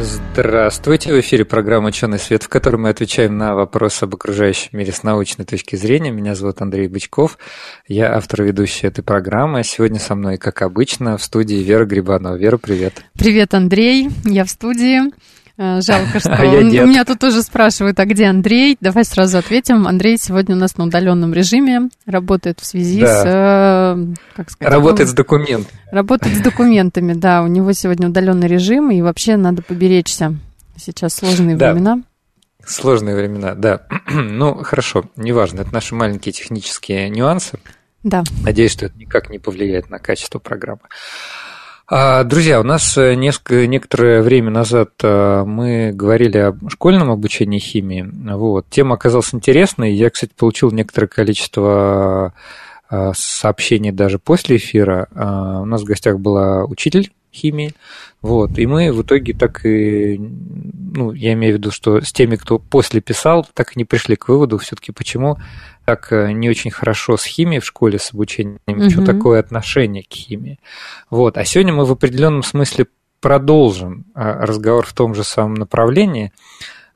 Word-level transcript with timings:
Здравствуйте, 0.00 1.12
в 1.12 1.18
эфире 1.18 1.44
программа 1.44 1.88
«Ученый 1.88 2.20
свет», 2.20 2.44
в 2.44 2.48
которой 2.48 2.76
мы 2.76 2.90
отвечаем 2.90 3.36
на 3.36 3.56
вопросы 3.56 4.04
об 4.04 4.14
окружающем 4.14 4.78
мире 4.78 4.92
с 4.92 5.02
научной 5.02 5.44
точки 5.44 5.74
зрения. 5.74 6.12
Меня 6.12 6.36
зовут 6.36 6.60
Андрей 6.60 6.86
Бычков, 6.86 7.36
я 7.88 8.14
автор 8.14 8.44
ведущей 8.44 8.86
этой 8.86 9.02
программы. 9.02 9.64
Сегодня 9.64 9.98
со 9.98 10.14
мной, 10.14 10.38
как 10.38 10.62
обычно, 10.62 11.18
в 11.18 11.24
студии 11.24 11.56
Вера 11.56 11.84
Грибанова. 11.84 12.36
Вера, 12.36 12.58
привет. 12.58 13.02
Привет, 13.18 13.54
Андрей, 13.54 14.08
я 14.24 14.44
в 14.44 14.50
студии. 14.50 15.00
Э, 15.60 15.80
жалко, 15.80 16.20
что 16.20 16.32
а 16.32 16.42
у 16.42 16.86
меня 16.86 17.04
тут 17.04 17.18
тоже 17.18 17.42
спрашивают, 17.42 17.98
а 17.98 18.04
где 18.04 18.26
Андрей? 18.26 18.78
Давай 18.80 19.04
сразу 19.04 19.38
ответим. 19.38 19.88
Андрей 19.88 20.16
сегодня 20.16 20.54
у 20.54 20.58
нас 20.58 20.76
на 20.76 20.84
удаленном 20.84 21.34
режиме, 21.34 21.88
работает 22.06 22.60
в 22.60 22.64
связи 22.64 23.00
да. 23.00 23.22
с... 23.22 23.24
Э, 23.26 24.14
как 24.36 24.50
сказать, 24.50 24.72
работает 24.72 25.08
с 25.08 25.12
документами. 25.12 25.80
Работает 25.90 26.36
с 26.36 26.40
документами, 26.40 27.12
да. 27.12 27.42
У 27.42 27.48
него 27.48 27.72
сегодня 27.72 28.08
удаленный 28.08 28.46
режим, 28.46 28.92
и 28.92 29.02
вообще 29.02 29.36
надо 29.36 29.62
поберечься. 29.62 30.36
Сейчас 30.76 31.14
сложные 31.14 31.56
да. 31.56 31.72
времена. 31.72 32.02
Сложные 32.64 33.16
времена, 33.16 33.54
да. 33.56 33.82
ну, 34.06 34.62
хорошо, 34.62 35.06
неважно. 35.16 35.62
Это 35.62 35.74
наши 35.74 35.96
маленькие 35.96 36.32
технические 36.32 37.08
нюансы. 37.08 37.58
Да. 38.04 38.22
Надеюсь, 38.44 38.72
что 38.72 38.86
это 38.86 38.96
никак 38.96 39.28
не 39.28 39.40
повлияет 39.40 39.90
на 39.90 39.98
качество 39.98 40.38
программы. 40.38 40.82
А, 41.90 42.22
друзья, 42.22 42.60
у 42.60 42.64
нас 42.64 42.98
э, 42.98 43.14
несколько, 43.14 43.66
некоторое 43.66 44.20
время 44.20 44.50
назад 44.50 44.90
э, 45.02 45.44
мы 45.46 45.90
говорили 45.94 46.36
о 46.36 46.54
школьном 46.68 47.10
обучении 47.10 47.58
химии. 47.58 48.06
Вот. 48.12 48.66
Тема 48.68 48.96
оказалась 48.96 49.32
интересной. 49.32 49.94
Я, 49.94 50.10
кстати, 50.10 50.32
получил 50.36 50.70
некоторое 50.70 51.06
количество 51.06 52.34
э, 52.90 53.12
сообщений 53.16 53.90
даже 53.90 54.18
после 54.18 54.56
эфира. 54.56 55.08
У 55.14 55.64
нас 55.64 55.80
в 55.80 55.86
гостях 55.86 56.18
была 56.18 56.66
учитель 56.66 57.10
химии. 57.32 57.72
Вот. 58.20 58.58
И 58.58 58.66
мы 58.66 58.92
в 58.92 59.00
итоге 59.00 59.32
так 59.32 59.64
и, 59.64 60.18
ну, 60.18 61.12
я 61.12 61.32
имею 61.32 61.54
в 61.54 61.56
виду, 61.56 61.70
что 61.70 62.02
с 62.02 62.12
теми, 62.12 62.36
кто 62.36 62.58
после 62.58 63.00
писал, 63.00 63.48
так 63.54 63.70
и 63.74 63.78
не 63.78 63.86
пришли 63.86 64.14
к 64.14 64.28
выводу 64.28 64.58
все-таки, 64.58 64.92
почему 64.92 65.38
так 65.88 66.12
э, 66.12 66.32
не 66.32 66.50
очень 66.50 66.70
хорошо 66.70 67.16
с 67.16 67.24
химией 67.24 67.62
в 67.62 67.64
школе, 67.64 67.98
с 67.98 68.12
обучением, 68.12 68.58
угу. 68.66 68.90
что 68.90 69.06
такое 69.06 69.40
отношение 69.40 70.02
к 70.02 70.12
химии. 70.12 70.60
Вот. 71.08 71.38
А 71.38 71.46
сегодня 71.46 71.72
мы 71.72 71.86
в 71.86 71.92
определенном 71.92 72.42
смысле 72.42 72.88
продолжим 73.22 74.04
а, 74.14 74.44
разговор 74.44 74.84
в 74.84 74.92
том 74.92 75.14
же 75.14 75.24
самом 75.24 75.54
направлении, 75.54 76.30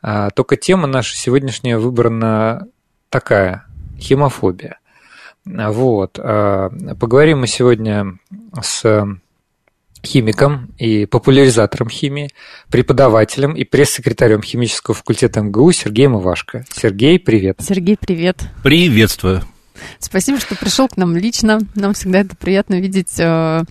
а, 0.02 0.28
только 0.28 0.56
тема 0.56 0.86
наша 0.86 1.16
сегодняшняя 1.16 1.78
выбрана 1.78 2.68
такая– 3.08 3.64
химофобия. 3.98 4.78
Вот. 5.46 6.18
А, 6.18 6.68
поговорим 7.00 7.40
мы 7.40 7.46
сегодня 7.46 8.18
с 8.60 9.06
химиком 10.04 10.70
и 10.78 11.06
популяризатором 11.06 11.88
химии, 11.88 12.30
преподавателем 12.70 13.54
и 13.54 13.64
пресс-секретарем 13.64 14.42
химического 14.42 14.94
факультета 14.94 15.40
МГУ 15.42 15.72
Сергеем 15.72 16.18
Ивашко. 16.18 16.64
Сергей, 16.74 17.18
привет. 17.18 17.58
Сергей, 17.60 17.96
привет. 17.98 18.38
Приветствую. 18.62 19.42
Спасибо, 19.98 20.38
что 20.40 20.54
пришел 20.56 20.88
к 20.88 20.96
нам 20.96 21.16
лично. 21.16 21.60
Нам 21.74 21.94
всегда 21.94 22.20
это 22.20 22.36
приятно 22.36 22.80
видеть 22.80 23.18
э, 23.18 23.64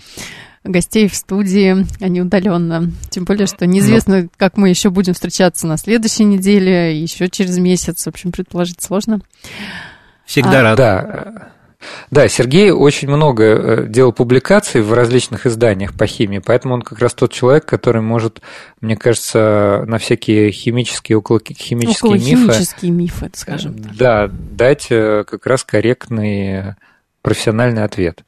гостей 0.64 1.08
в 1.08 1.16
студии, 1.16 1.86
а 2.00 2.08
не 2.08 2.22
удаленно. 2.22 2.92
Тем 3.10 3.26
более, 3.26 3.48
что 3.48 3.66
неизвестно, 3.66 4.24
ну, 4.24 4.30
как 4.38 4.58
мы 4.58 4.70
еще 4.70 4.90
будем 4.90 5.14
встречаться 5.14 5.68
на 5.68 5.78
следующей 5.78 6.24
неделе, 6.24 7.00
еще 7.00 7.30
через 7.30 7.58
месяц. 7.58 8.04
В 8.06 8.08
общем, 8.08 8.32
предположить 8.32 8.82
сложно. 8.82 9.22
Всегда 10.26 10.60
а, 10.60 10.64
рад. 10.64 10.78
Да. 10.78 11.52
Да, 12.10 12.28
Сергей 12.28 12.72
очень 12.72 13.08
много 13.10 13.44
э, 13.44 13.86
делал 13.88 14.14
публикаций 14.14 14.82
в 14.82 14.94
различных 14.94 15.46
изданиях 15.46 15.94
по 15.94 16.06
химии, 16.06 16.40
поэтому 16.40 16.76
он 16.76 16.82
как 16.82 17.00
раз 17.00 17.14
тот 17.14 17.32
человек, 17.32 17.66
который 17.66 18.02
может, 18.02 18.42
мне 18.82 18.96
кажется, 18.96 19.84
на 19.88 19.98
всякие 19.98 20.52
химические, 20.52 21.18
околохимические 21.18 22.14
мифы... 22.14 22.44
Околохимические 22.46 22.92
мифы, 22.92 23.32
скажем 23.34 23.78
так. 23.78 23.96
Да, 23.96 24.28
дать 24.32 24.88
э, 24.90 25.24
как 25.28 25.46
раз 25.46 25.64
корректный 25.64 26.76
профессиональный 27.22 27.84
ответ. 27.84 28.24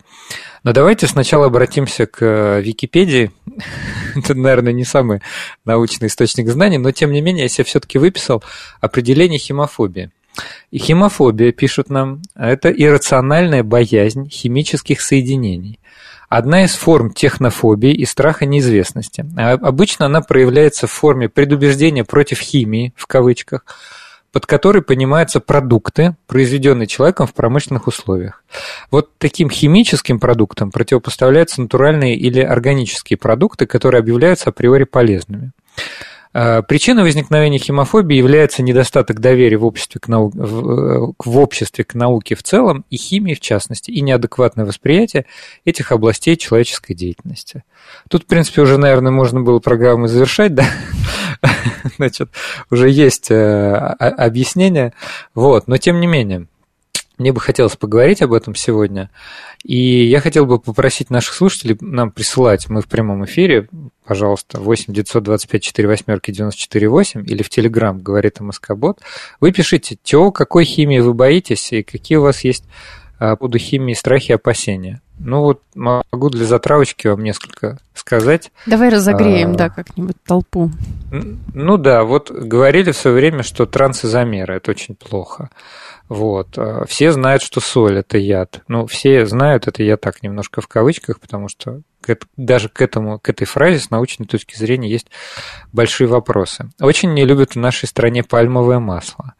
Но 0.64 0.72
давайте 0.72 1.08
сначала 1.08 1.48
обратимся 1.48 2.06
к 2.06 2.22
э, 2.22 2.62
Википедии. 2.62 3.32
Это, 4.16 4.34
наверное, 4.36 4.74
не 4.74 4.86
самый 4.86 5.22
научный 5.66 6.08
источник 6.08 6.50
знаний, 6.50 6.78
но 6.78 6.92
тем 6.92 7.12
не 7.12 7.22
менее 7.22 7.44
я 7.44 7.50
себе 7.50 7.66
все-таки 7.66 7.98
выписал 7.98 8.44
определение 8.82 9.40
химофобии– 9.40 10.12
и 10.72 10.78
химофобия, 10.78 11.52
пишут 11.52 11.90
нам, 11.90 12.22
это 12.36 12.72
иррациональная 12.72 13.64
боязнь 13.64 14.30
химических 14.30 15.02
соединений. 15.02 15.80
Одна 16.30 16.64
из 16.64 16.74
форм 16.74 17.12
технофобии 17.14 17.94
и 17.94 18.06
страха 18.06 18.46
неизвестности. 18.48 19.26
А 19.38 19.54
обычно 19.54 20.08
она 20.08 20.22
проявляется 20.22 20.88
в 20.88 20.92
форме 20.92 21.30
предубеждения 21.30 22.04
против 22.04 22.40
химии, 22.40 22.92
в 22.96 23.06
кавычках, 23.06 23.66
под 24.32 24.48
которой 24.48 24.82
понимаются 24.82 25.40
продукты, 25.40 26.16
произведенные 26.26 26.88
человеком 26.88 27.28
в 27.28 27.36
промышленных 27.36 27.86
условиях. 27.86 28.44
Вот 28.90 29.12
таким 29.20 29.52
химическим 29.52 30.20
продуктам 30.20 30.72
противопоставляются 30.72 31.62
натуральные 31.62 32.16
или 32.16 32.40
органические 32.40 33.18
продукты, 33.18 33.68
которые 33.68 34.00
объявляются 34.00 34.50
априори 34.50 34.86
полезными. 34.86 35.52
Э, 36.34 36.64
причиной 36.64 37.04
возникновения 37.04 37.60
химофобии 37.60 38.18
является 38.18 38.64
недостаток 38.64 39.20
доверия 39.20 39.58
в 39.58 39.66
обществе 39.66 40.02
к, 40.02 40.08
нау... 40.08 40.32
в 40.34 41.10
э, 41.10 41.38
обществе 41.38 41.84
к 41.84 41.94
науке 41.94 42.36
в 42.36 42.44
целом 42.44 42.86
и 42.90 42.98
химии 42.98 43.36
в 43.36 43.40
частности, 43.40 43.92
и 43.92 44.02
неадекватное 44.02 44.66
восприятие 44.66 45.26
этих 45.64 45.92
областей 45.92 46.36
человеческой 46.36 46.96
деятельности. 46.96 47.64
Тут, 48.10 48.24
в 48.24 48.26
принципе, 48.26 48.62
уже, 48.62 48.78
наверное, 48.78 49.12
можно 49.12 49.42
было 49.42 49.60
программу 49.60 50.08
завершать, 50.08 50.56
да? 50.56 50.66
Значит, 51.98 52.30
уже 52.72 52.90
есть 52.90 53.30
э, 53.30 53.76
объяснение, 53.76 54.94
вот, 55.36 55.68
но 55.68 55.78
тем 55.78 56.00
не 56.00 56.08
менее, 56.08 56.48
мне 57.18 57.32
бы 57.32 57.40
хотелось 57.40 57.76
поговорить 57.76 58.22
об 58.22 58.34
этом 58.34 58.56
сегодня. 58.56 59.10
И 59.64 60.06
я 60.06 60.20
хотел 60.20 60.46
бы 60.46 60.60
попросить 60.60 61.10
наших 61.10 61.34
слушателей 61.34 61.78
нам 61.80 62.12
присылать, 62.12 62.70
мы 62.70 62.82
в 62.82 62.88
прямом 62.88 63.24
эфире, 63.26 63.70
пожалуйста, 64.06 64.60
8 64.60 64.94
925 64.94 65.64
4 65.64 65.88
восьмерки 65.88 66.32
94 66.32 66.90
8 66.90 67.26
или 67.26 67.44
в 67.44 67.50
Телеграм 67.50 68.00
говорит 68.00 68.40
МСК-бот. 68.40 69.00
Вы 69.40 69.52
пишите, 69.52 69.98
чего, 70.04 70.32
какой 70.32 70.66
химии 70.66 71.00
вы 71.00 71.14
боитесь 71.14 71.72
и 71.72 71.84
какие 71.84 72.18
у 72.18 72.24
вас 72.24 72.44
есть 72.44 72.66
по 73.20 73.38
поводу 73.38 73.58
химии 73.58 73.94
страхи 73.94 74.32
и 74.32 74.36
опасения. 74.36 75.02
Ну 75.20 75.42
вот 75.42 75.62
могу 75.76 76.30
для 76.30 76.46
затравочки 76.46 77.08
вам 77.08 77.24
несколько 77.24 77.80
сказать. 77.94 78.52
Давай 78.66 78.90
разогреем, 78.90 79.52
а, 79.52 79.56
да, 79.56 79.70
как-нибудь 79.70 80.18
толпу. 80.26 80.72
Ну 81.54 81.78
да, 81.78 82.04
вот 82.04 82.32
говорили 82.32 82.92
в 82.92 82.98
свое 82.98 83.16
время, 83.16 83.44
что 83.44 83.66
трансизомеры– 83.66 84.56
это 84.58 84.72
очень 84.72 84.96
плохо. 84.96 85.50
Вот. 86.14 86.58
А, 86.58 86.86
все 86.86 87.12
знают, 87.12 87.42
что 87.42 87.60
соль– 87.60 87.98
это 88.00 88.20
яд. 88.20 88.62
Ну, 88.68 88.86
все 88.86 89.26
знают, 89.26 89.68
это 89.68 89.82
я 89.82 89.98
так 89.98 90.22
немножко 90.22 90.62
в 90.62 90.68
кавычках, 90.68 91.20
потому 91.20 91.48
что 91.48 91.82
даже 92.38 92.70
к, 92.70 92.82
этому, 92.82 93.18
к 93.18 93.30
этой 93.30 93.46
фразе 93.46 93.80
с 93.80 93.90
научной 93.90 94.28
точки 94.28 94.56
зрения 94.56 94.90
есть 94.90 95.08
большие 95.72 96.08
вопросы. 96.08 96.70
Очень 96.80 97.14
не 97.14 97.26
любят 97.26 97.56
в 97.56 97.60
нашей 97.60 97.88
стране 97.88 98.24
пальмовое 98.24 98.78
масло. 98.78 99.34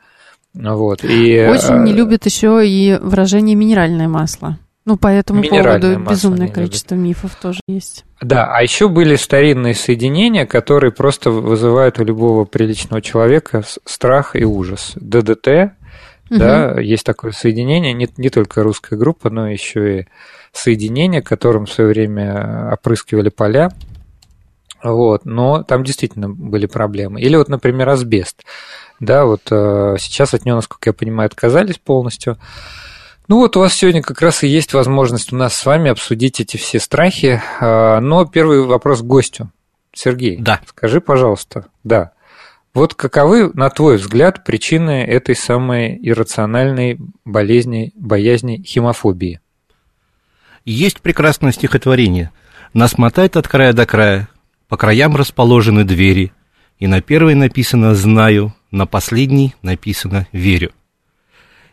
Вот. 0.56 1.04
И, 1.04 1.48
Очень 1.48 1.84
не 1.84 1.92
а, 1.92 1.96
любят 1.96 2.26
еще 2.26 2.68
и 2.68 2.98
выражение 3.00 3.56
минеральное 3.56 4.08
масло. 4.08 4.58
Ну, 4.86 4.98
по 4.98 5.08
этому 5.08 5.44
поводу 5.44 6.00
безумное 6.00 6.48
количество 6.48 6.96
любят. 6.96 7.08
мифов 7.08 7.36
тоже 7.36 7.60
есть. 7.68 8.04
Да, 8.20 8.54
а 8.54 8.62
еще 8.64 8.90
были 8.90 9.16
старинные 9.16 9.76
соединения, 9.76 10.46
которые 10.46 10.92
просто 10.92 11.30
вызывают 11.30 12.00
у 12.00 12.04
любого 12.04 12.46
приличного 12.46 13.02
человека 13.02 13.64
страх 13.86 14.36
и 14.36 14.44
ужас. 14.44 14.94
ДДТ, 14.96 15.74
угу. 16.34 16.40
да, 16.40 16.80
есть 16.80 17.06
такое 17.06 17.32
соединение, 17.32 17.94
не, 17.94 18.10
не 18.18 18.30
только 18.30 18.64
русская 18.64 18.98
группа, 18.98 19.30
но 19.30 19.50
еще 19.50 20.00
и 20.00 20.08
соединение, 20.52 21.22
которым 21.22 21.66
в 21.66 21.72
свое 21.72 21.90
время 21.90 22.72
опрыскивали 22.74 23.30
поля. 23.30 23.72
Вот, 24.84 25.24
но 25.26 25.64
там 25.64 25.84
действительно 25.84 26.30
были 26.30 26.66
проблемы. 26.66 27.22
Или 27.22 27.38
вот, 27.38 27.48
например, 27.48 27.88
асбест. 27.90 28.44
Да, 29.00 29.26
вот 29.26 29.42
э, 29.50 29.96
сейчас 29.98 30.34
от 30.34 30.46
него, 30.46 30.58
насколько 30.58 30.90
я 30.90 30.94
понимаю, 30.94 31.28
отказались 31.28 31.78
полностью. 31.78 32.38
Ну 33.30 33.38
вот 33.38 33.56
у 33.56 33.62
вас 33.62 33.74
сегодня 33.74 34.02
как 34.02 34.22
раз 34.22 34.44
и 34.44 34.48
есть 34.48 34.74
возможность 34.74 35.32
у 35.32 35.38
нас 35.38 35.56
с 35.56 35.66
вами 35.66 35.90
обсудить 35.90 36.42
эти 36.42 36.58
все 36.58 36.80
страхи. 36.80 37.42
А, 37.62 38.02
но 38.02 38.26
первый 38.26 38.64
вопрос 38.66 39.00
к 39.00 39.06
гостю. 39.06 39.50
Сергей, 39.96 40.38
да. 40.38 40.60
скажи, 40.66 41.02
пожалуйста, 41.02 41.68
да, 41.84 42.13
Вот 42.74 42.96
каковы, 42.96 43.52
на 43.54 43.70
твой 43.70 43.98
взгляд, 43.98 44.44
причины 44.44 45.04
этой 45.04 45.36
самой 45.36 46.00
иррациональной 46.02 46.98
болезни, 47.24 47.92
боязни 47.96 48.64
химофобии? 48.66 49.40
Есть 50.66 51.02
прекрасное 51.02 51.52
стихотворение. 51.52 52.32
Нас 52.74 52.98
мотает 52.98 53.38
от 53.38 53.48
края 53.48 53.74
до 53.74 53.86
края, 53.86 54.28
по 54.70 54.78
краям 54.78 55.16
расположены 55.16 55.84
двери, 55.84 56.32
и 56.80 56.88
на 56.88 57.02
первой 57.02 57.36
написано 57.36 57.94
«знаю», 57.94 58.56
на 58.72 58.88
последней 58.88 59.54
написано 59.62 60.26
«верю». 60.32 60.72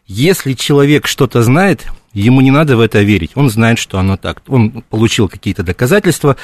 Если 0.06 0.52
человек 0.52 1.06
что-то 1.06 1.43
знает, 1.43 1.87
ему 2.12 2.43
не 2.43 2.50
надо 2.50 2.76
в 2.76 2.81
это 2.81 3.00
верить. 3.00 3.31
Он 3.37 3.49
знает, 3.49 3.79
что 3.79 3.99
оно 3.99 4.19
так. 4.19 4.43
Он 4.49 4.82
получил 4.82 5.29
какие-то 5.29 5.62
доказательства 5.62 6.37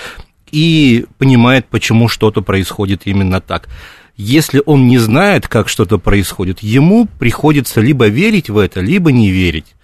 и 0.50 1.04
понимает, 1.18 1.66
почему 1.66 2.08
что-то 2.08 2.40
происходит 2.40 3.02
именно 3.04 3.40
так. 3.40 3.68
Если 4.16 4.62
он 4.64 4.86
не 4.86 4.98
знает, 4.98 5.46
как 5.46 5.68
что-то 5.68 5.98
происходит, 5.98 6.60
ему 6.60 7.06
приходится 7.18 7.80
либо 7.80 8.08
верить 8.08 8.48
в 8.48 8.56
это, 8.56 8.80
либо 8.80 9.12
не 9.12 9.30
верить. 9.30 9.74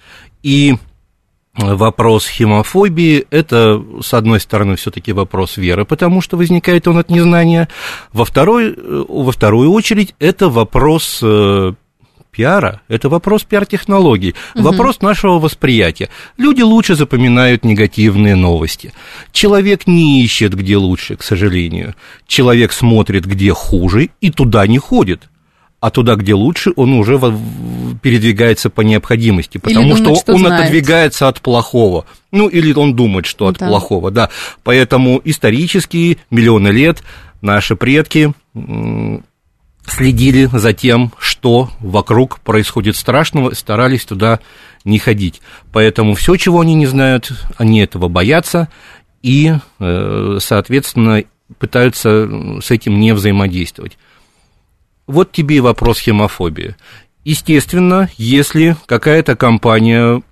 И 0.42 0.76
вопрос 1.54 2.26
химофобии– 2.26 3.26
это, 3.30 3.82
с 4.02 4.14
одной 4.14 4.40
стороны, 4.40 4.76
все-таки 4.76 5.12
вопрос 5.12 5.58
веры, 5.58 5.84
потому 5.84 6.20
что 6.22 6.36
возникает 6.36 6.88
он 6.88 6.98
от 6.98 7.10
незнания. 7.10 7.68
Во, 8.12 8.24
второй, 8.24 8.72
э, 8.72 9.04
во 9.06 9.32
вторую 9.32 9.70
очередь, 9.70 10.14
это 10.18 10.48
вопрос 10.48 11.20
э, 11.22 11.74
пиара, 12.32 12.80
это 12.88 13.10
вопрос 13.10 13.44
пиар-технологий, 13.44 14.34
угу. 14.54 14.64
вопрос 14.64 15.02
нашего 15.02 15.38
восприятия. 15.38 16.08
Люди 16.38 16.62
лучше 16.62 16.94
запоминают 16.94 17.62
негативные 17.62 18.34
новости. 18.34 18.92
Человек 19.32 19.86
не 19.86 20.24
ищет, 20.24 20.54
где 20.54 20.78
лучше, 20.78 21.16
к 21.16 21.22
сожалению. 21.22 21.94
Человек 22.26 22.72
смотрит, 22.72 23.26
где 23.26 23.52
хуже, 23.52 24.08
и 24.22 24.30
туда 24.30 24.66
не 24.66 24.78
ходит 24.78 25.28
а 25.80 25.90
туда, 25.90 26.14
где 26.14 26.32
лучше, 26.32 26.70
он 26.76 26.92
уже 26.92 27.18
передвигается 28.02 28.70
по 28.70 28.82
необходимости, 28.82 29.58
потому 29.58 29.96
думает, 29.96 30.04
что, 30.04 30.14
что 30.14 30.32
он 30.34 30.38
знает. 30.38 30.60
отодвигается 30.60 31.26
от 31.26 31.40
плохого. 31.40 32.04
Ну, 32.30 32.46
или 32.46 32.72
он 32.72 32.94
думает, 32.94 33.26
что 33.26 33.48
от 33.48 33.58
да. 33.58 33.66
плохого, 33.66 34.12
да. 34.12 34.30
Поэтому 34.62 35.20
исторически, 35.24 36.18
миллионы 36.30 36.68
лет 36.68 37.02
наши 37.40 37.74
предки 37.74 38.32
следили 39.86 40.48
за 40.52 40.72
тем, 40.72 41.12
что 41.18 41.70
вокруг 41.80 42.40
происходит 42.40 42.96
страшного, 42.96 43.54
старались 43.54 44.04
туда 44.04 44.40
не 44.84 44.98
ходить. 44.98 45.40
Поэтому 45.72 46.14
все, 46.14 46.36
чего 46.36 46.60
они 46.60 46.74
не 46.74 46.86
знают, 46.86 47.32
они 47.56 47.80
этого 47.80 48.08
боятся 48.08 48.68
и, 49.22 49.54
э, 49.78 50.38
соответственно, 50.40 51.24
пытаются 51.58 52.28
с 52.62 52.70
этим 52.70 52.98
не 52.98 53.12
взаимодействовать. 53.12 53.98
Вот 55.06 55.32
тебе 55.32 55.56
и 55.56 55.60
вопрос 55.60 55.98
хемофобии. 55.98 56.76
Естественно, 57.24 58.08
если 58.16 58.76
какая-то 58.86 59.36
компания 59.36 60.22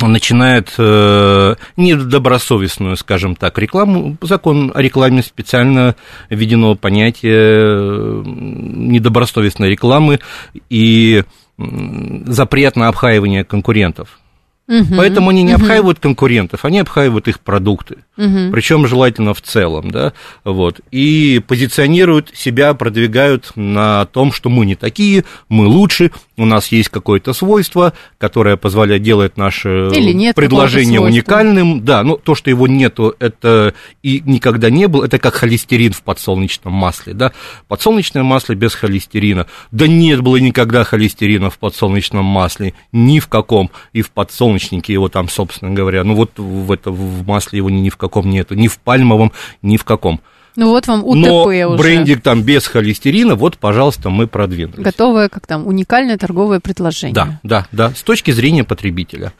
начинает 0.00 0.74
э, 0.76 1.54
недобросовестную, 1.76 2.96
скажем 2.96 3.34
так, 3.36 3.58
рекламу, 3.58 4.16
закон 4.20 4.72
о 4.74 4.82
рекламе 4.82 5.22
специально 5.22 5.96
введено 6.28 6.74
понятие 6.74 8.22
недобросовестной 8.24 9.70
рекламы 9.70 10.20
и 10.68 11.24
запрет 11.56 12.76
на 12.76 12.88
обхаивание 12.88 13.44
конкурентов. 13.44 14.20
Угу, 14.68 14.96
Поэтому 14.96 15.30
они 15.30 15.44
не 15.44 15.54
угу. 15.54 15.62
обхаивают 15.62 16.00
конкурентов, 16.00 16.64
они 16.64 16.80
обхаивают 16.80 17.28
их 17.28 17.38
продукты. 17.40 17.98
Угу. 18.16 18.50
Причем 18.50 18.86
желательно 18.88 19.32
в 19.32 19.40
целом, 19.40 19.90
да, 19.92 20.12
вот. 20.44 20.80
И 20.90 21.40
позиционируют 21.46 22.32
себя, 22.34 22.74
продвигают 22.74 23.52
на 23.54 24.06
том, 24.06 24.32
что 24.32 24.50
мы 24.50 24.66
не 24.66 24.74
такие, 24.74 25.24
мы 25.48 25.66
лучше, 25.66 26.10
у 26.36 26.44
нас 26.44 26.68
есть 26.68 26.88
какое-то 26.88 27.32
свойство, 27.32 27.92
которое 28.18 28.56
позволяет 28.56 29.02
делать 29.02 29.36
наше 29.36 29.90
предложение 30.34 31.00
уникальным. 31.00 31.84
Да, 31.84 32.02
но 32.02 32.16
то, 32.16 32.34
что 32.34 32.50
его 32.50 32.66
нету, 32.66 33.14
это 33.18 33.74
и 34.02 34.22
никогда 34.24 34.70
не 34.70 34.86
было, 34.86 35.04
это 35.04 35.18
как 35.18 35.34
холестерин 35.34 35.92
в 35.92 36.02
подсолнечном 36.02 36.72
масле, 36.72 37.14
да. 37.14 37.32
Подсолнечное 37.68 38.22
масло 38.22 38.54
без 38.54 38.74
холестерина. 38.74 39.46
Да 39.70 39.86
нет 39.86 40.20
было 40.20 40.36
никогда 40.36 40.84
холестерина 40.84 41.50
в 41.50 41.58
подсолнечном 41.58 42.24
масле, 42.24 42.74
ни 42.92 43.20
в 43.20 43.28
каком, 43.28 43.70
и 43.92 44.02
в 44.02 44.10
подсолнечнике 44.10 44.92
его 44.92 45.08
там, 45.08 45.28
собственно 45.28 45.72
говоря, 45.72 46.04
ну 46.04 46.14
вот 46.14 46.32
в, 46.36 46.70
это, 46.72 46.90
в 46.90 47.26
масле 47.26 47.58
его 47.58 47.70
ни 47.70 47.88
в 47.88 47.96
каком 47.96 48.28
нету, 48.28 48.54
ни 48.54 48.68
в 48.68 48.78
пальмовом, 48.78 49.32
ни 49.62 49.76
в 49.76 49.84
каком. 49.84 50.20
Ну 50.56 50.70
вот 50.70 50.86
вам 50.86 51.04
УТП 51.04 51.26
Но 51.26 51.44
уже. 51.44 51.76
брендинг 51.76 52.22
там 52.22 52.42
без 52.42 52.66
холестерина, 52.66 53.34
вот, 53.34 53.58
пожалуйста, 53.58 54.10
мы 54.10 54.26
продвинулись. 54.26 54.82
Готовое, 54.82 55.28
как 55.28 55.46
там, 55.46 55.66
уникальное 55.66 56.16
торговое 56.16 56.60
предложение. 56.60 57.14
Да, 57.14 57.38
да, 57.42 57.66
да, 57.72 57.90
с 57.94 58.02
точки 58.02 58.30
зрения 58.30 58.64
потребителя. 58.64 59.32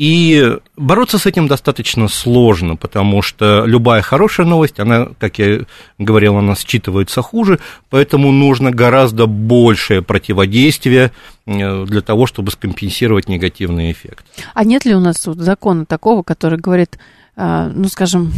И 0.00 0.56
бороться 0.78 1.18
с 1.18 1.26
этим 1.26 1.46
достаточно 1.46 2.08
сложно, 2.08 2.74
потому 2.74 3.20
что 3.20 3.64
любая 3.66 4.00
хорошая 4.00 4.46
новость, 4.46 4.80
она, 4.80 5.08
как 5.18 5.38
я 5.38 5.66
говорил, 5.98 6.38
она 6.38 6.54
считывается 6.54 7.20
хуже, 7.20 7.58
поэтому 7.90 8.32
нужно 8.32 8.70
гораздо 8.70 9.26
большее 9.26 10.00
противодействие 10.00 11.12
э, 11.44 11.84
для 11.84 12.00
того, 12.00 12.26
чтобы 12.26 12.50
скомпенсировать 12.50 13.28
негативный 13.28 13.92
эффект. 13.92 14.24
А 14.54 14.64
нет 14.64 14.86
ли 14.86 14.94
у 14.94 15.00
нас 15.00 15.26
вот 15.26 15.36
закона 15.36 15.84
такого, 15.84 16.22
который 16.22 16.58
говорит, 16.58 16.98
ну, 17.36 17.88
скажем, 17.88 18.32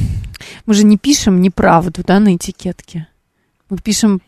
мы 0.67 0.75
же 0.75 0.85
не 0.85 0.97
пишем 0.97 1.41
неправду, 1.41 2.03
да, 2.07 2.21
на 2.21 2.37
этикетке. 2.37 3.09
Мы 3.71 3.79
пишем 3.79 4.21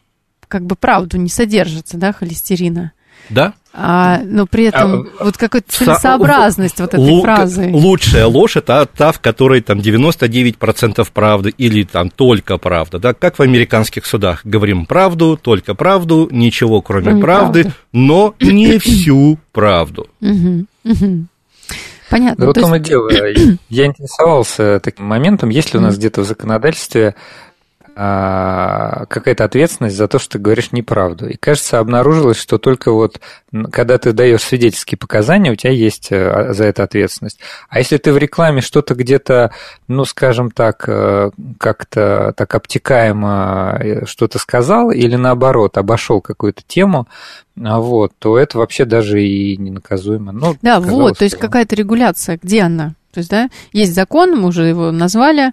как 0.48 0.64
бы 0.64 0.76
правду, 0.76 1.16
не 1.16 1.28
содержится, 1.28 1.96
да, 1.96 2.12
холестерина. 2.12 2.92
Да. 3.30 3.54
А, 3.72 4.20
но 4.24 4.46
при 4.46 4.66
этом 4.66 5.08
а, 5.18 5.24
вот 5.24 5.36
какая-то 5.36 5.72
целесообразность 5.72 6.78
вот 6.78 6.94
этой 6.94 7.22
фразы. 7.22 7.70
Лучшая 7.72 8.26
ложь 8.26 8.56
это 8.56 8.86
та, 8.86 9.10
в 9.10 9.18
которой 9.18 9.62
там 9.62 9.80
99% 9.80 11.08
правды 11.12 11.52
или 11.58 11.82
там 11.82 12.10
только 12.10 12.56
правда, 12.58 13.00
да, 13.00 13.14
как 13.14 13.38
в 13.38 13.42
американских 13.42 14.06
судах. 14.06 14.42
Говорим 14.44 14.86
правду, 14.86 15.38
только 15.40 15.74
правду, 15.74 16.28
ничего 16.30 16.82
кроме 16.82 17.14
ну, 17.14 17.20
правды, 17.20 17.62
правда. 17.62 17.78
но 17.92 18.34
не 18.40 18.78
всю 18.78 19.38
правду. 19.50 20.06
Угу, 20.20 20.66
угу. 20.84 21.26
Понятно. 22.10 22.42
Да 22.42 22.46
вот 22.46 22.54
том 22.54 22.74
и 22.74 22.78
дело. 22.78 23.10
Я 23.68 23.86
интересовался 23.86 24.80
таким 24.82 25.06
моментом, 25.06 25.48
есть 25.48 25.72
ли 25.72 25.78
у 25.78 25.82
нас 25.82 25.96
где-то 25.96 26.22
в 26.22 26.24
законодательстве 26.24 27.14
какая-то 27.94 29.44
ответственность 29.44 29.96
за 29.96 30.08
то, 30.08 30.18
что 30.18 30.32
ты 30.32 30.38
говоришь 30.40 30.72
неправду. 30.72 31.28
И, 31.28 31.36
кажется, 31.36 31.78
обнаружилось, 31.78 32.38
что 32.38 32.58
только 32.58 32.92
вот 32.92 33.20
когда 33.70 33.98
ты 33.98 34.12
даешь 34.12 34.42
свидетельские 34.42 34.98
показания, 34.98 35.52
у 35.52 35.56
тебя 35.56 35.72
есть 35.72 36.08
э, 36.10 36.52
за 36.52 36.64
это 36.64 36.82
ответственность. 36.82 37.38
А 37.68 37.78
если 37.78 37.98
ты 37.98 38.12
в 38.12 38.18
рекламе 38.18 38.60
что-то 38.60 38.94
где-то, 38.94 39.52
ну, 39.86 40.04
скажем 40.04 40.50
так, 40.50 40.84
э, 40.88 41.30
как-то 41.58 42.34
так 42.36 42.54
обтекаемо 42.54 43.78
э, 43.80 44.06
что-то 44.06 44.38
сказал 44.38 44.90
или 44.90 45.14
наоборот 45.16 45.78
обошел 45.78 46.20
какую-то 46.20 46.62
тему, 46.66 47.06
а 47.62 47.78
вот, 47.78 48.12
то 48.18 48.36
это 48.38 48.58
вообще 48.58 48.84
даже 48.84 49.22
и 49.22 49.56
не 49.56 49.70
наказуемо. 49.70 50.32
Ну, 50.32 50.56
да, 50.60 50.80
вот, 50.80 51.18
то 51.18 51.24
есть 51.24 51.38
какая-то 51.38 51.76
регуляция, 51.76 52.38
где 52.42 52.62
она? 52.62 52.94
То 53.12 53.18
есть, 53.18 53.30
да, 53.30 53.48
есть 53.72 53.94
закон, 53.94 54.32
мы 54.32 54.48
уже 54.48 54.64
его 54.64 54.90
назвали, 54.90 55.52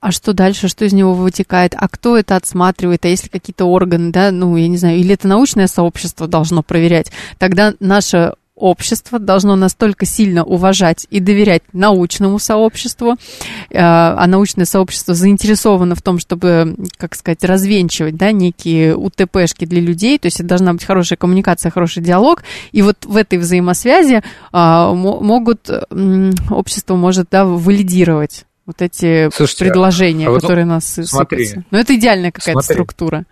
а 0.00 0.12
что 0.12 0.32
дальше, 0.32 0.68
что 0.68 0.84
из 0.84 0.92
него 0.92 1.14
вытекает, 1.14 1.74
а 1.76 1.88
кто 1.88 2.16
это 2.16 2.36
отсматривает, 2.36 3.04
а 3.04 3.08
если 3.08 3.28
какие-то 3.28 3.64
органы, 3.64 4.12
да, 4.12 4.30
ну, 4.30 4.56
я 4.56 4.68
не 4.68 4.76
знаю, 4.76 4.98
или 4.98 5.14
это 5.14 5.28
научное 5.28 5.66
сообщество 5.66 6.26
должно 6.26 6.62
проверять, 6.62 7.10
тогда 7.38 7.74
наше 7.80 8.34
общество 8.56 9.18
должно 9.18 9.56
настолько 9.56 10.06
сильно 10.06 10.44
уважать 10.44 11.06
и 11.10 11.20
доверять 11.20 11.62
научному 11.72 12.38
сообществу, 12.38 13.12
э, 13.12 13.16
а 13.78 14.26
научное 14.26 14.64
сообщество 14.64 15.14
заинтересовано 15.14 15.94
в 15.94 16.02
том, 16.02 16.18
чтобы, 16.18 16.76
как 16.96 17.14
сказать, 17.14 17.44
развенчивать 17.44 18.16
да, 18.16 18.32
некие 18.32 18.96
УТПшки 18.96 19.64
для 19.64 19.80
людей, 19.80 20.18
то 20.18 20.26
есть 20.26 20.44
должна 20.46 20.72
быть 20.72 20.84
хорошая 20.84 21.16
коммуникация, 21.16 21.70
хороший 21.70 22.02
диалог, 22.02 22.44
и 22.72 22.82
вот 22.82 23.04
в 23.04 23.16
этой 23.16 23.38
взаимосвязи 23.38 24.22
а, 24.52 24.92
могут, 24.92 25.68
общество 26.50 26.94
может 26.94 27.28
да, 27.30 27.44
валидировать 27.44 28.44
вот 28.66 28.82
эти 28.82 29.30
Слушайте, 29.30 29.66
предложения, 29.66 30.28
а 30.28 30.30
вот, 30.30 30.40
которые 30.40 30.64
ну, 30.64 30.74
нас 30.74 30.86
смотри, 30.86 31.44
сыпятся. 31.46 31.64
Но 31.70 31.78
это 31.78 31.94
идеальная 31.94 32.32
какая-то 32.32 32.62
структура. 32.62 33.24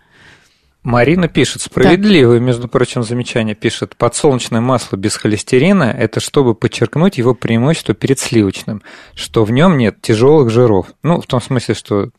Марина 0.83 1.29
пишет, 1.29 1.61
справедливое, 1.61 2.39
да. 2.39 2.45
между 2.45 2.67
прочим, 2.67 3.03
замечание, 3.03 3.55
пишет, 3.55 3.95
подсолнечное 3.95 4.59
масло 4.59 4.97
без 4.97 5.15
холестерина– 5.15 5.83
это 5.97 6.19
чтобы 6.19 6.55
подчеркнуть 6.55 7.17
его 7.17 7.33
преимущество 7.33 7.95
перед 7.95 8.19
сливочным, 8.19 8.81
что 9.15 9.45
в 9.45 9.51
нем 9.51 9.77
нет 9.77 10.01
тяжелых 10.01 10.49
жиров. 10.49 10.87
Ну, 11.01 11.21
в 11.21 11.25
том 11.25 11.41
смысле, 11.41 11.75
что 11.75 12.09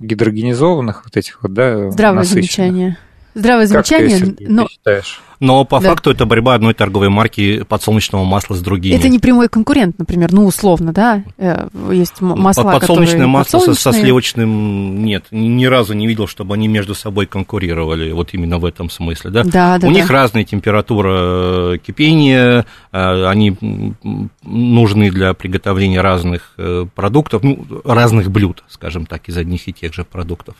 гидрогенизованных 0.00 1.04
вот 1.04 1.16
этих 1.16 1.42
вот, 1.42 1.54
да, 1.54 1.90
Здравое 1.92 2.24
замечание. 2.24 2.98
Здравое 3.34 3.66
замечание, 3.66 4.08
ты, 4.08 4.18
Сергей, 4.18 4.46
но... 4.48 4.64
Ты 4.64 4.72
считаешь? 4.72 5.22
Но 5.40 5.64
по 5.64 5.80
да. 5.80 5.90
факту 5.90 6.10
это 6.10 6.26
борьба 6.26 6.54
одной 6.54 6.74
торговой 6.74 7.08
марки 7.08 7.62
подсолнечного 7.62 8.24
масла 8.24 8.54
с 8.54 8.60
другими. 8.60 8.96
Это 8.96 9.08
не 9.08 9.18
прямой 9.18 9.48
конкурент, 9.48 9.98
например, 9.98 10.32
ну, 10.32 10.46
условно, 10.46 10.92
да? 10.92 11.22
Э, 11.36 11.68
есть 11.92 12.20
масла, 12.20 12.72
Подсолнечное 12.72 13.26
масло 13.26 13.58
подсолнечные... 13.58 13.92
со 13.92 13.92
сливочным 13.92 15.04
нет. 15.04 15.26
Ни 15.30 15.66
разу 15.66 15.94
не 15.94 16.06
видел, 16.06 16.26
чтобы 16.26 16.54
они 16.54 16.66
между 16.66 16.94
собой 16.94 17.26
конкурировали, 17.26 18.10
вот 18.10 18.34
именно 18.34 18.58
в 18.58 18.64
этом 18.64 18.90
смысле, 18.90 19.30
да? 19.30 19.44
Да, 19.44 19.78
да, 19.78 19.86
У 19.86 19.90
да. 19.90 19.96
них 19.96 20.10
разная 20.10 20.44
температура 20.44 21.74
э, 21.74 21.78
кипения, 21.84 22.66
э, 22.92 23.26
они 23.26 23.56
нужны 24.42 25.10
для 25.10 25.34
приготовления 25.34 26.00
разных 26.00 26.56
продуктов, 26.94 27.42
ну, 27.42 27.64
разных 27.84 28.30
блюд, 28.30 28.64
скажем 28.68 29.06
так, 29.06 29.28
из 29.28 29.36
одних 29.36 29.68
и 29.68 29.72
тех 29.72 29.94
же 29.94 30.04
продуктов. 30.04 30.56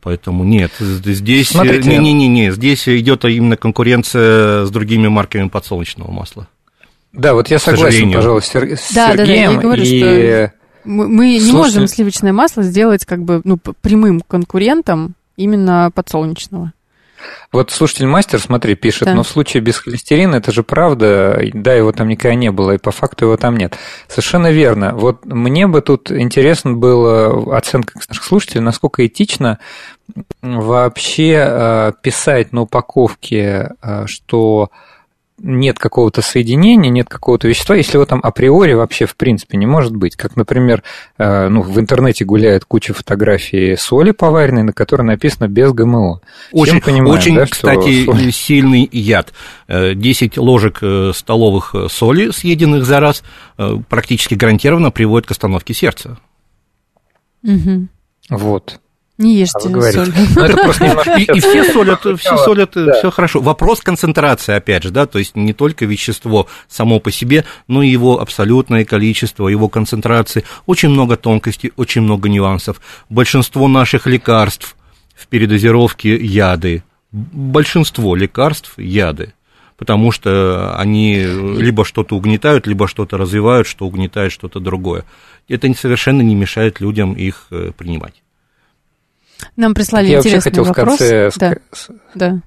Поэтому 0.00 0.44
нет, 0.44 0.72
здесь 0.78 1.54
не, 1.54 1.98
не, 1.98 2.12
не, 2.12 2.28
не, 2.28 2.52
здесь 2.52 2.88
идет 2.88 3.24
именно 3.24 3.56
конкуренция 3.56 4.64
с 4.64 4.70
другими 4.70 5.08
марками 5.08 5.48
подсолнечного 5.48 6.10
масла. 6.10 6.48
Да, 7.12 7.34
вот 7.34 7.48
я 7.48 7.58
согласен, 7.58 8.12
пожалуй, 8.12 8.42
с, 8.42 8.50
да, 8.52 8.60
Сергеем. 8.60 8.78
Да, 8.94 9.14
да, 9.14 9.24
я 9.24 9.52
говорю, 9.52 9.82
и... 9.82 9.86
что 9.86 10.52
мы, 10.84 11.08
мы 11.08 11.38
не 11.38 11.52
можем 11.52 11.86
сливочное 11.86 12.32
масло 12.32 12.62
сделать 12.62 13.04
как 13.04 13.22
бы 13.22 13.40
ну, 13.44 13.58
прямым 13.58 14.20
конкурентом 14.20 15.14
именно 15.36 15.90
подсолнечного. 15.94 16.72
Вот 17.52 17.70
слушатель 17.70 18.06
мастер, 18.06 18.40
смотри, 18.40 18.74
пишет, 18.74 19.04
да. 19.04 19.14
но 19.14 19.22
в 19.22 19.28
случае 19.28 19.62
без 19.62 19.78
холестерина 19.78 20.36
это 20.36 20.52
же 20.52 20.62
правда, 20.62 21.40
да, 21.52 21.74
его 21.74 21.92
там 21.92 22.08
никогда 22.08 22.34
не 22.34 22.50
было, 22.50 22.72
и 22.72 22.78
по 22.78 22.90
факту 22.90 23.26
его 23.26 23.36
там 23.36 23.56
нет. 23.56 23.76
Совершенно 24.08 24.50
верно. 24.50 24.94
Вот 24.94 25.24
мне 25.24 25.66
бы 25.66 25.80
тут 25.80 26.10
интересно 26.10 26.72
было 26.72 27.56
оценка 27.56 27.98
наших 28.08 28.24
слушателей, 28.24 28.60
насколько 28.60 29.06
этично 29.06 29.58
вообще 30.42 31.44
э, 31.46 31.92
писать 32.02 32.52
на 32.52 32.62
упаковке, 32.62 33.70
э, 33.82 34.06
что 34.06 34.70
нет 35.38 35.78
какого-то 35.78 36.22
соединения, 36.22 36.90
нет 36.90 37.08
какого-то 37.08 37.48
вещества, 37.48 37.74
если 37.74 37.96
его 37.96 38.06
там 38.06 38.20
априори 38.22 38.74
вообще 38.74 39.06
в 39.06 39.16
принципе 39.16 39.56
не 39.56 39.66
может 39.66 39.94
быть. 39.94 40.16
Как, 40.16 40.36
например, 40.36 40.82
э, 41.18 41.48
ну, 41.48 41.62
в 41.62 41.78
интернете 41.80 42.24
гуляет 42.24 42.64
куча 42.64 42.94
фотографий 42.94 43.76
соли 43.76 44.12
поваренной, 44.12 44.62
на 44.62 44.72
которой 44.72 45.02
написано 45.02 45.48
без 45.48 45.72
ГМО. 45.72 46.20
Очень, 46.52 46.80
понимаем, 46.80 47.14
очень 47.14 47.34
да, 47.34 47.46
кстати, 47.46 48.04
соль... 48.04 48.32
сильный 48.32 48.88
яд. 48.92 49.32
10 49.68 50.36
э, 50.36 50.40
ложек 50.40 50.78
э, 50.82 51.12
столовых 51.14 51.74
соли, 51.88 52.30
съеденных 52.30 52.84
за 52.84 53.00
раз, 53.00 53.22
практически 53.88 54.34
гарантированно 54.34 54.90
приводит 54.90 55.26
к 55.26 55.32
остановке 55.32 55.74
сердца. 55.74 56.18
Угу. 57.42 57.88
Вот. 58.30 58.80
Не 59.16 59.36
ешьте 59.36 59.68
а 59.68 59.92
соль. 59.92 60.12
Ну, 60.34 60.42
это 60.42 60.56
просто 60.56 60.84
немножко... 60.88 61.16
И, 61.16 61.22
и 61.22 61.40
все 61.40 61.72
солят, 61.72 62.00
все 62.00 62.36
солят, 62.38 62.70
да. 62.74 62.92
все 62.94 63.10
хорошо. 63.12 63.40
Вопрос 63.40 63.80
концентрации, 63.80 64.54
опять 64.54 64.82
же, 64.82 64.90
да, 64.90 65.06
то 65.06 65.20
есть 65.20 65.36
не 65.36 65.52
только 65.52 65.84
вещество 65.84 66.48
само 66.68 66.98
по 66.98 67.12
себе, 67.12 67.44
но 67.68 67.82
и 67.82 67.88
его 67.88 68.20
абсолютное 68.20 68.84
количество, 68.84 69.46
его 69.46 69.68
концентрации. 69.68 70.44
Очень 70.66 70.88
много 70.88 71.16
тонкостей, 71.16 71.72
очень 71.76 72.00
много 72.02 72.28
нюансов. 72.28 72.80
Большинство 73.08 73.68
наших 73.68 74.06
лекарств 74.06 74.76
в 75.14 75.28
передозировке 75.28 76.16
яды. 76.16 76.82
Большинство 77.12 78.16
лекарств 78.16 78.76
яды 78.78 79.32
потому 79.76 80.12
что 80.12 80.76
они 80.78 81.16
либо 81.16 81.84
что-то 81.84 82.16
угнетают, 82.16 82.66
либо 82.66 82.86
что-то 82.86 83.18
развивают, 83.18 83.66
что 83.66 83.86
угнетает 83.86 84.30
что-то 84.30 84.60
другое. 84.60 85.04
Это 85.48 85.72
совершенно 85.74 86.22
не 86.22 86.36
мешает 86.36 86.80
людям 86.80 87.14
их 87.14 87.48
э, 87.50 87.72
принимать. 87.76 88.23
Нам 89.56 89.74
прислали 89.74 90.06
я 90.06 90.18
интересный 90.18 90.50
хотел 90.50 90.64
вопрос. 90.64 90.96
В 90.96 90.98
конце... 90.98 91.30
Да. 91.38 91.54
да. 92.14 92.40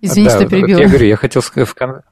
Извини, 0.00 0.28
да, 0.28 0.36
что 0.36 0.48
перебила. 0.48 0.78
Я 0.80 0.88
говорю, 0.88 1.06
я 1.06 1.16
хотел 1.16 1.42
сказать 1.42 1.68
в 1.68 1.74
конце. 1.74 2.02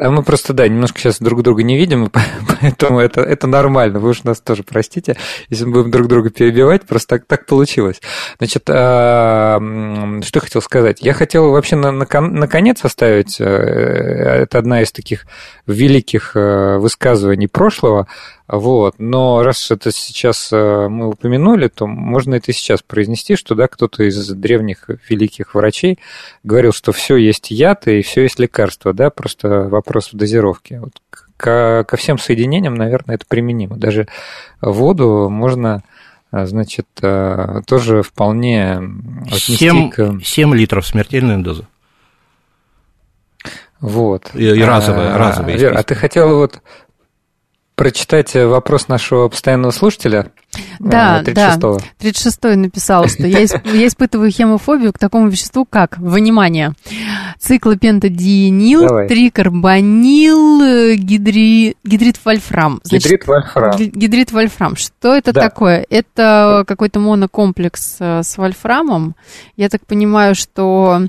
А 0.00 0.10
мы 0.10 0.22
просто, 0.22 0.52
да, 0.52 0.68
немножко 0.68 1.00
сейчас 1.00 1.18
друг 1.18 1.42
друга 1.42 1.64
не 1.64 1.76
видим, 1.76 2.08
поэтому 2.60 3.00
это, 3.00 3.20
это 3.20 3.48
нормально. 3.48 3.98
Вы 3.98 4.10
уж 4.10 4.22
нас 4.22 4.40
тоже 4.40 4.62
простите, 4.62 5.16
если 5.48 5.64
мы 5.64 5.72
будем 5.72 5.90
друг 5.90 6.06
друга 6.06 6.30
перебивать, 6.30 6.86
просто 6.86 7.16
так, 7.16 7.26
так 7.26 7.46
получилось. 7.46 8.00
Значит, 8.38 8.62
а, 8.70 9.58
что 10.22 10.36
я 10.36 10.40
хотел 10.40 10.62
сказать? 10.62 11.00
Я 11.00 11.14
хотел 11.14 11.50
вообще 11.50 11.74
на, 11.74 11.90
на, 11.90 12.06
наконец 12.20 12.84
оставить, 12.84 13.40
э, 13.40 13.44
это 13.44 14.58
одна 14.58 14.82
из 14.82 14.92
таких 14.92 15.26
великих 15.66 16.36
э, 16.36 16.78
высказываний 16.78 17.48
прошлого, 17.48 18.06
вот. 18.48 18.94
Но 18.96 19.42
раз 19.42 19.70
это 19.70 19.92
сейчас 19.92 20.48
э, 20.52 20.88
мы 20.88 21.10
упомянули, 21.10 21.68
то 21.68 21.86
можно 21.86 22.34
это 22.34 22.50
сейчас 22.54 22.80
произнести, 22.80 23.36
что 23.36 23.54
да, 23.54 23.68
кто-то 23.68 24.02
из 24.04 24.26
древних 24.30 24.88
великих 25.08 25.54
врачей 25.54 25.98
говорил, 26.44 26.72
что 26.72 26.92
все 26.92 27.16
есть 27.16 27.50
яд 27.50 27.86
и 27.88 28.00
все 28.00 28.22
есть 28.22 28.38
лекарство, 28.38 28.94
да, 28.94 29.10
просто 29.10 29.68
вопрос 29.68 30.12
в 30.12 30.16
дозировке. 30.16 30.80
Вот 30.80 30.92
ко, 31.36 31.84
ко 31.86 31.96
всем 31.98 32.16
соединениям, 32.16 32.74
наверное, 32.74 33.16
это 33.16 33.26
применимо. 33.28 33.76
Даже 33.76 34.08
воду 34.62 35.28
можно 35.28 35.82
э, 36.32 36.46
значит, 36.46 36.86
э, 37.02 37.60
тоже 37.66 38.02
вполне 38.02 38.80
отнести 39.26 39.56
7, 39.56 39.90
к... 39.90 40.20
7 40.24 40.54
литров 40.54 40.86
смертельная 40.86 41.36
доза. 41.36 41.68
Вот. 43.80 44.30
И, 44.34 44.44
и 44.44 44.62
разовая, 44.62 45.14
а, 45.14 45.18
разовая. 45.18 45.56
Вер, 45.56 45.76
а 45.76 45.82
ты 45.82 45.94
хотел 45.94 46.38
вот 46.38 46.62
прочитать 47.78 48.34
э, 48.34 48.44
вопрос 48.44 48.88
нашего 48.88 49.28
постоянного 49.28 49.70
слушателя? 49.70 50.32
Да, 50.80 51.22
36-го. 51.22 51.78
да. 51.78 52.08
36-й 52.08 52.56
написал, 52.56 53.06
что 53.06 53.26
я, 53.26 53.38
я 53.38 53.86
испытываю 53.86 54.32
хемофобию 54.32 54.92
к 54.92 54.98
такому 54.98 55.28
веществу, 55.28 55.64
как, 55.64 55.96
внимание, 55.96 56.72
циклопентадиенил, 57.38 59.06
трикарбонил, 59.06 60.60
э, 60.60 60.94
гидри, 60.96 61.76
гидрит 61.84 62.18
вольфрам. 62.24 62.80
Значит, 62.82 63.04
гидрит 63.04 63.26
вольфрам. 63.26 63.76
Гидрит 63.78 64.32
вольфрам. 64.32 64.76
Что 64.76 65.14
это 65.14 65.32
да. 65.32 65.40
такое? 65.42 65.86
Это 65.88 66.64
какой-то 66.66 66.98
монокомплекс 66.98 67.96
э, 68.00 68.22
с 68.24 68.36
вольфрамом. 68.36 69.14
Я 69.56 69.68
так 69.68 69.86
понимаю, 69.86 70.34
что 70.34 71.02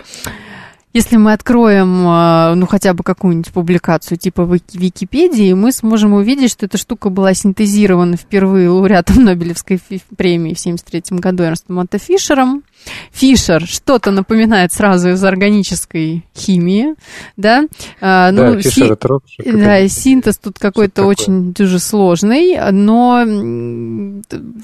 если 0.91 1.17
мы 1.17 1.33
откроем, 1.33 2.03
а, 2.07 2.55
ну, 2.55 2.65
хотя 2.65 2.93
бы 2.93 3.03
какую-нибудь 3.03 3.51
публикацию 3.51 4.17
типа 4.17 4.41
Википедии, 4.73 5.53
мы 5.53 5.71
сможем 5.71 6.13
увидеть, 6.13 6.51
что 6.51 6.65
эта 6.65 6.77
штука 6.77 7.09
была 7.09 7.33
синтезирована 7.33 8.17
впервые 8.17 8.69
лауреатом 8.69 9.23
Нобелевской 9.23 9.79
премии 10.17 10.55
в 10.55 10.59
1973 10.59 11.19
году 11.19 11.43
Эрнстом 11.43 11.75
Монте 11.75 11.99
Фишером. 11.99 12.63
Фишер 13.11 13.65
что-то 13.65 14.11
напоминает 14.11 14.73
сразу 14.73 15.09
из 15.09 15.23
органической 15.23 16.25
химии, 16.35 16.95
да? 17.37 17.65
А, 18.01 18.31
ну, 18.31 18.55
да, 18.55 18.61
Фишер 18.61 18.97
си... 19.27 19.51
да, 19.51 19.87
синтез 19.87 20.37
тут 20.37 20.59
какой-то 20.59 21.05
очень 21.05 21.53
дюже 21.53 21.79
сложный, 21.79 22.71
но, 22.71 23.23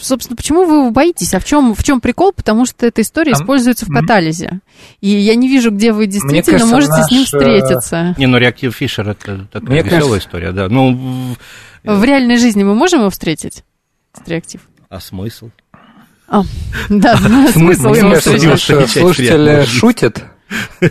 собственно, 0.02 0.36
почему 0.36 0.66
вы 0.66 0.76
его 0.76 0.92
боитесь? 0.92 1.34
А 1.34 1.40
в 1.40 1.46
чем, 1.46 1.76
в 1.76 1.84
чем 1.84 2.02
прикол? 2.02 2.32
Потому 2.34 2.66
что 2.66 2.86
эта 2.86 3.02
история 3.02 3.34
а... 3.34 3.36
используется 3.36 3.86
в 3.86 3.90
катализе. 3.90 4.60
И 5.02 5.10
я 5.10 5.36
не 5.36 5.48
вижу, 5.48 5.72
где 5.72 5.92
вы 5.92 6.08
действительно 6.08 6.60
кажется, 6.60 6.74
можете 6.74 6.94
наш... 6.94 7.08
с 7.08 7.12
ним 7.12 7.22
э, 7.22 7.26
встретиться. 7.26 8.16
Не, 8.18 8.28
ну 8.28 8.38
реактив 8.38 8.76
Фишер 8.76 9.10
это 9.10 9.48
такая 9.52 9.70
Мне 9.70 9.82
веселая 9.82 10.02
кажется... 10.02 10.18
история, 10.20 10.52
да. 10.52 10.70
Ну, 10.70 11.36
в 11.84 12.04
реальной 12.04 12.38
жизни 12.38 12.64
мы 12.64 12.76
можем 12.76 13.02
его 13.02 13.10
встретить? 13.10 13.64
Реактив. 14.26 14.62
А 14.90 15.00
смысл? 15.00 15.50
А, 16.28 16.44
да, 16.90 17.18
смысл 17.54 17.94
его 17.94 18.16
Слушатель 18.16 19.66
шутит. 19.66 20.24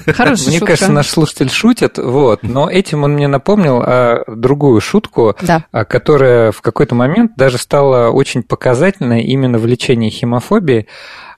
Хорошая 0.06 0.48
Мне 0.48 0.58
шутка. 0.58 0.66
кажется, 0.66 0.92
наш 0.92 1.08
слушатель 1.08 1.48
шутит, 1.50 1.98
вот, 1.98 2.42
но 2.42 2.68
этим 2.68 3.04
он 3.04 3.12
мне 3.12 3.28
напомнил 3.28 3.82
а, 3.84 4.24
другую 4.26 4.80
шутку, 4.80 5.36
да. 5.42 5.64
а, 5.70 5.84
которая 5.84 6.50
в 6.50 6.60
какой-то 6.60 6.94
момент 6.94 7.32
даже 7.36 7.58
стала 7.58 8.10
очень 8.10 8.42
показательной 8.42 9.22
именно 9.22 9.58
в 9.58 9.66
лечении 9.66 10.10
хемофобии. 10.10 10.88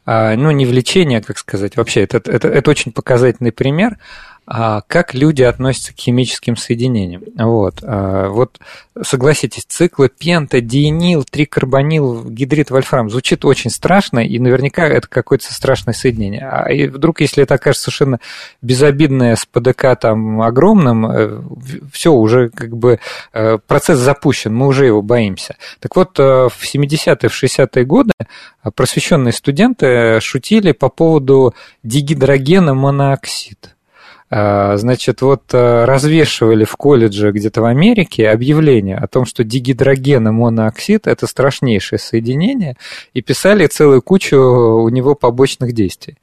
А, 0.07 0.35
ну, 0.37 0.51
не 0.51 0.65
в 0.65 0.73
лечении, 0.73 1.19
а, 1.19 1.23
как 1.23 1.37
сказать, 1.37 1.77
вообще, 1.77 2.03
это, 2.03 2.19
это, 2.19 2.49
это 2.49 2.71
очень 2.71 2.93
показательный 2.93 3.53
пример. 3.53 3.99
А 4.47 4.83
как 4.83 5.13
люди 5.13 5.43
относятся 5.43 5.93
к 5.93 5.99
химическим 5.99 6.57
соединениям. 6.57 7.25
Вот, 7.37 7.81
а, 7.83 8.29
вот 8.29 8.61
согласитесь, 9.03 9.65
циклы 9.65 10.09
пента, 10.09 10.61
диенил, 10.61 11.25
трикарбонил, 11.25 12.25
гидрид 12.31 12.71
вольфрам 12.71 13.11
звучит 13.11 13.45
очень 13.45 13.71
страшно, 13.71 14.21
и 14.21 14.39
наверняка 14.39 14.87
это 14.87 15.09
какое-то 15.09 15.53
страшное 15.53 15.95
соединение. 15.95 16.49
А 16.49 16.71
и 16.71 16.87
вдруг, 16.87 17.21
если 17.21 17.43
это 17.43 17.55
окажется 17.55 17.91
совершенно 17.91 18.21
безобидное 18.63 19.35
с 19.35 19.45
ПДК 19.47 19.99
там 20.01 20.41
огромным, 20.41 21.07
э, 21.07 21.43
все, 21.93 22.13
уже 22.13 22.49
как 22.51 22.77
бы 22.77 23.01
э, 23.33 23.59
процесс 23.67 23.99
запущен, 23.99 24.55
мы 24.55 24.69
уже 24.69 24.87
его 24.87 25.03
боимся. 25.03 25.57
Так 25.81 25.97
вот, 25.97 26.21
э, 26.21 26.23
в 26.23 26.63
70-е, 26.63 27.29
в 27.29 27.43
60-е 27.43 27.85
годы 27.85 28.13
просвещенные 28.77 29.33
студенты 29.33 30.21
шутили 30.21 30.71
по 30.71 30.89
поводу 30.89 31.53
дигидрогена 31.83 32.75
монооксид. 32.75 33.76
А, 34.29 34.77
значит, 34.77 35.23
вот 35.23 35.43
э, 35.53 35.85
развешивали 35.85 36.65
в 36.65 36.75
колледже 36.75 37.31
где-то 37.31 37.63
в 37.63 37.65
Америке 37.65 38.29
объявление 38.29 38.97
о 38.97 39.07
том, 39.07 39.25
что 39.25 39.45
дигидроген 39.45 40.27
и 40.27 40.31
монооксид– 40.33 41.07
это 41.09 41.29
страшнейшее 41.29 42.01
соединение, 42.01 42.77
и 43.15 43.23
писали 43.23 43.69
целую 43.69 44.03
кучу 44.03 44.37
у 44.37 44.89
него 44.89 45.15
побочных 45.15 45.73
действий. 45.75 46.17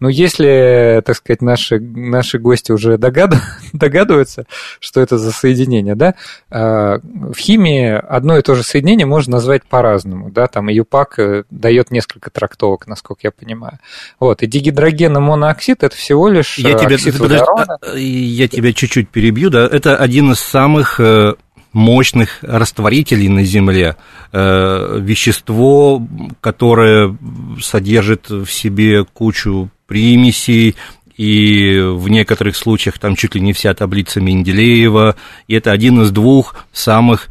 Но 0.00 0.08
если, 0.08 1.02
так 1.04 1.16
сказать, 1.16 1.42
наши, 1.42 1.78
наши 1.78 2.38
гости 2.38 2.72
уже 2.72 2.96
догадываются, 3.72 4.46
что 4.80 5.02
это 5.02 5.18
за 5.18 5.30
соединение, 5.30 5.94
да, 5.94 6.14
а, 6.50 7.00
в 7.02 7.36
химии 7.36 7.90
одно 7.90 8.38
и 8.38 8.42
то 8.42 8.54
же 8.54 8.62
соединение 8.62 9.04
можно 9.04 9.32
назвать 9.32 9.64
по-разному, 9.64 10.30
да, 10.30 10.46
там 10.46 10.68
ЮПАК 10.68 11.18
э, 11.18 11.44
дает 11.50 11.90
несколько 11.90 12.30
трактовок, 12.30 12.86
насколько 12.86 13.20
я 13.24 13.30
понимаю. 13.30 13.78
Вот, 14.18 14.42
и 14.42 14.46
дигидроген 14.46 15.14
и 15.18 15.20
монооксид– 15.20 15.82
это 15.84 15.94
всего 15.94 16.28
лишь 16.28 16.56
я 16.56 16.78
тебе, 16.78 16.94
оксид 16.94 17.18
подожди, 17.18 17.41
а, 17.44 17.96
Я 17.96 18.48
тебя 18.48 18.72
чуть-чуть 18.72 19.08
перебью, 19.08 19.50
да, 19.50 19.66
это 19.66 19.96
один 19.96 20.32
из 20.32 20.40
самых 20.40 21.00
э, 21.00 21.34
мощных 21.72 22.38
растворителей 22.42 23.28
на 23.28 23.44
Земле, 23.44 23.96
э, 24.32 24.98
вещество, 25.00 26.06
которое 26.40 27.16
содержит 27.60 28.30
в 28.30 28.46
себе 28.46 29.04
кучу 29.04 29.70
примесей, 29.86 30.76
и 31.16 31.78
в 31.78 32.08
некоторых 32.08 32.56
случаях 32.56 32.98
там 32.98 33.16
чуть 33.16 33.34
ли 33.34 33.40
не 33.40 33.52
вся 33.52 33.74
таблица 33.74 34.20
Менделеева, 34.20 35.16
и 35.46 35.54
это 35.54 35.70
один 35.70 36.02
из 36.02 36.10
двух 36.10 36.56
самых 36.72 37.28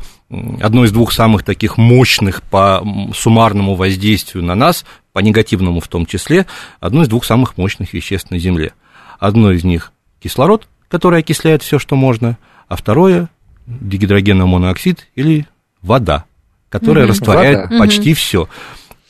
одно 0.61 0.85
из 0.85 0.91
двух 0.91 1.11
самых 1.11 1.43
таких 1.43 1.77
мощных 1.77 2.41
по 2.41 2.81
суммарному 3.13 3.75
воздействию 3.75 4.43
на 4.43 4.55
нас, 4.55 4.85
по 5.11 5.19
негативному 5.19 5.81
в 5.81 5.87
том 5.89 6.05
числе, 6.05 6.45
одно 6.79 7.03
из 7.03 7.09
двух 7.09 7.25
самых 7.25 7.57
мощных 7.57 7.93
веществ 7.93 8.31
на 8.31 8.39
Земле. 8.39 8.73
Одно 9.19 9.51
из 9.51 9.63
них 9.63 9.91
кислород, 10.21 10.67
который 10.87 11.19
окисляет 11.19 11.63
все, 11.63 11.79
что 11.79 11.95
можно, 11.95 12.37
а 12.67 12.75
второе 12.75 13.29
дигидрогенный 13.65 14.45
моноксид 14.45 15.07
или 15.15 15.47
вода, 15.81 16.25
которая 16.69 17.05
угу. 17.05 17.11
растворяет 17.11 17.69
вода. 17.69 17.79
почти 17.79 18.11
угу. 18.11 18.17
все. 18.17 18.49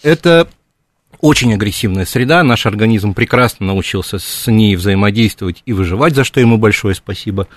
Это 0.04 0.48
очень 1.20 1.54
агрессивная 1.54 2.06
среда, 2.06 2.44
наш 2.44 2.66
организм 2.66 3.14
прекрасно 3.14 3.68
научился 3.68 4.18
с 4.18 4.50
ней 4.50 4.76
взаимодействовать 4.76 5.62
и 5.66 5.74
выживать, 5.74 6.16
за 6.16 6.24
что 6.24 6.40
ему 6.40 6.58
большое 6.58 6.96
спасибо. 6.96 7.48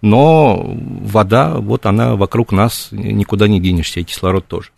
Но 0.00 0.62
вода, 0.64 1.54
вот 1.56 1.86
она 1.86 2.14
вокруг 2.14 2.52
нас, 2.52 2.88
никуда 2.92 3.48
не 3.48 3.60
денешься, 3.60 3.98
и 3.98 4.04
кислород 4.04 4.46
тоже. 4.46 4.70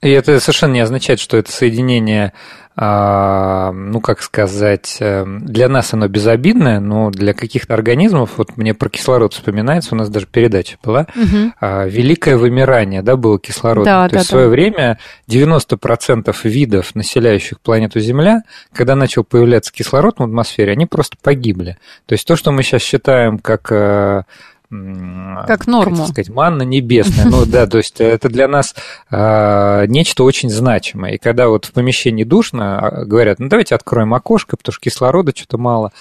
И 0.00 0.10
это 0.10 0.38
совершенно 0.38 0.74
не 0.74 0.80
означает, 0.80 1.18
что 1.18 1.36
это 1.36 1.50
соединение 1.50 2.32
ну, 2.80 4.00
как 4.00 4.22
сказать, 4.22 4.98
э, 5.00 5.24
для 5.26 5.68
нас 5.68 5.94
оно 5.94 6.06
безобидное, 6.06 6.78
но 6.78 7.10
для 7.10 7.34
каких-то 7.34 7.74
организмов, 7.74 8.32
вот 8.36 8.56
мне 8.56 8.72
про 8.72 8.88
кислород 8.88 9.34
вспоминается, 9.34 9.94
у 9.94 9.98
нас 9.98 10.08
даже 10.08 10.26
передача 10.26 10.76
была, 10.82 11.06
угу. 11.14 11.52
великое 11.86 12.36
вымирание, 12.36 13.02
да, 13.02 13.16
было 13.16 13.40
кислород. 13.40 13.84
Да, 13.84 14.06
То 14.06 14.12
да, 14.12 14.18
есть 14.18 14.30
да. 14.30 14.36
в 14.36 14.38
свое 14.38 14.48
время 14.48 14.98
90% 15.28 16.36
видов, 16.44 16.94
населяющих 16.94 17.60
планету 17.60 17.98
Земля, 18.00 18.42
когда 18.72 18.94
начал 18.94 19.24
появляться 19.24 19.72
кислород 19.72 20.18
в 20.18 20.22
атмосфере, 20.22 20.72
они 20.72 20.86
просто 20.86 21.16
погибли. 21.20 21.78
То 22.06 22.14
есть 22.14 22.26
то, 22.26 22.36
что 22.36 22.52
мы 22.52 22.62
сейчас 22.62 22.82
считаем 22.82 23.38
как 23.38 23.72
э, 23.72 24.22
как 24.70 25.66
норму. 25.66 25.96
Как 25.96 26.08
сказать, 26.08 26.28
манна 26.28 26.62
небесная. 26.62 27.24
Ну 27.26 27.46
да, 27.46 27.66
то 27.66 27.78
есть 27.78 28.00
это 28.00 28.28
для 28.28 28.48
нас 28.48 28.74
э, 29.10 29.86
нечто 29.86 30.24
очень 30.24 30.50
значимое. 30.50 31.12
И 31.12 31.18
когда 31.18 31.48
вот 31.48 31.64
в 31.64 31.72
помещении 31.72 32.24
душно, 32.24 32.78
а, 32.78 33.04
говорят, 33.04 33.38
ну 33.38 33.48
давайте 33.48 33.74
откроем 33.74 34.12
окошко, 34.14 34.56
потому 34.56 34.72
что 34.72 34.82
кислорода 34.82 35.32
что-то 35.34 35.58
мало. 35.58 35.92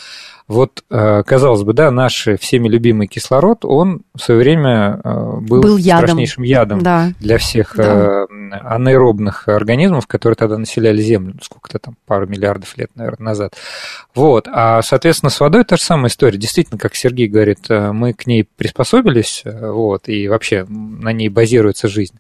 Вот, 0.48 0.86
э, 0.89 1.24
казалось 1.24 1.63
бы, 1.63 1.74
да, 1.74 1.92
наш 1.92 2.25
всеми 2.39 2.70
любимый 2.70 3.08
кислород, 3.08 3.66
он 3.66 4.04
в 4.16 4.22
свое 4.22 4.39
время 4.39 5.01
э, 5.04 5.32
был, 5.42 5.62
был 5.62 5.77
страшнейшим 5.77 6.44
ядом 6.44 6.82
да. 6.82 7.12
для 7.20 7.38
всех 7.38 7.75
да. 7.75 7.84
Э, 7.84 8.25
анаэробных 8.51 9.50
организмов, 9.50 10.08
которые 10.08 10.38
тогда 10.38 10.58
населяли 10.58 11.01
Землю, 11.01 11.36
сколько-то 11.42 11.80
там, 11.80 11.98
пару 12.06 12.27
миллиардов 12.27 12.77
лет, 12.77 12.92
наверное, 12.96 13.25
назад. 13.25 13.56
Вот, 14.16 14.48
а, 14.50 14.82
соответственно, 14.84 15.32
с 15.32 15.39
водой 15.42 15.66
та 15.66 15.75
же 15.75 15.84
самая 15.84 16.08
история. 16.08 16.38
Действительно, 16.38 16.80
как 16.80 16.96
Сергей 16.96 17.27
говорит, 17.27 17.68
мы 17.70 18.13
к 18.13 18.25
ней 18.25 18.48
приспособились, 18.56 19.44
вот, 19.44 20.08
и 20.08 20.30
вообще 20.30 20.66
на 20.70 21.12
ней 21.12 21.27
базируется 21.27 21.89
жизнь. 21.89 22.16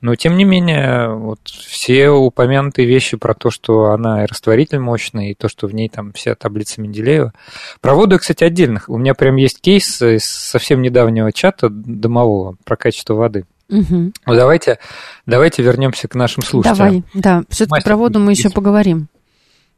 Но, 0.00 0.16
тем 0.16 0.36
не 0.36 0.42
менее, 0.42 1.14
вот 1.14 1.38
все 1.46 2.08
упомянутые 2.08 2.86
вещи 2.86 3.16
про 3.16 3.34
то, 3.34 3.50
что 3.50 3.92
она 3.92 4.24
и 4.24 4.26
растворитель 4.26 4.80
мощный, 4.80 5.30
и 5.30 5.34
то, 5.34 5.48
что 5.48 5.68
в 5.68 5.74
ней 5.74 5.88
там 5.88 6.12
вся 6.12 6.34
таблица 6.34 6.80
Менделеева, 6.80 7.32
про 7.80 7.94
воду, 7.94 8.18
кстати, 8.18 8.44
отдельных. 8.44 8.88
У 8.88 8.98
меня 8.98 9.14
прям 9.14 9.36
есть 9.36 9.60
кейс 9.60 10.00
из 10.02 10.24
совсем 10.24 10.82
недавнего 10.82 11.32
чата 11.32 11.68
домового 11.70 12.56
про 12.64 12.76
качество 12.76 13.14
воды. 13.14 13.46
Угу. 13.68 14.12
Ну, 14.26 14.34
давайте, 14.34 14.78
давайте 15.26 15.62
вернемся 15.62 16.08
к 16.08 16.14
нашим 16.14 16.42
слушателям. 16.42 16.78
Давай, 16.78 17.02
да. 17.14 17.42
Все-таки 17.48 17.84
про 17.84 17.96
воду 17.96 18.18
мы 18.18 18.32
еще 18.32 18.50
поговорим. 18.50 19.08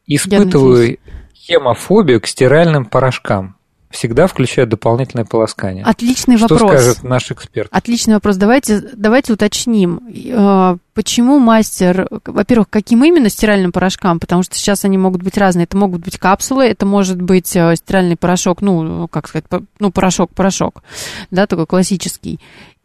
Испытываю 0.07 0.97
хемофобию 1.33 2.21
к 2.21 2.27
стиральным 2.27 2.85
порошкам 2.85 3.57
всегда 3.91 4.27
включают 4.27 4.69
дополнительное 4.69 5.25
полоскание. 5.25 5.83
Отличный 5.83 6.37
Что 6.37 6.47
вопрос. 6.47 6.59
Что 6.59 6.67
скажет 6.69 7.03
наш 7.03 7.31
эксперт? 7.31 7.69
Отличный 7.71 8.15
вопрос. 8.15 8.37
Давайте, 8.37 8.81
давайте 8.93 9.33
уточним. 9.33 10.01
Э, 10.13 10.77
почему 10.93 11.39
мастер, 11.39 12.07
во-первых, 12.25 12.69
каким 12.69 13.03
именно 13.03 13.29
стиральным 13.29 13.71
порошкам? 13.71 14.19
Потому 14.19 14.43
что 14.43 14.55
сейчас 14.55 14.85
они 14.85 14.97
могут 14.97 15.23
быть 15.23 15.37
разные. 15.37 15.65
Это 15.65 15.77
могут 15.77 16.01
быть 16.01 16.17
капсулы, 16.17 16.65
это 16.65 16.85
может 16.85 17.21
быть 17.21 17.55
э, 17.55 17.75
стиральный 17.75 18.17
порошок, 18.17 18.61
ну, 18.61 19.07
как 19.07 19.27
сказать, 19.27 19.45
ну, 19.79 19.91
порошок-порошок, 19.91 20.83
да, 21.29 21.47
такой 21.47 21.65
классический. 21.65 22.39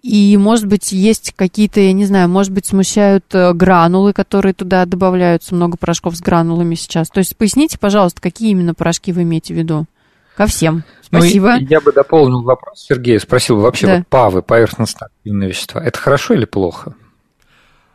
И, 0.07 0.37
может 0.37 0.67
быть, 0.67 0.93
есть 0.93 1.33
какие-то, 1.35 1.81
я 1.81 1.93
не 1.93 2.05
знаю, 2.05 2.29
может 2.29 2.53
быть, 2.53 2.65
смущают 2.65 3.25
э, 3.33 3.53
гранулы, 3.53 4.13
которые 4.13 4.55
туда 4.55 4.85
добавляются, 4.87 5.53
много 5.53 5.77
порошков 5.77 6.17
с 6.17 6.21
гранулами 6.21 6.77
сейчас. 6.77 7.09
То 7.11 7.19
есть 7.19 7.37
поясните, 7.37 7.77
пожалуйста, 7.77 8.21
какие 8.21 8.51
именно 8.51 8.73
порошки 8.73 9.11
вы 9.11 9.23
имеете 9.23 9.53
в 9.53 9.57
виду? 9.57 9.87
Ко 10.37 10.47
всем. 10.47 10.85
Ну, 11.11 11.21
Спасибо. 11.21 11.57
Ну, 11.61 11.67
я 11.69 11.81
бы 11.81 11.93
дополнил 11.93 12.43
вопрос, 12.43 12.85
Сергей 12.89 13.19
спросил, 13.21 13.61
вообще 13.61 13.87
да. 13.87 13.97
вот 13.99 14.09
ПАВы, 14.09 14.43
поверхностно-активные 14.43 15.49
вещества, 15.49 15.83
это 15.83 15.99
хорошо 15.99 16.35
или 16.35 16.45
плохо? 16.45 16.95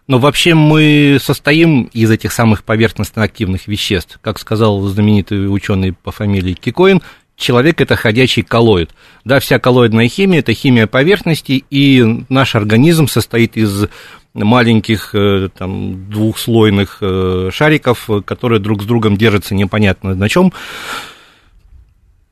Но 0.08 0.18
вообще 0.18 0.56
мы 0.56 1.18
состоим 1.22 1.84
из 1.94 2.10
этих 2.12 2.34
самых 2.34 2.64
поверхностно-активных 2.64 3.68
веществ. 3.68 4.20
Как 4.22 4.40
сказал 4.40 4.82
знаменитый 4.82 5.54
ученый 5.54 5.94
по 5.94 6.12
фамилии 6.12 6.54
Кикоин, 6.54 7.02
человек 7.36 7.80
это 7.82 7.96
ходячий 7.96 8.44
коллоид. 8.44 8.92
Да, 9.24 9.40
вся 9.40 9.60
коллоидная 9.60 10.08
химия 10.08 10.40
это 10.40 10.54
химия 10.54 10.88
поверхности, 10.88 11.64
и 11.70 12.26
наш 12.30 12.56
организм 12.56 13.08
состоит 13.08 13.58
из 13.58 13.86
маленьких 14.34 15.14
э, 15.14 15.50
там, 15.58 16.10
двухслойных 16.10 16.98
э, 17.02 17.50
шариков, 17.52 18.10
которые 18.26 18.60
друг 18.60 18.84
с 18.84 18.86
другом 18.86 19.18
держатся 19.18 19.56
непонятно 19.56 20.16
на 20.16 20.30
чем 20.30 20.54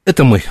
это 0.10 0.24
мы. 0.24 0.42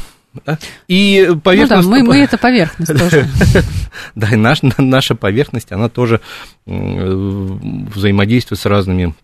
И 0.89 1.31
поверхность... 1.43 1.85
Ну 1.85 1.91
да, 1.91 1.97
мы, 1.97 2.03
мы 2.03 2.17
это 2.25 2.39
поверхность 2.39 2.99
тоже. 2.99 3.29
да, 4.15 4.29
и 4.31 4.37
наш, 4.37 4.61
наша 4.63 5.15
поверхность, 5.15 5.73
она 5.73 5.89
тоже 5.89 6.21
взаимодействует 6.67 8.61
с 8.61 8.67
разными 8.67 9.15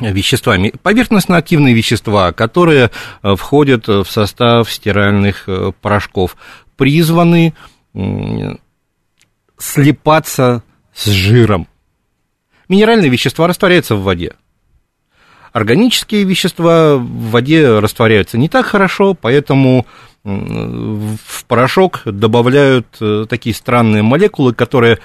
веществами. 0.00 0.72
Поверхностно-активные 0.82 1.74
вещества, 1.74 2.32
которые 2.32 2.90
э, 3.22 3.34
входят 3.36 3.88
в 3.88 4.06
состав 4.06 4.72
стиральных 4.72 5.44
э, 5.48 5.72
порошков, 5.80 6.36
призваны 6.76 7.52
слипаться 9.58 10.62
с 10.94 11.06
жиром. 11.06 11.68
Минеральные 12.68 13.10
вещества 13.10 13.46
растворяются 13.46 13.96
в 13.96 14.02
воде. 14.02 14.34
Органические 15.52 16.24
вещества 16.24 16.96
в 16.96 17.30
воде 17.30 17.78
растворяются 17.78 18.38
не 18.38 18.48
так 18.48 18.64
хорошо, 18.64 19.12
поэтому 19.12 19.86
в 20.24 21.44
порошок 21.46 22.02
добавляют 22.04 22.86
э, 23.00 23.26
такие 23.28 23.54
странные 23.54 24.02
молекулы, 24.02 24.54
которые 24.54 24.98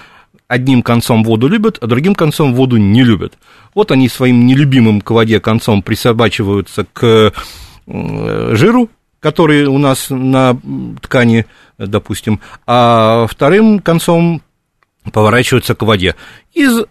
одним 0.47 0.81
концом 0.81 1.23
воду 1.23 1.47
любят, 1.47 1.77
а 1.81 1.87
другим 1.87 2.15
концом 2.15 2.53
воду 2.53 2.77
не 2.77 3.03
любят. 3.03 3.37
Вот 3.73 3.91
они 3.91 4.09
своим 4.09 4.45
нелюбимым 4.45 5.01
к 5.01 5.11
воде 5.11 5.39
концом 5.39 5.81
присобачиваются 5.81 6.85
к 6.93 7.33
жиру, 7.87 8.89
который 9.19 9.65
у 9.65 9.77
нас 9.77 10.07
на 10.09 10.57
ткани, 11.01 11.45
допустим, 11.77 12.39
а 12.65 13.27
вторым 13.27 13.79
концом 13.79 14.41
поворачиваются 15.11 15.75
к 15.75 15.81
воде. 15.83 16.15
Из 16.53 16.85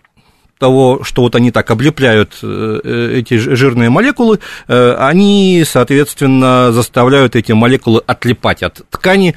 того, 0.58 1.02
что 1.02 1.22
вот 1.22 1.34
они 1.34 1.50
так 1.50 1.70
облепляют 1.70 2.38
э, 2.42 2.80
э, 2.82 3.18
эти 3.18 3.34
жирные 3.34 3.90
молекулы, 3.90 4.40
э, 4.68 4.96
они, 4.98 5.62
соответственно, 5.66 6.72
заставляют 6.72 7.36
эти 7.36 7.52
молекулы 7.52 8.02
отлипать 8.06 8.62
от 8.62 8.82
ткани 8.90 9.34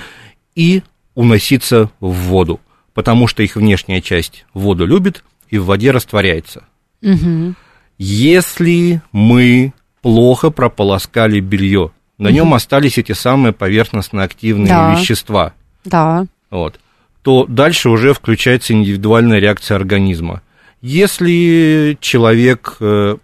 и 0.56 0.84
уноситься 1.16 1.90
в 2.00 2.12
воду, 2.12 2.60
потому 2.94 3.28
что 3.28 3.44
их 3.44 3.56
внешняя 3.56 4.02
часть 4.02 4.46
воду 4.54 4.86
любит 4.86 5.24
и 5.50 5.58
в 5.58 5.66
воде 5.66 5.92
растворяется. 5.92 6.64
Угу. 7.02 7.56
Если 7.98 9.02
мы 9.12 9.74
плохо 10.02 10.50
прополоскали 10.52 11.40
белье, 11.42 11.92
на 12.18 12.30
нем 12.30 12.54
остались 12.54 12.98
эти 12.98 13.14
самые 13.14 13.54
поверхностно-активные 13.54 14.68
Да. 14.68 14.94
вещества, 14.94 15.54
Да. 15.86 16.26
вот, 16.50 16.80
то 17.22 17.46
дальше 17.46 17.90
уже 17.90 18.14
включается 18.14 18.74
индивидуальная 18.74 19.40
реакция 19.40 19.76
организма. 19.76 20.42
Если 20.82 21.98
человек 22.00 22.78
э, 22.80 23.18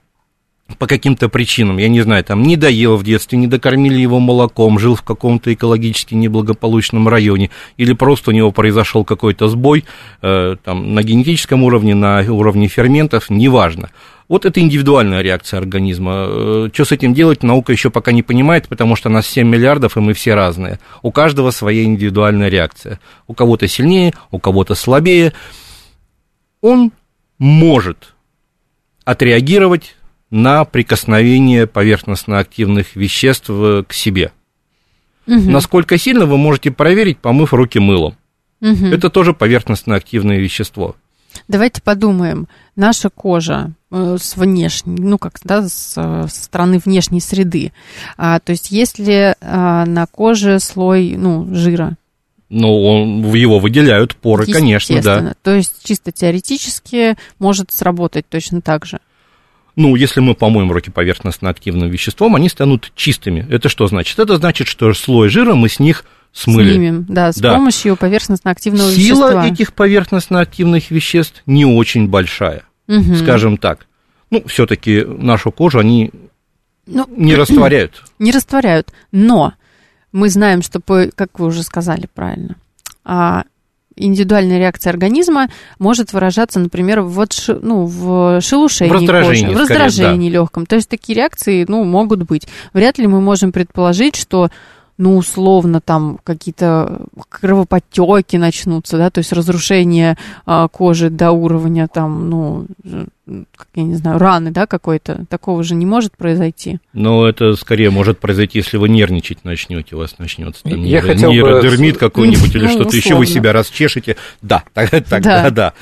по 0.79 0.87
каким-то 0.87 1.29
причинам, 1.29 1.77
я 1.77 1.87
не 1.87 2.01
знаю, 2.01 2.23
там 2.23 2.43
не 2.43 2.57
доел 2.57 2.97
в 2.97 3.03
детстве, 3.03 3.37
не 3.37 3.47
докормили 3.47 3.99
его 3.99 4.19
молоком, 4.19 4.79
жил 4.79 4.95
в 4.95 5.03
каком-то 5.03 5.53
экологически 5.53 6.15
неблагополучном 6.15 7.07
районе, 7.07 7.51
или 7.77 7.93
просто 7.93 8.31
у 8.31 8.33
него 8.33 8.51
произошел 8.51 9.05
какой-то 9.05 9.47
сбой 9.47 9.85
э, 10.21 10.55
там, 10.63 10.93
на 10.93 11.03
генетическом 11.03 11.63
уровне, 11.63 11.95
на 11.95 12.19
уровне 12.21 12.67
ферментов, 12.67 13.29
неважно. 13.29 13.91
Вот 14.27 14.45
это 14.45 14.59
индивидуальная 14.59 15.21
реакция 15.21 15.59
организма. 15.59 16.25
Э, 16.27 16.69
Что 16.73 16.83
с 16.85 16.91
этим 16.91 17.13
делать, 17.13 17.43
наука 17.43 17.71
еще 17.71 17.91
пока 17.91 18.11
не 18.11 18.23
понимает, 18.23 18.67
потому 18.67 18.95
что 18.95 19.07
нас 19.07 19.27
7 19.27 19.47
миллиардов, 19.47 19.97
и 19.97 19.99
мы 19.99 20.13
все 20.13 20.33
разные. 20.33 20.79
У 21.03 21.11
каждого 21.11 21.51
своя 21.51 21.83
индивидуальная 21.83 22.49
реакция. 22.49 22.99
У 23.27 23.33
кого-то 23.33 23.67
сильнее, 23.67 24.13
у 24.31 24.39
кого-то 24.39 24.73
слабее. 24.73 25.31
Он 26.61 26.91
может 27.37 28.15
отреагировать 29.03 29.95
на 30.29 30.65
прикосновение 30.65 31.67
поверхностно-активных 31.67 32.95
веществ 32.95 33.49
э, 33.49 33.83
к 33.87 33.93
себе. 33.93 34.31
Мгм. 35.27 35.51
Насколько 35.51 35.97
сильно 35.97 36.25
вы 36.25 36.37
можете 36.37 36.71
проверить, 36.71 37.19
помыв 37.19 37.53
руки 37.53 37.79
мылом. 37.79 38.15
Мгм. 38.61 38.93
Это 38.93 39.09
тоже 39.09 39.33
поверхностно-активное 39.33 40.39
вещество. 40.39 40.95
Давайте 41.47 41.81
подумаем. 41.81 42.47
Наша 42.75 43.09
кожа 43.09 43.71
э, 43.91 44.17
с 44.19 44.35
внешней, 44.35 44.95
ну 44.97 45.17
как, 45.17 45.39
да, 45.43 45.67
с, 45.67 45.93
э, 45.97 46.27
со 46.29 46.43
стороны 46.43 46.79
внешней 46.83 47.19
среды. 47.19 47.71
А, 48.17 48.39
то 48.39 48.51
есть 48.51 48.71
если 48.71 49.35
а, 49.41 49.85
на 49.85 50.07
коже 50.07 50.59
слой, 50.59 51.15
ну, 51.17 51.53
жира, 51.53 51.95
Ну, 52.49 52.83
он, 52.83 53.33
его 53.33 53.57
выделяют 53.59 54.15
поры, 54.15 54.45
конечно, 54.45 55.01
да. 55.01 55.33
то 55.41 55.55
есть 55.55 55.83
чисто 55.83 56.11
теоретически 56.11 57.17
может 57.39 57.71
сработать 57.71 58.27
точно 58.29 58.61
так 58.61 58.85
же. 58.85 58.99
Ну, 59.75 59.95
если 59.95 60.19
мы 60.21 60.35
помоем 60.35 60.71
руки 60.71 60.89
поверхностно-активным 60.91 61.89
веществом, 61.89 62.35
они 62.35 62.47
станут 62.47 62.91
чистыми. 62.95 63.45
Это 63.49 63.67
что 63.67 63.87
значит? 63.87 64.17
Это 64.19 64.37
значит, 64.37 64.67
что 64.67 64.93
слой 64.93 65.27
жира 65.29 65.53
мы 65.55 65.67
с 65.69 65.79
них 65.79 66.05
смыли. 66.31 66.73
Снимем, 66.73 67.05
да, 67.09 67.31
с 67.33 67.37
Да. 67.37 67.55
помощью 67.55 67.95
поверхностно-активного 67.97 68.91
Сила 68.91 69.31
вещества. 69.31 69.47
этих 69.47 69.73
поверхностно-активных 69.73 70.91
веществ 70.91 71.41
не 71.45 71.65
очень 71.65 72.07
большая, 72.07 72.63
Мгм. 72.87 73.15
скажем 73.17 73.57
так. 73.57 73.87
Ну, 74.31 74.43
все-таки 74.47 75.03
нашу 75.03 75.51
кожу 75.51 75.79
они 75.79 76.11
Ну, 76.87 77.05
не 77.17 77.35
растворяют. 77.35 78.03
не 78.19 78.31
растворяют. 78.31 78.93
Но 79.11 79.53
мы 80.15 80.29
знаем, 80.29 80.61
что, 80.61 80.79
по, 80.79 81.07
как 81.13 81.39
вы 81.39 81.47
уже 81.47 81.61
сказали 81.61 82.07
правильно, 82.13 82.55
а, 83.03 83.43
индивидуальная 83.97 84.59
реакция 84.59 84.91
организма 84.91 85.49
может 85.77 86.13
выражаться, 86.13 86.59
например, 86.59 87.01
в, 87.01 87.19
отши- 87.19 87.59
ну, 87.61 87.85
в 87.85 88.39
шелушении 88.39 88.91
В 88.91 88.93
раздражении, 88.93 89.47
кожи, 89.47 89.61
в 89.61 89.65
скорее, 89.65 89.83
раздражении 89.83 90.29
легком. 90.29 90.65
То 90.65 90.77
есть 90.77 90.87
такие 90.87 91.17
реакции 91.17 91.65
ну, 91.67 91.83
могут 91.83 92.23
быть. 92.23 92.47
Вряд 92.71 92.97
ли 92.97 93.07
мы 93.07 93.19
можем 93.19 93.51
предположить, 93.51 94.15
что 94.15 94.49
ну, 94.97 95.17
условно, 95.17 95.81
там 95.81 96.19
какие-то 96.23 97.01
кровоподтеки 97.29 98.37
начнутся, 98.37 98.97
да, 98.97 99.09
то 99.09 99.19
есть 99.19 99.33
разрушение 99.33 100.17
а, 100.45 100.67
кожи 100.67 101.09
до 101.09 101.31
уровня, 101.31 101.87
там, 101.87 102.29
ну, 102.29 102.65
э, 102.83 103.05
как 103.55 103.67
я 103.75 103.83
не 103.83 103.95
знаю, 103.95 104.19
раны, 104.19 104.51
да, 104.51 104.67
какой-то. 104.67 105.25
Такого 105.29 105.63
же 105.63 105.75
не 105.75 105.85
может 105.85 106.15
произойти. 106.15 106.79
Но 106.93 107.27
это 107.27 107.53
скорее 107.55 107.89
может 107.89 108.19
произойти, 108.19 108.59
если 108.59 108.77
вы 108.77 108.87
нервнейчить 108.89 109.43
начнете, 109.43 109.95
у 109.95 109.99
вас 109.99 110.17
начнется 110.17 110.63
там 110.63 110.81
Я 110.83 110.99
нейро- 110.99 111.07
хотел 111.07 111.29
бы- 111.29 111.35
нейродермит 111.35 111.97
какой-нибудь 111.97 112.55
или 112.55 112.63
Ну, 112.67 112.69
что-то 112.69 112.95
еще, 112.95 113.15
вы 113.15 113.25
себя 113.25 113.51
расчешете. 113.51 114.15
Да, 114.41 114.63
тогда 114.73 115.19
Да. 115.19 115.49
да. 115.49 115.73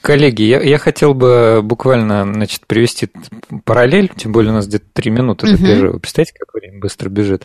Коллеги, 0.00 0.42
я, 0.42 0.60
я 0.60 0.78
хотел 0.78 1.14
бы 1.14 1.60
буквально 1.62 2.24
значит, 2.24 2.66
привести 2.66 3.10
параллель, 3.64 4.10
тем 4.14 4.32
более 4.32 4.52
у 4.52 4.54
нас 4.54 4.66
где-то 4.66 4.86
три 4.92 5.10
минуты 5.10 5.50
до 5.50 5.58
перерыва. 5.58 5.98
Представляете, 5.98 6.34
как 6.38 6.54
время 6.54 6.80
быстро 6.80 7.08
бежит. 7.08 7.44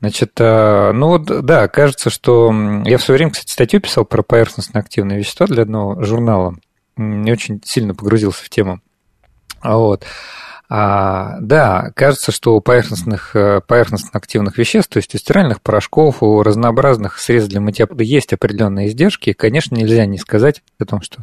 Значит, 0.00 0.32
а, 0.38 0.92
ну 0.92 1.08
вот, 1.08 1.24
да, 1.44 1.68
кажется, 1.68 2.10
что... 2.10 2.52
Я 2.84 2.98
в 2.98 3.02
свое 3.02 3.18
время, 3.18 3.32
кстати, 3.32 3.50
статью 3.50 3.80
писал 3.80 4.04
про 4.04 4.22
поверхностно-активные 4.22 5.18
вещества 5.18 5.46
для 5.46 5.62
одного 5.62 6.02
журнала. 6.02 6.56
Не 6.96 7.32
очень 7.32 7.60
сильно 7.64 7.94
погрузился 7.94 8.44
в 8.44 8.48
тему. 8.48 8.80
А 9.60 9.76
Вот. 9.76 10.04
А, 10.68 11.36
да, 11.40 11.92
кажется, 11.94 12.32
что 12.32 12.56
у 12.56 12.60
поверхностных, 12.60 13.36
э, 13.36 13.60
поверхностно-активных 13.66 14.56
веществ, 14.56 14.90
то 14.90 14.96
есть 14.96 15.14
у 15.14 15.18
стиральных 15.18 15.60
порошков, 15.60 16.22
у 16.22 16.42
разнообразных 16.42 17.18
средств 17.18 17.50
для 17.50 17.60
мытья 17.60 17.86
есть 17.98 18.32
определенные 18.32 18.88
издержки. 18.88 19.30
И, 19.30 19.34
конечно, 19.34 19.74
нельзя 19.74 20.06
не 20.06 20.18
сказать 20.18 20.62
о 20.78 20.86
том, 20.86 21.02
что 21.02 21.22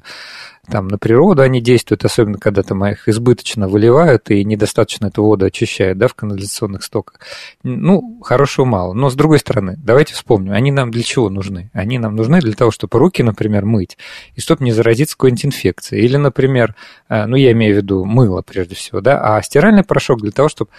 там 0.69 0.87
на 0.87 0.97
природу 0.97 1.41
они 1.41 1.59
действуют, 1.59 2.05
особенно 2.05 2.37
когда 2.37 2.61
там 2.61 2.85
их 2.85 3.07
избыточно 3.09 3.67
выливают 3.67 4.29
и 4.29 4.43
недостаточно 4.43 5.07
эту 5.07 5.23
воду 5.23 5.45
очищают, 5.45 5.97
да, 5.97 6.07
в 6.07 6.13
канализационных 6.13 6.83
стоках. 6.83 7.19
Ну, 7.63 8.19
хорошего 8.23 8.65
мало. 8.65 8.93
Но 8.93 9.09
с 9.09 9.15
другой 9.15 9.39
стороны, 9.39 9.75
давайте 9.83 10.13
вспомним, 10.13 10.53
они 10.53 10.71
нам 10.71 10.91
для 10.91 11.03
чего 11.03 11.29
нужны? 11.29 11.71
Они 11.73 11.97
нам 11.97 12.15
нужны 12.15 12.41
для 12.41 12.53
того, 12.53 12.69
чтобы 12.69 12.99
руки, 12.99 13.23
например, 13.23 13.65
мыть, 13.65 13.97
и 14.35 14.41
чтобы 14.41 14.63
не 14.63 14.71
заразиться 14.71 15.15
какой-нибудь 15.15 15.45
инфекцией. 15.47 16.05
Или, 16.05 16.17
например, 16.17 16.75
э, 17.09 17.25
ну, 17.25 17.35
я 17.35 17.51
имею 17.53 17.73
в 17.73 17.77
виду 17.77 18.05
мыло 18.05 18.43
прежде 18.43 18.75
всего, 18.75 19.01
да, 19.01 19.35
а 19.35 19.41
стиральный 19.41 19.83
порошок 19.83 20.21
для 20.21 20.31
того, 20.31 20.47
чтобы 20.47 20.69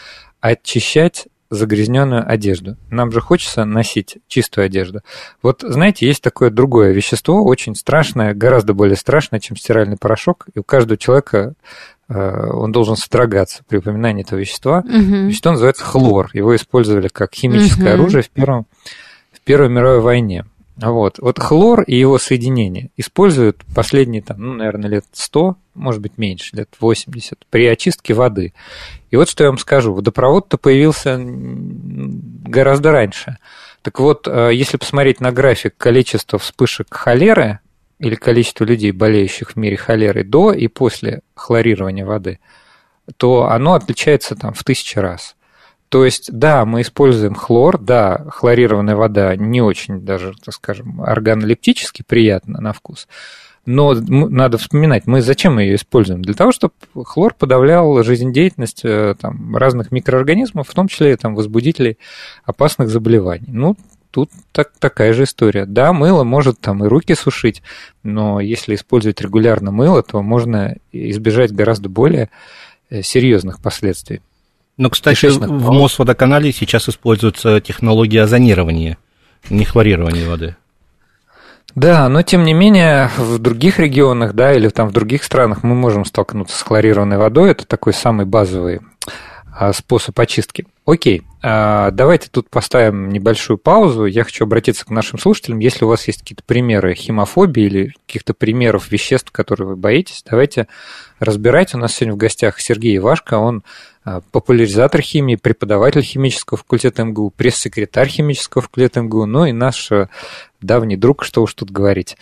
очищать 0.40 1.26
загрязненную 1.52 2.28
одежду. 2.28 2.76
Нам 2.90 3.12
же 3.12 3.20
хочется 3.20 3.64
носить 3.64 4.18
чистую 4.26 4.64
одежду. 4.64 5.02
Вот, 5.42 5.62
знаете, 5.62 6.06
есть 6.06 6.22
такое 6.22 6.48
другое 6.50 6.92
вещество, 6.92 7.44
очень 7.44 7.74
страшное, 7.74 8.32
гораздо 8.34 8.72
более 8.72 8.96
страшное, 8.96 9.38
чем 9.38 9.56
стиральный 9.56 9.98
порошок, 9.98 10.46
и 10.54 10.58
у 10.58 10.62
каждого 10.64 10.96
человека 10.96 11.52
э, 12.08 12.50
он 12.50 12.72
должен 12.72 12.96
содрогаться 12.96 13.62
при 13.68 13.76
упоминании 13.76 14.24
этого 14.24 14.38
вещества. 14.38 14.82
Мгм. 14.86 15.28
Вещество 15.28 15.52
называется 15.52 15.84
хлор. 15.84 16.30
Его 16.32 16.56
использовали 16.56 17.08
как 17.08 17.34
химическое 17.34 17.92
Мгм. 17.94 18.00
оружие 18.00 18.22
в, 18.22 18.30
первом, 18.30 18.66
в 19.32 19.40
Первой 19.42 19.68
мировой 19.68 20.00
войне. 20.00 20.46
Вот. 20.76 21.18
вот 21.18 21.38
хлор 21.38 21.82
и 21.82 21.96
его 21.96 22.18
соединение 22.18 22.90
используют 22.96 23.62
последние, 23.74 24.22
там, 24.22 24.40
ну, 24.40 24.54
наверное, 24.54 24.88
лет 24.88 25.04
100, 25.12 25.56
может 25.74 26.00
быть, 26.00 26.16
меньше, 26.16 26.56
лет 26.56 26.70
80, 26.80 27.46
при 27.50 27.66
очистке 27.66 28.14
воды. 28.14 28.54
И 29.10 29.16
вот 29.16 29.28
что 29.28 29.44
я 29.44 29.50
вам 29.50 29.58
скажу. 29.58 29.92
Водопровод-то 29.92 30.56
появился 30.56 31.18
гораздо 31.20 32.92
раньше. 32.92 33.36
Так 33.82 34.00
вот, 34.00 34.26
э, 34.26 34.50
если 34.54 34.78
посмотреть 34.78 35.20
на 35.20 35.32
график 35.32 35.76
количества 35.76 36.38
вспышек 36.38 36.86
холеры 36.90 37.60
или 37.98 38.14
количество 38.14 38.64
людей, 38.64 38.92
болеющих 38.92 39.50
в 39.50 39.56
мире 39.56 39.76
холерой 39.76 40.24
до 40.24 40.52
и 40.52 40.68
после 40.68 41.20
хлорирования 41.34 42.06
воды, 42.06 42.38
то 43.16 43.48
оно 43.48 43.74
отличается 43.74 44.36
там 44.36 44.54
в 44.54 44.64
тысячи 44.64 44.98
раз. 44.98 45.36
То 45.92 46.06
есть, 46.06 46.32
да, 46.32 46.64
мы 46.64 46.80
используем 46.80 47.34
хлор, 47.34 47.76
да, 47.78 48.24
хлорированная 48.30 48.96
вода 48.96 49.36
не 49.36 49.60
очень 49.60 50.00
даже, 50.00 50.32
так 50.42 50.54
скажем, 50.54 51.02
органолептически 51.02 52.02
приятна 52.02 52.62
на 52.62 52.72
вкус, 52.72 53.06
но 53.66 53.92
надо 53.92 54.56
вспоминать, 54.56 55.06
мы 55.06 55.20
зачем 55.20 55.58
ее 55.58 55.74
используем? 55.74 56.22
Для 56.22 56.32
того, 56.32 56.50
чтобы 56.50 56.72
хлор 57.04 57.34
подавлял 57.34 58.02
жизнедеятельность 58.02 58.80
э, 58.84 59.16
там, 59.20 59.54
разных 59.54 59.92
микроорганизмов, 59.92 60.66
в 60.66 60.72
том 60.72 60.88
числе 60.88 61.14
там, 61.18 61.34
возбудителей 61.34 61.98
опасных 62.46 62.88
заболеваний. 62.88 63.48
Ну, 63.48 63.76
тут 64.10 64.30
так, 64.52 64.72
такая 64.78 65.12
же 65.12 65.24
история. 65.24 65.66
Да, 65.66 65.92
мыло 65.92 66.24
может 66.24 66.58
там 66.58 66.82
и 66.82 66.88
руки 66.88 67.14
сушить, 67.14 67.62
но 68.02 68.40
если 68.40 68.76
использовать 68.76 69.20
регулярно 69.20 69.72
мыло, 69.72 70.02
то 70.02 70.22
можно 70.22 70.74
избежать 70.90 71.52
гораздо 71.52 71.90
более 71.90 72.30
э, 72.88 73.02
серьезных 73.02 73.60
последствий. 73.60 74.22
Но, 74.82 74.90
кстати, 74.90 75.14
Кишечных 75.14 75.48
в. 75.48 75.70
Мосводоканале 75.70 76.50
сейчас 76.50 76.88
используется 76.88 77.60
технология 77.60 78.22
озонирования, 78.22 78.98
не 79.48 79.64
хлорирования 79.64 80.28
воды. 80.28 80.56
Да, 81.76 82.08
но 82.08 82.22
тем 82.22 82.42
не 82.42 82.52
менее 82.52 83.08
в 83.16 83.38
других 83.38 83.78
регионах, 83.78 84.32
да, 84.32 84.52
или 84.52 84.68
там 84.70 84.88
в 84.88 84.92
других 84.92 85.22
странах 85.22 85.62
мы 85.62 85.76
можем 85.76 86.04
столкнуться 86.04 86.58
с 86.58 86.62
хлорированной 86.62 87.16
водой. 87.16 87.52
Это 87.52 87.64
такой 87.64 87.92
самый 87.92 88.26
базовый 88.26 88.80
а, 89.54 89.72
способ 89.72 90.18
очистки. 90.18 90.66
Окей, 90.84 91.22
а, 91.42 91.92
давайте 91.92 92.28
тут 92.28 92.50
поставим 92.50 93.10
небольшую 93.10 93.58
паузу. 93.58 94.06
Я 94.06 94.24
хочу 94.24 94.46
обратиться 94.46 94.84
к 94.84 94.90
нашим 94.90 95.16
слушателям. 95.20 95.60
Если 95.60 95.84
у 95.84 95.88
вас 95.88 96.08
есть 96.08 96.22
какие-то 96.22 96.42
примеры 96.44 96.96
химофобии 96.96 97.62
или 97.62 97.94
каких-то 98.04 98.34
примеров 98.34 98.90
веществ, 98.90 99.30
которые 99.30 99.68
вы 99.68 99.76
боитесь, 99.76 100.24
давайте 100.28 100.66
разбирать. 101.22 101.74
У 101.74 101.78
нас 101.78 101.94
сегодня 101.94 102.14
в 102.14 102.18
гостях 102.18 102.60
Сергей 102.60 102.96
Ивашко, 102.96 103.34
он 103.34 103.62
популяризатор 104.32 105.00
химии, 105.00 105.36
преподаватель 105.36 106.02
химического 106.02 106.58
факультета 106.58 107.04
МГУ, 107.04 107.30
пресс-секретарь 107.30 108.08
химического 108.08 108.60
факультета 108.62 109.00
МГУ, 109.00 109.26
ну 109.26 109.44
и 109.44 109.52
наш 109.52 109.90
давний 110.60 110.96
друг, 110.96 111.22
что 111.22 111.42
уж 111.42 111.54
тут 111.54 111.70
говорить. 111.70 112.16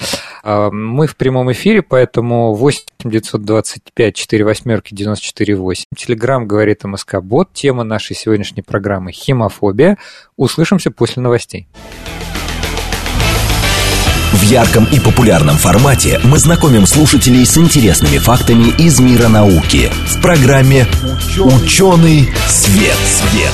Мы 0.44 1.06
в 1.06 1.16
прямом 1.16 1.50
эфире, 1.52 1.80
поэтому 1.80 2.54
8 2.54 2.84
925 3.04 4.14
4 4.14 4.44
восьмерки 4.44 4.94
94 4.94 5.56
8. 5.56 5.84
Телеграмм 5.96 6.46
говорит 6.46 6.84
МСК 6.84 7.20
Бот. 7.22 7.48
Тема 7.54 7.82
нашей 7.82 8.14
сегодняшней 8.14 8.62
программы– 8.62 9.12
химофобия. 9.12 9.96
Услышимся 10.36 10.90
после 10.90 11.22
новостей. 11.22 11.66
В 14.50 14.52
ярком 14.52 14.84
и 14.90 14.98
популярном 14.98 15.54
формате 15.54 16.18
мы 16.24 16.36
знакомим 16.36 16.84
слушателей 16.84 17.46
с 17.46 17.56
интересными 17.56 18.18
фактами 18.18 18.74
из 18.82 18.98
мира 18.98 19.28
науки 19.28 19.88
в 20.08 20.20
программе 20.20 20.86
«Ученый 21.38 22.28
свет». 22.48 22.96
свет. 22.96 23.52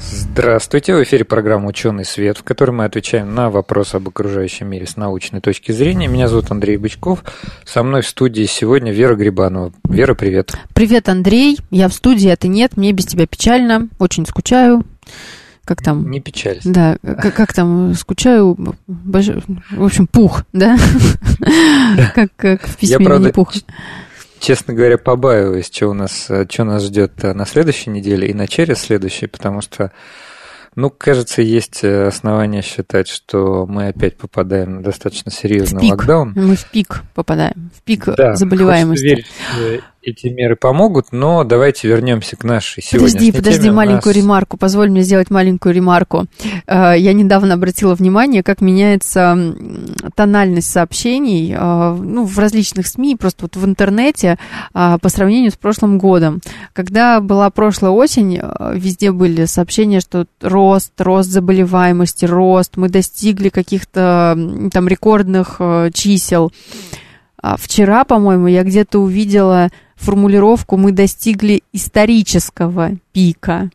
Здравствуйте, 0.00 0.94
в 0.94 1.02
эфире 1.02 1.26
программа 1.26 1.68
«Ученый 1.68 2.06
свет», 2.06 2.38
в 2.38 2.44
которой 2.44 2.70
мы 2.70 2.86
отвечаем 2.86 3.34
на 3.34 3.50
вопросы 3.50 3.96
об 3.96 4.08
окружающем 4.08 4.68
мире 4.68 4.86
с 4.86 4.96
научной 4.96 5.42
точки 5.42 5.70
зрения. 5.72 6.08
Меня 6.08 6.26
зовут 6.26 6.50
Андрей 6.50 6.78
Бычков. 6.78 7.24
Со 7.66 7.82
мной 7.82 8.00
в 8.00 8.08
студии 8.08 8.46
сегодня 8.46 8.90
Вера 8.90 9.16
Грибанова. 9.16 9.74
Вера, 9.86 10.14
привет. 10.14 10.54
Привет, 10.72 11.10
Андрей. 11.10 11.58
Я 11.70 11.90
в 11.90 11.92
студии, 11.92 12.30
а 12.30 12.36
ты 12.36 12.48
нет. 12.48 12.78
Мне 12.78 12.92
без 12.92 13.04
тебя 13.04 13.26
печально. 13.26 13.90
Очень 13.98 14.24
скучаю 14.24 14.82
как 15.64 15.82
там? 15.82 16.10
Не 16.10 16.20
печаль. 16.20 16.60
Да, 16.64 16.96
как, 17.02 17.34
как 17.34 17.52
там, 17.52 17.94
скучаю, 17.94 18.56
больш... 18.86 19.28
в 19.70 19.84
общем, 19.84 20.06
пух, 20.06 20.44
да? 20.52 20.76
Как, 22.14 22.30
как 22.36 22.62
в 22.66 22.76
письме 22.76 22.96
Я, 22.98 23.04
правда, 23.04 23.30
пух. 23.32 23.52
Честно 24.40 24.74
говоря, 24.74 24.98
побаиваюсь, 24.98 25.70
что 25.70 25.88
у 25.88 25.94
нас, 25.94 26.30
что 26.48 26.64
нас 26.64 26.84
ждет 26.84 27.22
на 27.22 27.46
следующей 27.46 27.90
неделе 27.90 28.28
и 28.28 28.34
на 28.34 28.46
через 28.46 28.78
следующей, 28.78 29.26
потому 29.26 29.60
что 29.60 29.90
ну, 30.76 30.90
кажется, 30.90 31.40
есть 31.40 31.84
основания 31.84 32.60
считать, 32.60 33.06
что 33.06 33.64
мы 33.66 33.88
опять 33.88 34.16
попадаем 34.16 34.76
на 34.76 34.82
достаточно 34.82 35.30
серьезный 35.30 35.78
в 35.78 35.82
пик. 35.82 35.90
локдаун. 35.92 36.32
Мы 36.34 36.56
в 36.56 36.68
пик 36.70 37.02
попадаем, 37.14 37.70
в 37.76 37.82
пик 37.82 38.06
да, 38.16 38.34
заболеваемости. 38.34 39.04
Верить, 39.04 39.26
эти 40.04 40.26
меры 40.28 40.56
помогут, 40.56 41.06
но 41.12 41.44
давайте 41.44 41.88
вернемся 41.88 42.36
к 42.36 42.44
нашей 42.44 42.82
сегодняшней 42.82 43.30
Подожди, 43.30 43.32
подожди, 43.32 43.62
теме. 43.62 43.72
маленькую 43.72 44.14
нас... 44.14 44.22
ремарку, 44.22 44.56
позволь 44.56 44.90
мне 44.90 45.02
сделать 45.02 45.30
маленькую 45.30 45.74
ремарку. 45.74 46.26
Э, 46.66 46.94
я 46.96 47.12
недавно 47.12 47.54
обратила 47.54 47.94
внимание, 47.94 48.42
как 48.42 48.60
меняется 48.60 49.36
тональность 50.14 50.70
сообщений 50.70 51.54
э, 51.56 51.96
ну, 52.00 52.24
в 52.24 52.38
различных 52.38 52.86
СМИ, 52.86 53.16
просто 53.16 53.44
вот 53.44 53.56
в 53.56 53.64
интернете 53.64 54.38
э, 54.74 54.98
по 55.00 55.08
сравнению 55.08 55.50
с 55.50 55.56
прошлым 55.56 55.98
годом. 55.98 56.40
Когда 56.72 57.20
была 57.20 57.50
прошлая 57.50 57.90
осень, 57.92 58.40
везде 58.74 59.12
были 59.12 59.46
сообщения, 59.46 60.00
что 60.00 60.26
рост, 60.40 60.92
рост 60.98 61.30
заболеваемости, 61.30 62.24
рост, 62.24 62.76
мы 62.76 62.88
достигли 62.88 63.48
каких-то 63.48 64.38
там 64.72 64.88
рекордных 64.88 65.60
чисел. 65.92 66.52
А 67.44 67.58
вчера, 67.58 68.04
по-моему, 68.04 68.46
я 68.46 68.62
где-то 68.62 69.00
увидела 69.00 69.68
формулировку 69.96 70.76
«мы 70.76 70.92
достигли 70.92 71.62
исторического 71.72 72.92
пика». 73.12 73.70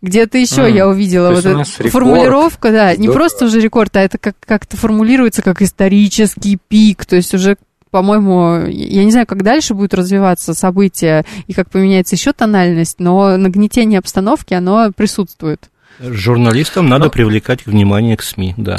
Где-то 0.00 0.36
еще 0.36 0.62
mm. 0.62 0.72
я 0.72 0.88
увидела 0.88 1.32
вот 1.32 1.46
эту 1.46 1.64
формулировку, 1.90 2.68
да, 2.70 2.96
не 2.96 3.08
просто 3.08 3.44
уже 3.44 3.60
рекорд, 3.60 3.96
а 3.96 4.00
это 4.00 4.18
как- 4.18 4.36
как-то 4.44 4.76
формулируется 4.76 5.42
как 5.42 5.62
исторический 5.62 6.58
пик, 6.68 7.06
то 7.06 7.16
есть 7.16 7.32
уже 7.34 7.56
по-моему, 7.92 8.66
я 8.68 9.04
не 9.04 9.10
знаю, 9.10 9.26
как 9.26 9.42
дальше 9.42 9.74
будут 9.74 9.92
развиваться 9.92 10.54
события 10.54 11.26
и 11.46 11.52
как 11.52 11.70
поменяется 11.70 12.14
еще 12.14 12.32
тональность, 12.32 13.00
но 13.00 13.36
нагнетение 13.36 13.98
обстановки, 13.98 14.54
оно 14.54 14.90
присутствует. 14.96 15.68
Журналистам 16.00 16.88
надо 16.88 17.04
но... 17.04 17.10
привлекать 17.10 17.66
внимание 17.66 18.16
к 18.16 18.22
СМИ, 18.22 18.54
да 18.56 18.78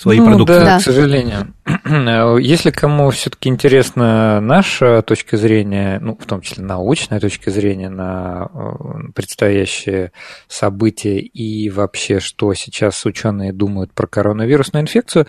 свои 0.00 0.18
ну, 0.18 0.26
продукты. 0.26 0.54
Да, 0.54 0.64
да, 0.64 0.78
к 0.78 0.82
сожалению. 0.82 1.52
Если 2.40 2.70
кому 2.70 3.10
все-таки 3.10 3.50
интересна 3.50 4.40
наша 4.40 5.02
точка 5.02 5.36
зрения, 5.36 5.98
ну, 6.00 6.16
в 6.18 6.24
том 6.24 6.40
числе 6.40 6.64
научная 6.64 7.20
точка 7.20 7.50
зрения 7.50 7.90
на 7.90 8.48
э, 8.52 9.12
предстоящие 9.14 10.12
события 10.48 11.18
и 11.18 11.68
вообще, 11.68 12.18
что 12.18 12.54
сейчас 12.54 13.04
ученые 13.04 13.52
думают 13.52 13.92
про 13.92 14.06
коронавирусную 14.06 14.84
инфекцию, 14.84 15.26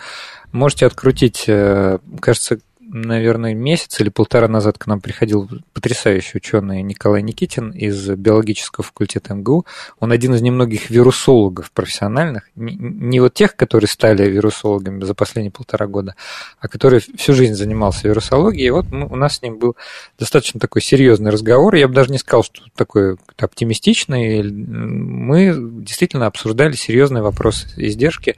можете 0.54 0.86
открутить, 0.86 1.44
э, 1.48 1.98
кажется, 2.22 2.60
наверное, 2.94 3.54
месяц 3.54 4.00
или 4.00 4.10
полтора 4.10 4.48
назад 4.48 4.78
к 4.78 4.86
нам 4.88 5.00
приходил 5.00 5.50
потрясающий 5.74 6.38
ученый 6.38 6.82
Николай 6.82 7.22
Никитин 7.22 7.72
из 7.72 8.10
биологического 8.10 8.84
факультета 8.84 9.34
МГУ. 9.34 9.66
Он 10.00 10.12
один 10.12 10.36
из 10.36 10.42
немногих 10.42 10.90
вирусологов 10.90 11.72
профессиональных, 11.72 12.50
не 12.56 13.20
вот 13.20 13.34
тех, 13.34 13.56
которые 13.56 13.88
стали 13.88 14.30
вирусологами 14.30 15.04
за 15.04 15.14
последние 15.14 15.52
полтора 15.52 15.88
года, 15.88 16.16
а 16.60 16.68
которые 16.68 17.02
всю 17.18 17.34
жизнь 17.34 17.54
занимался 17.54 18.08
вирусологией. 18.08 18.68
И 18.68 18.72
вот 18.72 18.88
мы, 18.92 19.08
у 19.08 19.16
нас 19.16 19.38
с 19.38 19.42
ним 19.42 19.58
был 19.58 19.76
достаточно 20.20 20.60
такой 20.60 20.82
серьезный 20.82 21.32
разговор. 21.32 21.76
Я 21.76 21.88
бы 21.88 21.94
даже 21.94 22.12
не 22.12 22.18
сказал, 22.18 22.44
что 22.44 22.62
такой 22.76 23.18
оптимистичный. 23.38 24.44
Мы 24.44 25.54
действительно 25.84 26.28
обсуждали 26.28 26.74
серьезные 26.74 27.24
вопросы 27.24 27.68
издержки. 27.78 28.36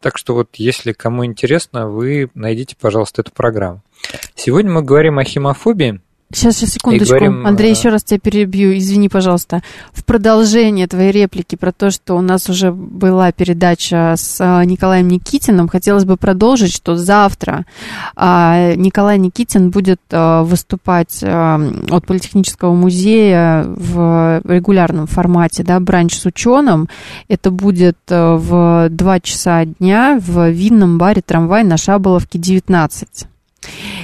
Так 0.00 0.16
что 0.16 0.34
вот 0.34 0.56
если 0.56 0.92
кому 0.92 1.26
интересно, 1.26 1.88
вы 1.88 2.30
найдите, 2.34 2.76
пожалуйста, 2.80 3.20
эту 3.22 3.32
программу. 3.32 3.82
Сегодня 4.34 4.70
мы 4.70 4.82
говорим 4.82 5.18
о 5.18 5.24
химофобии. 5.24 6.00
Сейчас, 6.32 6.58
сейчас, 6.58 6.74
секундочку. 6.74 7.16
Говорим, 7.16 7.44
Андрей, 7.44 7.70
э, 7.70 7.74
еще 7.74 7.88
раз 7.88 8.04
тебя 8.04 8.20
перебью, 8.20 8.78
извини, 8.78 9.08
пожалуйста. 9.08 9.62
В 9.92 10.04
продолжение 10.04 10.86
твоей 10.86 11.10
реплики 11.10 11.56
про 11.56 11.72
то, 11.72 11.90
что 11.90 12.14
у 12.16 12.20
нас 12.20 12.48
уже 12.48 12.70
была 12.70 13.32
передача 13.32 14.14
с 14.16 14.40
э, 14.40 14.64
Николаем 14.64 15.08
Никитиным, 15.08 15.66
хотелось 15.66 16.04
бы 16.04 16.16
продолжить, 16.16 16.72
что 16.72 16.94
завтра 16.94 17.66
а, 18.14 18.74
Николай 18.76 19.18
Никитин 19.18 19.70
будет 19.70 20.00
э, 20.10 20.42
выступать 20.42 21.22
от 21.22 22.06
Политехнического 22.06 22.74
музея 22.74 23.64
в 23.66 24.40
регулярном 24.44 25.06
формате, 25.08 25.64
да, 25.64 25.80
бранч 25.80 26.14
с 26.14 26.26
ученым. 26.26 26.88
Это 27.28 27.50
будет 27.50 27.98
в 28.08 28.88
2 28.88 29.20
часа 29.20 29.64
дня 29.64 30.18
в 30.20 30.48
винном 30.50 30.98
баре 30.98 31.22
«Трамвай» 31.22 31.64
на 31.64 31.76
Шаболовке 31.76 32.38
19. 32.38 33.29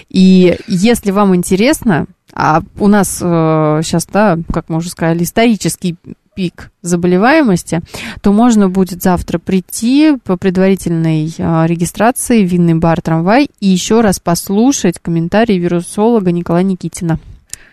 И 0.09 0.59
если 0.67 1.11
вам 1.11 1.35
интересно, 1.35 2.07
а 2.33 2.63
у 2.79 2.89
нас 2.89 3.21
э, 3.23 3.81
сейчас, 3.83 4.07
да, 4.07 4.39
как 4.53 4.69
мы 4.69 4.79
уже 4.79 4.91
сказали, 4.91 5.23
исторический 5.23 5.97
пик 6.35 6.71
заболеваемости, 6.83 7.81
то 8.21 8.33
можно 8.33 8.69
будет 8.69 9.03
завтра 9.03 9.39
прийти 9.39 10.19
по 10.23 10.37
предварительной 10.37 11.33
э, 11.37 11.67
регистрации 11.67 12.45
в 12.45 12.49
винный 12.49 12.75
бар 12.75 13.01
«Трамвай» 13.01 13.49
и 13.59 13.69
еще 13.69 14.03
раз 14.03 14.21
послушать 14.21 14.99
комментарии 15.01 15.55
вирусолога 15.55 16.31
Николая 16.33 16.63
Никитина. 16.63 17.19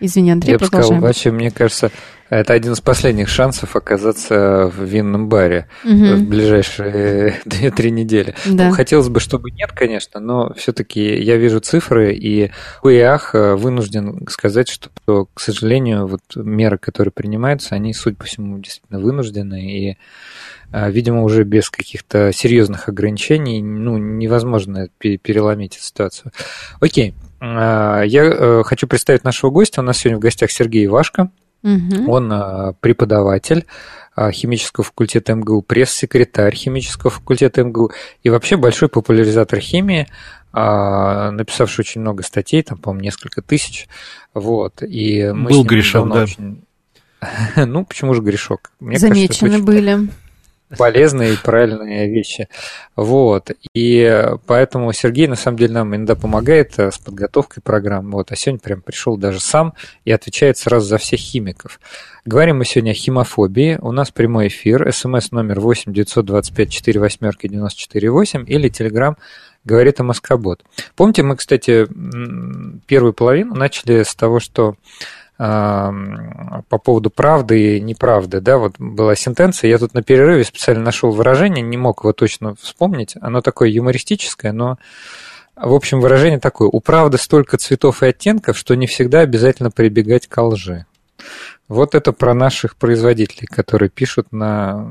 Извини, 0.00 0.32
Андрей, 0.32 0.52
Я 0.52 0.58
бы 0.58 0.66
сказал, 0.66 1.00
вообще, 1.00 1.30
мне 1.30 1.50
кажется, 1.50 1.90
это 2.30 2.54
один 2.54 2.72
из 2.72 2.80
последних 2.80 3.28
шансов 3.28 3.76
оказаться 3.76 4.72
в 4.74 4.82
винном 4.82 5.28
баре 5.28 5.68
угу. 5.84 5.92
в 5.92 6.22
ближайшие 6.22 7.40
2-3 7.44 7.90
недели. 7.90 8.34
Да. 8.46 8.68
Ну, 8.68 8.74
хотелось 8.74 9.08
бы, 9.08 9.20
чтобы 9.20 9.50
нет, 9.50 9.72
конечно, 9.72 10.20
но 10.20 10.52
все-таки 10.54 11.22
я 11.22 11.36
вижу 11.36 11.60
цифры, 11.60 12.14
и 12.14 12.50
УИАХ 12.82 13.34
э, 13.34 13.54
вынужден 13.54 14.26
сказать, 14.28 14.68
что, 14.68 15.28
к 15.32 15.40
сожалению, 15.40 16.06
вот 16.06 16.22
меры, 16.34 16.78
которые 16.78 17.12
принимаются, 17.12 17.74
они, 17.74 17.92
судя 17.92 18.16
по 18.16 18.24
всему, 18.24 18.58
действительно 18.58 19.00
вынуждены, 19.00 19.70
и 19.70 19.98
э, 20.72 20.90
видимо, 20.90 21.22
уже 21.22 21.44
без 21.44 21.68
каких-то 21.68 22.32
серьезных 22.32 22.88
ограничений 22.88 23.62
ну, 23.62 23.98
невозможно 23.98 24.88
переломить 24.98 25.76
эту 25.76 25.84
ситуацию. 25.84 26.32
Окей, 26.80 27.14
я 27.44 28.62
хочу 28.64 28.86
представить 28.86 29.24
нашего 29.24 29.50
гостя. 29.50 29.80
У 29.80 29.84
нас 29.84 29.98
сегодня 29.98 30.18
в 30.18 30.22
гостях 30.22 30.50
Сергей 30.50 30.86
Ивашко, 30.86 31.30
Угу. 31.64 32.12
Он 32.12 32.30
а, 32.30 32.74
преподаватель 32.80 33.64
а, 34.14 34.30
химического 34.30 34.84
факультета 34.84 35.34
МГУ, 35.34 35.62
пресс-секретарь 35.62 36.54
химического 36.54 37.10
факультета 37.10 37.64
МГУ 37.64 37.90
и 38.22 38.28
вообще 38.28 38.56
большой 38.58 38.88
популяризатор 38.88 39.58
химии, 39.60 40.06
а, 40.52 41.30
написавший 41.30 41.82
очень 41.82 42.02
много 42.02 42.22
статей, 42.22 42.62
там, 42.62 42.76
по-моему, 42.76 43.04
несколько 43.04 43.40
тысяч. 43.40 43.88
Вот. 44.34 44.82
И 44.82 45.32
мы 45.34 45.50
Был 45.50 45.64
грешок, 45.64 46.12
да. 46.12 46.24
Очень... 46.24 46.64
ну, 47.56 47.86
почему 47.86 48.12
же 48.12 48.20
грешок? 48.20 48.70
Мне 48.78 48.98
Замечены 48.98 49.48
кажется, 49.50 49.64
были 49.64 50.08
полезные 50.76 51.34
и 51.34 51.36
правильные 51.36 52.08
вещи. 52.08 52.48
Вот. 52.96 53.50
И 53.74 54.26
поэтому 54.46 54.92
Сергей, 54.92 55.26
на 55.26 55.36
самом 55.36 55.58
деле, 55.58 55.74
нам 55.74 55.94
иногда 55.94 56.14
помогает 56.14 56.78
э, 56.78 56.90
с 56.90 56.98
подготовкой 56.98 57.62
программ. 57.62 58.10
Вот. 58.10 58.32
А 58.32 58.36
сегодня 58.36 58.60
прям 58.60 58.80
пришел 58.82 59.16
даже 59.16 59.40
сам 59.40 59.74
и 60.04 60.12
отвечает 60.12 60.58
сразу 60.58 60.86
за 60.86 60.98
всех 60.98 61.20
химиков. 61.20 61.80
Говорим 62.24 62.58
мы 62.58 62.64
сегодня 62.64 62.92
о 62.92 62.94
химофобии. 62.94 63.78
У 63.80 63.92
нас 63.92 64.10
прямой 64.10 64.48
эфир. 64.48 64.92
СМС 64.92 65.30
номер 65.30 65.60
8 65.60 65.92
925 65.92 66.70
4 66.70 67.00
восьмерки 67.00 67.48
94 67.48 68.10
8 68.10 68.44
или 68.48 68.68
Телеграм 68.68 69.16
говорит 69.64 70.00
о 70.00 70.04
Москобот. 70.04 70.62
Помните, 70.94 71.22
мы, 71.22 71.36
кстати, 71.36 71.86
первую 72.86 73.12
половину 73.12 73.54
начали 73.54 74.02
с 74.02 74.14
того, 74.14 74.40
что 74.40 74.76
по 75.36 76.78
поводу 76.82 77.10
правды 77.10 77.76
и 77.76 77.80
неправды, 77.80 78.40
да, 78.40 78.58
вот 78.58 78.76
была 78.78 79.16
сентенция, 79.16 79.68
я 79.68 79.78
тут 79.78 79.94
на 79.94 80.02
перерыве 80.02 80.44
специально 80.44 80.82
нашел 80.82 81.10
выражение, 81.10 81.62
не 81.62 81.76
мог 81.76 82.04
его 82.04 82.12
точно 82.12 82.54
вспомнить, 82.60 83.16
оно 83.20 83.40
такое 83.40 83.68
юмористическое, 83.68 84.52
но 84.52 84.78
в 85.56 85.72
общем, 85.72 86.00
выражение 86.00 86.40
такое. 86.40 86.68
У 86.68 86.80
правды 86.80 87.16
столько 87.16 87.58
цветов 87.58 88.02
и 88.02 88.06
оттенков, 88.06 88.58
что 88.58 88.74
не 88.74 88.86
всегда 88.86 89.20
обязательно 89.20 89.70
прибегать 89.70 90.26
к 90.26 90.42
лжи. 90.42 90.86
Вот 91.68 91.94
это 91.94 92.12
про 92.12 92.34
наших 92.34 92.76
производителей, 92.76 93.46
которые 93.46 93.88
пишут 93.88 94.32
на, 94.32 94.86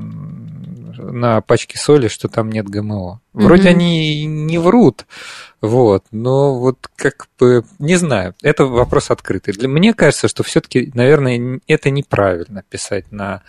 на 1.11 1.41
пачке 1.41 1.77
соли, 1.77 2.07
что 2.07 2.27
там 2.27 2.49
нет 2.49 2.67
ГМО. 2.67 3.21
Вроде 3.33 3.63
mm-hmm. 3.63 3.71
они 3.71 4.25
не 4.25 4.57
врут, 4.57 5.05
вот, 5.61 6.05
но 6.11 6.59
вот 6.59 6.87
как 6.95 7.27
бы, 7.39 7.63
не 7.79 7.95
знаю, 7.95 8.35
это 8.41 8.65
вопрос 8.65 9.11
открытый. 9.11 9.53
Для, 9.53 9.67
мне 9.67 9.93
кажется, 9.93 10.27
что 10.27 10.43
все-таки, 10.43 10.91
наверное, 10.93 11.59
это 11.67 11.89
неправильно 11.89 12.63
писать 12.69 13.11
на 13.11 13.41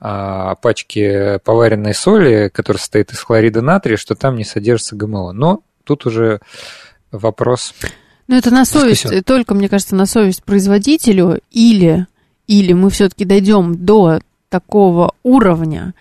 а, 0.00 0.54
пачке 0.56 1.40
поваренной 1.44 1.94
соли, 1.94 2.50
которая 2.52 2.80
состоит 2.80 3.12
из 3.12 3.20
хлорида 3.20 3.62
натрия, 3.62 3.96
что 3.96 4.14
там 4.14 4.36
не 4.36 4.44
содержится 4.44 4.96
ГМО. 4.96 5.32
Но 5.32 5.60
тут 5.84 6.06
уже 6.06 6.40
вопрос... 7.10 7.74
Ну, 8.28 8.36
это 8.36 8.50
на 8.50 8.64
совесть, 8.64 9.02
дискуссион. 9.02 9.22
только, 9.22 9.54
мне 9.54 9.68
кажется, 9.68 9.94
на 9.94 10.04
совесть 10.04 10.42
производителю 10.42 11.40
или 11.52 12.06
или 12.46 12.72
мы 12.72 12.90
все-таки 12.90 13.24
дойдем 13.24 13.84
до 13.84 14.20
такого 14.48 15.12
уровня, 15.22 15.94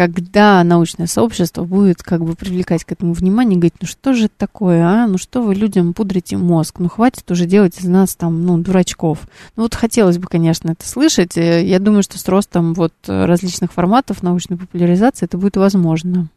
когда 0.00 0.64
научное 0.64 1.06
сообщество 1.06 1.64
будет 1.64 2.02
как 2.02 2.24
бы 2.24 2.34
привлекать 2.34 2.84
к 2.84 2.92
этому 2.92 3.12
внимание, 3.12 3.58
говорить, 3.58 3.74
ну 3.82 3.86
что 3.86 4.14
же 4.14 4.24
это 4.24 4.34
такое, 4.38 4.82
а? 4.82 5.06
Ну 5.06 5.18
что 5.18 5.42
вы 5.42 5.54
людям 5.54 5.92
пудрите 5.92 6.38
мозг? 6.38 6.76
Ну 6.78 6.88
хватит 6.88 7.30
уже 7.30 7.44
делать 7.44 7.78
из 7.78 7.84
нас 7.84 8.14
там, 8.14 8.46
ну, 8.46 8.56
дурачков. 8.56 9.18
Ну 9.56 9.64
вот 9.64 9.74
хотелось 9.74 10.16
бы, 10.16 10.26
конечно, 10.26 10.70
это 10.70 10.88
слышать. 10.88 11.36
Э, 11.36 11.62
я 11.62 11.78
думаю, 11.78 12.02
что 12.02 12.16
с 12.16 12.26
ростом 12.28 12.72
вот 12.72 12.94
различных 13.06 13.74
форматов 13.74 14.22
научной 14.22 14.56
популяризации 14.56 15.26
это 15.26 15.36
будет 15.36 15.58
возможно. 15.58 16.28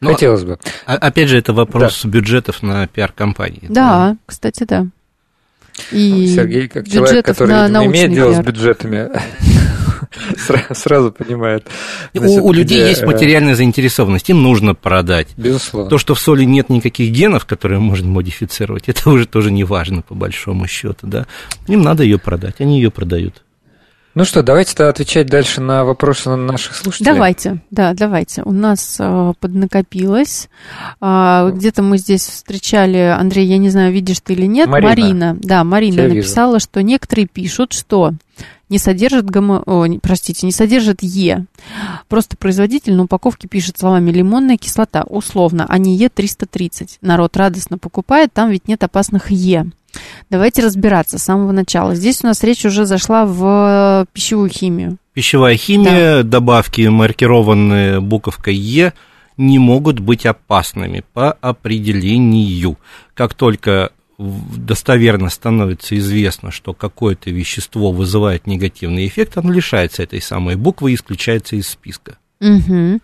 Но, 0.00 0.14
Хотелось 0.14 0.44
бы. 0.44 0.58
Опять 0.86 1.28
же, 1.28 1.36
это 1.36 1.52
вопрос 1.52 2.00
да. 2.02 2.08
бюджетов 2.08 2.62
на 2.62 2.86
пиар-компании. 2.86 3.66
Да, 3.68 4.12
да, 4.12 4.16
кстати, 4.24 4.64
да. 4.64 4.86
И 5.92 6.28
Сергей, 6.34 6.68
как 6.68 6.88
человек, 6.88 7.26
который 7.26 7.68
на, 7.68 7.84
имеет 7.84 8.10
дело 8.14 8.32
с 8.32 8.40
бюджетами, 8.40 9.10
сразу 10.72 11.12
понимает. 11.12 11.66
Значит, 12.12 12.40
у, 12.40 12.46
у 12.46 12.52
людей 12.52 12.80
где, 12.80 12.88
есть 12.90 13.02
э, 13.02 13.06
материальная 13.06 13.54
заинтересованность, 13.54 14.28
им 14.30 14.42
нужно 14.42 14.74
продать. 14.74 15.28
Безусловно. 15.36 15.90
То, 15.90 15.98
что 15.98 16.14
в 16.14 16.20
соли 16.20 16.44
нет 16.44 16.68
никаких 16.70 17.10
генов, 17.10 17.46
которые 17.46 17.80
можно 17.80 18.08
модифицировать, 18.08 18.84
это 18.88 19.10
уже 19.10 19.26
тоже 19.26 19.50
не 19.50 19.64
важно, 19.64 20.02
по 20.02 20.14
большому 20.14 20.66
счету. 20.66 21.06
Да? 21.06 21.26
Им 21.66 21.82
надо 21.82 22.02
ее 22.02 22.18
продать, 22.18 22.56
они 22.58 22.76
ее 22.76 22.90
продают. 22.90 23.42
Ну 24.14 24.24
что, 24.24 24.44
давайте 24.44 24.76
тогда 24.76 24.90
отвечать 24.90 25.26
дальше 25.26 25.60
на 25.60 25.84
вопросы 25.84 26.30
наших 26.36 26.76
слушателей. 26.76 27.12
Давайте, 27.12 27.60
да, 27.72 27.94
давайте. 27.94 28.42
У 28.44 28.52
нас 28.52 28.96
э, 29.00 29.32
поднакопилось. 29.40 30.48
Э, 31.00 31.50
где-то 31.52 31.82
мы 31.82 31.98
здесь 31.98 32.24
встречали, 32.24 32.98
Андрей, 32.98 33.44
я 33.46 33.58
не 33.58 33.70
знаю, 33.70 33.92
видишь 33.92 34.20
ты 34.20 34.34
или 34.34 34.46
нет, 34.46 34.68
Марина. 34.68 34.88
Марина 34.88 35.36
да, 35.42 35.64
Марина 35.64 36.02
я 36.02 36.08
написала, 36.08 36.54
вижу. 36.54 36.64
что 36.64 36.82
некоторые 36.84 37.26
пишут, 37.26 37.72
что 37.72 38.12
не 38.68 38.78
содержит 38.78 39.28
ГМО, 39.30 39.62
о, 39.66 39.86
простите, 40.02 40.46
не 40.46 40.52
содержит 40.52 41.02
Е. 41.02 41.46
Просто 42.08 42.36
производитель 42.36 42.94
на 42.94 43.04
упаковке 43.04 43.48
пишет 43.48 43.78
словами 43.78 44.10
лимонная 44.10 44.56
кислота, 44.56 45.04
условно, 45.08 45.66
а 45.68 45.78
не 45.78 45.98
Е330. 45.98 46.98
Народ 47.00 47.36
радостно 47.36 47.78
покупает, 47.78 48.32
там 48.32 48.50
ведь 48.50 48.68
нет 48.68 48.82
опасных 48.82 49.30
Е. 49.30 49.66
Давайте 50.30 50.62
разбираться 50.62 51.18
с 51.18 51.22
самого 51.22 51.52
начала. 51.52 51.94
Здесь 51.94 52.20
у 52.22 52.26
нас 52.26 52.42
речь 52.42 52.64
уже 52.64 52.84
зашла 52.84 53.26
в 53.26 54.06
пищевую 54.12 54.48
химию. 54.48 54.96
Пищевая 55.12 55.56
химия, 55.56 56.22
да. 56.22 56.22
добавки, 56.22 56.82
маркированные 56.82 58.00
буковкой 58.00 58.56
Е, 58.56 58.92
не 59.36 59.58
могут 59.58 60.00
быть 60.00 60.26
опасными 60.26 61.04
по 61.12 61.32
определению. 61.32 62.76
Как 63.14 63.34
только 63.34 63.92
достоверно 64.18 65.28
становится 65.28 65.96
известно, 65.98 66.50
что 66.50 66.72
какое-то 66.72 67.30
вещество 67.30 67.92
вызывает 67.92 68.46
негативный 68.46 69.06
эффект, 69.06 69.38
оно 69.38 69.52
лишается 69.52 70.02
этой 70.02 70.20
самой 70.20 70.56
буквы 70.56 70.92
и 70.92 70.94
исключается 70.94 71.56
из 71.56 71.68
списка. 71.68 72.16
Угу. 72.40 73.00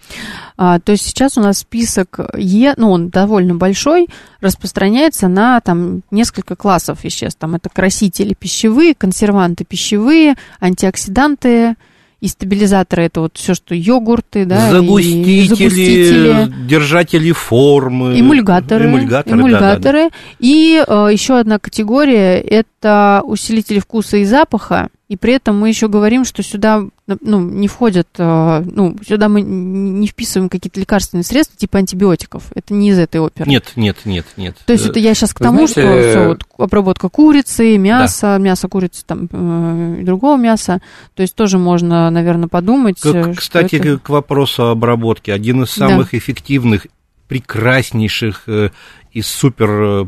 А, 0.59 0.81
то 0.81 0.93
есть 0.93 1.07
сейчас 1.07 1.39
у 1.39 1.41
нас 1.41 1.59
список 1.59 2.19
Е, 2.37 2.75
ну, 2.77 2.91
он 2.91 3.09
довольно 3.09 3.55
большой, 3.55 4.09
распространяется 4.41 5.29
на 5.29 5.61
там 5.61 6.03
несколько 6.11 6.57
классов 6.57 7.05
веществ. 7.05 7.39
Там 7.39 7.55
это 7.55 7.71
красители 7.71 8.35
пищевые, 8.35 8.95
консерванты 8.95 9.65
пищевые, 9.65 10.35
антиоксиданты, 10.61 11.77
и 12.21 12.29
стабилизаторы 12.29 13.05
это 13.05 13.23
вот 13.23 13.37
все, 13.37 13.55
что 13.55 13.75
йогурты, 13.75 14.45
да, 14.45 14.71
загустители, 14.71 15.47
загустители 15.47 16.53
держатели 16.67 17.33
формы, 17.33 18.19
эмульгаторы, 18.19 18.87
эмульгаторы, 18.87 19.37
эмульгаторы. 19.41 20.05
Да, 20.05 20.09
да, 20.09 20.11
да. 20.11 20.17
и 20.39 20.85
э, 20.87 21.09
еще 21.13 21.39
одна 21.39 21.59
категория 21.59 22.39
это 22.39 23.23
усилители 23.25 23.79
вкуса 23.79 24.19
и 24.19 24.25
запаха. 24.25 24.89
И 25.11 25.17
при 25.17 25.33
этом 25.33 25.59
мы 25.59 25.69
еще 25.69 25.89
говорим, 25.89 26.25
что 26.25 26.45
сюда 26.45 26.85
ну, 27.21 27.41
не 27.41 27.67
входят, 27.67 28.07
э, 28.17 28.65
ну, 28.65 28.97
сюда 29.05 29.29
мы 29.29 29.41
не 29.43 30.07
вписываем 30.07 30.49
какие-то 30.49 30.79
лекарственные 30.79 31.25
средства 31.25 31.59
типа 31.59 31.79
антибиотиков. 31.79 32.45
Это 32.55 32.75
не 32.75 32.91
из 32.91 32.99
этой 33.01 33.21
оперы. 33.21 33.51
Нет, 33.51 33.73
нет, 33.75 33.97
нет, 34.05 34.25
нет. 34.37 34.57
То 34.67 34.73
есть 34.73 34.87
это 34.87 35.01
я 35.01 35.13
сейчас 35.15 35.35
к 35.35 35.41
тому, 35.41 35.67
знаете... 35.67 35.73
что 35.73 36.11
все, 36.11 36.29
вот, 36.29 36.45
обработка 36.59 37.09
курицы, 37.09 37.77
мяса, 37.77 38.21
да. 38.21 38.39
мясо 38.39 38.69
курицы, 38.69 39.05
там, 39.05 39.29
э, 39.33 40.03
другого 40.05 40.37
мяса. 40.37 40.81
То 41.17 41.23
есть 41.23 41.35
тоже 41.35 41.59
можно, 41.59 42.09
наверное, 42.11 42.47
подумать. 42.47 43.01
К, 43.01 43.35
кстати, 43.35 43.75
это... 43.75 43.99
к 43.99 44.11
вопросу 44.11 44.69
обработки. 44.69 45.33
Один 45.33 45.65
из 45.65 45.71
самых 45.71 46.13
да. 46.13 46.19
эффективных 46.19 46.87
прекраснейших 47.27 48.45
э, 48.47 48.71
из 49.13 49.27
супер 49.27 49.71
э, 49.71 50.07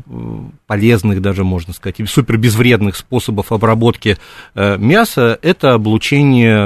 полезных 0.66 1.20
даже, 1.20 1.44
можно 1.44 1.72
сказать, 1.72 2.00
и 2.00 2.06
супер 2.06 2.36
безвредных 2.36 2.96
способов 2.96 3.52
обработки 3.52 4.18
э, 4.54 4.76
мяса– 4.78 5.38
это 5.42 5.74
облучение 5.74 6.56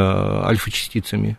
альфа-частицами. 0.44 1.38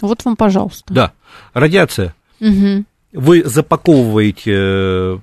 Вот 0.00 0.24
вам, 0.24 0.36
пожалуйста. 0.36 0.92
Да. 0.92 1.12
Радиация. 1.54 2.14
Угу. 2.40 2.84
Вы 3.12 3.44
запаковываете 3.44 5.20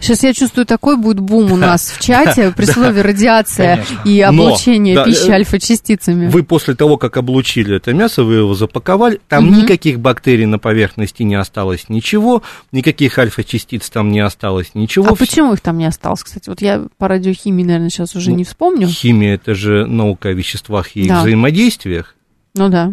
Сейчас 0.00 0.22
я 0.22 0.34
чувствую, 0.34 0.66
такой 0.66 0.96
будет 0.96 1.20
бум 1.20 1.52
у 1.52 1.56
нас 1.56 1.90
в 1.90 2.00
чате 2.00 2.52
при 2.56 2.64
слове 2.64 3.02
радиация 3.02 3.84
и 4.04 4.20
облучение 4.20 5.04
пищи 5.04 5.28
э, 5.28 5.32
альфа-частицами. 5.32 6.28
Вы 6.28 6.42
после 6.42 6.74
того, 6.74 6.96
как 6.96 7.16
облучили 7.16 7.76
это 7.76 7.92
мясо, 7.92 8.24
вы 8.24 8.34
его 8.34 8.54
запаковали, 8.54 9.20
там 9.28 9.50
никаких 9.50 10.00
бактерий 10.00 10.46
на 10.46 10.58
поверхности 10.58 11.22
не 11.22 11.34
осталось 11.34 11.88
ничего, 11.88 12.42
никаких 12.72 13.18
альфа-частиц 13.18 13.88
там 13.90 14.10
не 14.10 14.20
осталось 14.20 14.74
ничего. 14.74 15.08
А 15.08 15.14
почему 15.14 15.52
их 15.52 15.60
там 15.60 15.78
не 15.78 15.86
осталось, 15.86 16.22
кстати? 16.22 16.48
Вот 16.48 16.60
я 16.60 16.84
по 16.98 17.08
радиохимии, 17.08 17.64
наверное, 17.64 17.90
сейчас 17.90 18.16
уже 18.16 18.30
ну, 18.30 18.36
не 18.36 18.44
вспомню. 18.44 18.88
Химия– 18.88 19.34
это 19.36 19.54
же 19.54 19.86
наука 19.86 20.30
о 20.30 20.32
веществах 20.32 20.96
и 20.96 21.02
их 21.02 21.12
взаимодействиях. 21.12 22.16
Ну 22.54 22.68
да. 22.68 22.92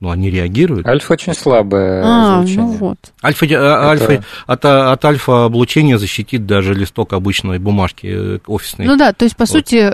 Ну, 0.00 0.10
они 0.10 0.30
реагируют. 0.30 0.86
Альфа 0.86 1.14
очень 1.14 1.34
слабое 1.34 2.02
а, 2.04 2.36
излучение. 2.36 2.66
Ну 2.66 2.72
вот. 2.74 2.98
Альфа, 3.22 3.46
э, 3.46 3.48
Это... 3.48 3.90
альфа, 3.90 4.24
от, 4.46 4.64
от 4.64 5.04
альфа-облучения 5.04 5.98
защитит 5.98 6.46
даже 6.46 6.72
листок 6.72 7.12
обычной 7.12 7.58
бумажки 7.58 8.06
э, 8.06 8.38
офисной. 8.46 8.86
Ну 8.86 8.96
да, 8.96 9.12
то 9.12 9.24
есть, 9.24 9.36
по 9.36 9.44
вот. 9.44 9.50
сути, 9.50 9.92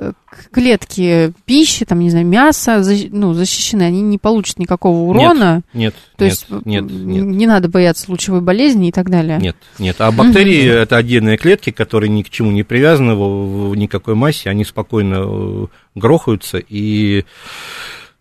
клетки 0.53 1.33
пищи, 1.47 1.87
там, 1.87 2.01
не 2.01 2.11
знаю, 2.11 2.27
мяса, 2.27 2.83
ну, 3.11 3.33
защищены, 3.33 3.83
они 3.83 4.03
не 4.03 4.19
получат 4.19 4.59
никакого 4.59 5.09
урона. 5.09 5.63
Нет, 5.73 5.95
нет, 5.95 5.95
то 6.17 6.25
нет, 6.25 6.33
есть, 6.33 6.51
нет, 6.67 6.85
нет. 6.85 7.25
Не 7.25 7.47
надо 7.47 7.69
бояться 7.69 8.11
лучевой 8.11 8.43
болезни 8.43 8.89
и 8.89 8.93
так 8.93 9.09
далее. 9.09 9.39
Нет, 9.39 9.57
нет. 9.79 9.97
А 10.01 10.13
бактерии– 10.13 10.67
это 10.83 10.99
отдельные 10.99 11.39
клетки, 11.39 11.71
которые 11.71 12.11
ни 12.11 12.23
к 12.23 12.29
чему 12.29 12.51
не 12.51 12.63
привязаны 12.63 13.15
в 13.15 13.75
никакой 13.75 14.15
массе, 14.17 14.51
они 14.51 14.67
спокойно 14.67 15.23
э, 15.25 15.67
грохаются 15.95 16.59
и 16.59 17.25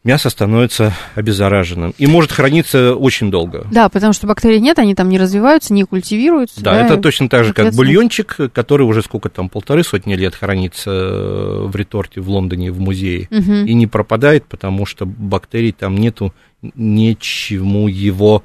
мясо 0.04 0.30
становится 0.30 0.94
обеззараженным 1.16 1.94
и 1.98 2.08
может 2.08 2.32
храниться 2.32 2.96
очень 2.96 3.32
долго. 3.32 3.66
Да, 3.72 3.90
потому 3.90 4.14
что 4.14 4.28
бактерий 4.28 4.60
нет, 4.60 4.80
они 4.80 4.96
там 4.96 5.10
не 5.10 5.18
развиваются, 5.18 5.74
не 5.74 5.84
культивируются. 5.84 6.62
Да, 6.62 6.74
да 6.74 6.86
это 6.86 6.98
точно 6.98 7.30
так 7.30 7.46
же, 7.46 7.54
как 7.54 7.74
бульончик, 7.74 8.38
который 8.54 8.84
уже 8.84 9.02
сколько 9.02 9.30
там, 9.30 9.50
полторы 9.50 9.84
сотни 9.84 10.16
лет 10.16 10.36
хранится 10.36 10.92
э, 10.92 11.66
в 11.68 11.76
реторте 11.76 12.22
в 12.22 12.30
Лондоне 12.30 12.72
в 12.72 12.80
музее 12.80 13.28
угу. 13.32 13.54
и 13.66 13.74
не 13.74 13.88
пропадает, 13.88 14.46
потому 14.46 14.86
что 14.86 15.06
бактерий 15.06 15.72
там 15.72 15.96
нету, 15.96 16.34
нечему 16.76 17.88
его 17.88 18.44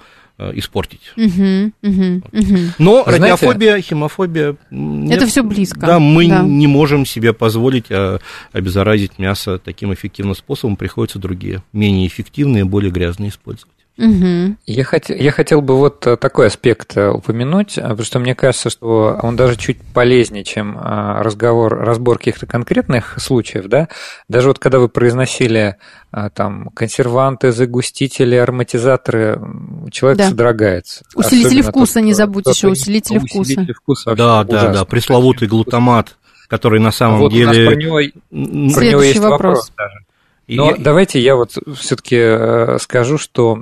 испортить. 0.54 1.12
Угу, 1.16 1.72
угу, 1.82 2.22
угу. 2.32 2.58
Но 2.78 3.02
Знаете, 3.04 3.22
радиофобия, 3.22 3.80
химофобия... 3.80 4.56
Нет, 4.70 5.18
это 5.18 5.26
все 5.26 5.42
близко. 5.42 5.80
Да, 5.80 5.98
мы 5.98 6.28
да. 6.28 6.42
не 6.42 6.66
можем 6.66 7.04
себе 7.06 7.32
позволить 7.32 7.86
а, 7.90 8.20
обеззаразить 8.52 9.18
мясо 9.18 9.58
таким 9.58 9.92
эффективным 9.92 10.34
способом. 10.34 10.76
Приходится 10.76 11.18
другие, 11.18 11.62
менее 11.72 12.06
эффективные, 12.06 12.64
более 12.64 12.90
грязные 12.90 13.30
использовать. 13.30 13.77
Угу. 13.98 14.56
Я, 14.66 14.84
хот... 14.84 15.10
я 15.10 15.32
хотел 15.32 15.60
бы 15.60 15.76
вот 15.76 16.06
э, 16.06 16.16
такой 16.16 16.46
аспект 16.46 16.96
э, 16.96 17.10
упомянуть, 17.10 17.76
э, 17.76 17.82
потому 17.82 18.04
что 18.04 18.20
мне 18.20 18.36
кажется, 18.36 18.70
что 18.70 19.18
он 19.20 19.34
даже 19.34 19.56
чуть 19.56 19.78
полезнее, 19.92 20.44
чем 20.44 20.78
разговор, 20.78 21.76
разбор 21.76 22.18
каких-то 22.18 22.46
конкретных 22.46 23.16
случаев, 23.18 23.66
да. 23.66 23.88
Даже 24.28 24.48
вот 24.48 24.60
когда 24.60 24.78
вы 24.78 24.88
произносили 24.88 25.76
там 26.34 26.70
консерванты, 26.70 27.50
загустители, 27.50 28.36
ароматизаторы, 28.36 29.40
человек 29.90 30.18
да. 30.18 30.28
содрогается. 30.28 31.04
Усилители 31.14 31.60
вкуса, 31.60 31.94
тот, 31.94 32.04
не 32.04 32.14
забудь 32.14 32.46
еще, 32.46 32.68
усилители 32.68 33.18
вкуса. 33.18 33.40
Усилители 33.40 33.72
вкуса 33.72 34.14
да, 34.14 34.44
да, 34.44 34.72
да, 34.72 34.84
пресловутый 34.84 35.48
глутамат, 35.48 36.16
который 36.46 36.80
на 36.80 36.92
самом 36.92 37.18
вот 37.18 37.32
деле... 37.32 37.66
про 37.66 37.74
него, 37.74 37.96
про 38.00 38.84
него 38.84 39.02
есть 39.02 39.18
вопрос, 39.18 39.70
вопрос 39.70 39.72
даже. 39.76 40.07
Но 40.48 40.72
и... 40.72 40.80
давайте 40.80 41.20
я 41.20 41.36
вот 41.36 41.58
все-таки 41.76 42.16
э, 42.16 42.78
скажу, 42.80 43.18
что 43.18 43.58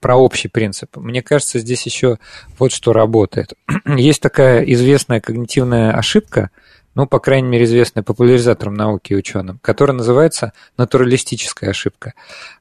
про 0.00 0.16
общий 0.16 0.48
принцип. 0.48 0.96
Мне 0.96 1.22
кажется, 1.22 1.58
здесь 1.58 1.84
еще 1.84 2.18
вот 2.58 2.72
что 2.72 2.92
работает. 2.92 3.52
Есть 3.86 4.22
такая 4.22 4.62
известная 4.62 5.20
когнитивная 5.20 5.92
ошибка, 5.92 6.50
ну, 6.94 7.06
по 7.06 7.20
крайней 7.20 7.48
мере, 7.48 7.64
известная 7.64 8.02
популяризаторам 8.02 8.74
науки 8.74 9.12
и 9.12 9.16
ученым, 9.16 9.60
которая 9.62 9.96
называется 9.96 10.52
натуралистическая 10.76 11.70
ошибка. 11.70 12.14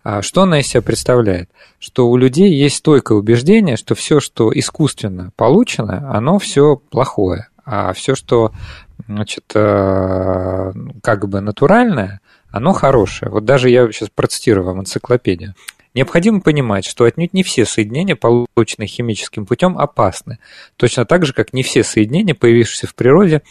А 0.03 0.21
что 0.21 0.43
она 0.43 0.59
из 0.59 0.67
себя 0.67 0.81
представляет? 0.81 1.49
Что 1.79 2.09
у 2.09 2.17
людей 2.17 2.53
есть 2.53 2.77
стойкое 2.77 3.17
убеждение, 3.17 3.75
что 3.75 3.95
все, 3.95 4.19
что 4.19 4.51
искусственно 4.57 5.31
получено, 5.35 6.11
оно 6.13 6.37
все 6.37 6.75
плохое, 6.75 7.47
а 7.65 7.93
все, 7.93 8.15
что 8.15 8.51
значит, 9.07 9.45
э, 9.55 10.73
как 11.01 11.27
бы 11.27 11.41
натуральное, 11.41 12.21
оно 12.51 12.73
хорошее. 12.73 13.31
Вот 13.31 13.45
даже 13.45 13.69
я 13.69 13.91
сейчас 13.91 14.09
процитирую 14.09 14.65
вам 14.65 14.81
энциклопедию. 14.81 15.53
Необходимо 15.95 16.41
понимать, 16.41 16.85
что 16.85 17.05
отнюдь 17.05 17.33
не 17.33 17.43
все 17.43 17.65
соединения, 17.65 18.15
полученные 18.15 18.87
химическим 18.87 19.45
путем, 19.45 19.77
опасны. 19.77 20.37
Точно 20.77 21.05
так 21.05 21.25
же, 21.25 21.33
как 21.33 21.51
не 21.51 21.63
все 21.63 21.83
соединения, 21.83 22.35
появившиеся 22.35 22.87
в 22.87 22.93
природе, 22.93 23.41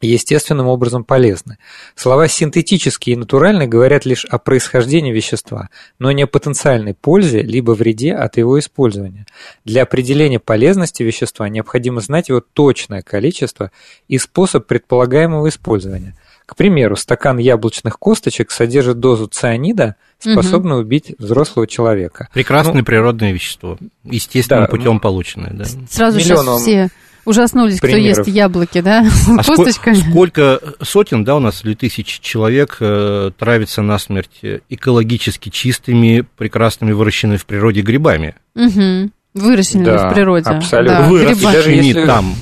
естественным 0.00 0.66
образом 0.66 1.04
полезны. 1.04 1.58
Слова 1.94 2.26
синтетические 2.26 3.14
и 3.14 3.18
натуральные 3.18 3.68
говорят 3.68 4.04
лишь 4.04 4.24
о 4.24 4.38
происхождении 4.38 5.12
вещества, 5.12 5.68
но 5.98 6.10
не 6.10 6.22
о 6.22 6.26
потенциальной 6.26 6.94
пользе 6.94 7.42
либо 7.42 7.72
вреде 7.72 8.14
от 8.14 8.36
его 8.36 8.58
использования. 8.58 9.26
Для 9.64 9.82
определения 9.82 10.38
полезности 10.38 11.02
вещества 11.02 11.48
необходимо 11.48 12.00
знать 12.00 12.30
его 12.30 12.40
точное 12.40 13.02
количество 13.02 13.70
и 14.08 14.18
способ 14.18 14.66
предполагаемого 14.66 15.48
использования– 15.48 16.16
к 16.50 16.56
примеру, 16.56 16.96
стакан 16.96 17.38
яблочных 17.38 17.96
косточек 17.96 18.50
содержит 18.50 18.98
дозу 18.98 19.28
цианида, 19.28 19.94
способную 20.18 20.80
угу. 20.80 20.86
убить 20.86 21.14
взрослого 21.16 21.68
человека. 21.68 22.28
Прекрасное 22.34 22.74
ну, 22.74 22.84
природное 22.84 23.30
вещество, 23.30 23.78
естественным 24.02 24.64
да, 24.64 24.68
путем 24.68 24.98
полученное. 24.98 25.52
Да. 25.52 25.64
Сразу 25.88 26.18
Миллионом 26.18 26.58
сейчас 26.58 26.62
все 26.62 26.90
ужаснулись, 27.24 27.78
примеров. 27.78 28.14
кто 28.14 28.22
ест 28.22 28.28
яблоки, 28.28 28.80
да, 28.80 29.06
а 29.38 29.44
косточками. 29.44 29.94
Сколько 29.94 30.60
сотен, 30.82 31.22
да, 31.22 31.36
у 31.36 31.38
нас 31.38 31.64
или 31.64 31.74
тысяч 31.74 32.18
человек 32.18 32.78
э, 32.80 33.30
травится 33.38 33.82
насмерть 33.82 34.40
экологически 34.68 35.50
чистыми, 35.50 36.26
прекрасными 36.36 36.90
выращенными 36.90 37.36
в 37.36 37.46
природе 37.46 37.82
грибами. 37.82 38.34
Угу. 38.56 39.10
Выращенными 39.34 39.84
да, 39.84 40.10
в 40.10 40.14
природе. 40.14 40.50
Абсолютно. 40.50 40.98
Да, 40.98 41.08
Выращенными 41.08 41.52
даже 41.52 41.70
если... 41.70 42.06
там. 42.06 42.34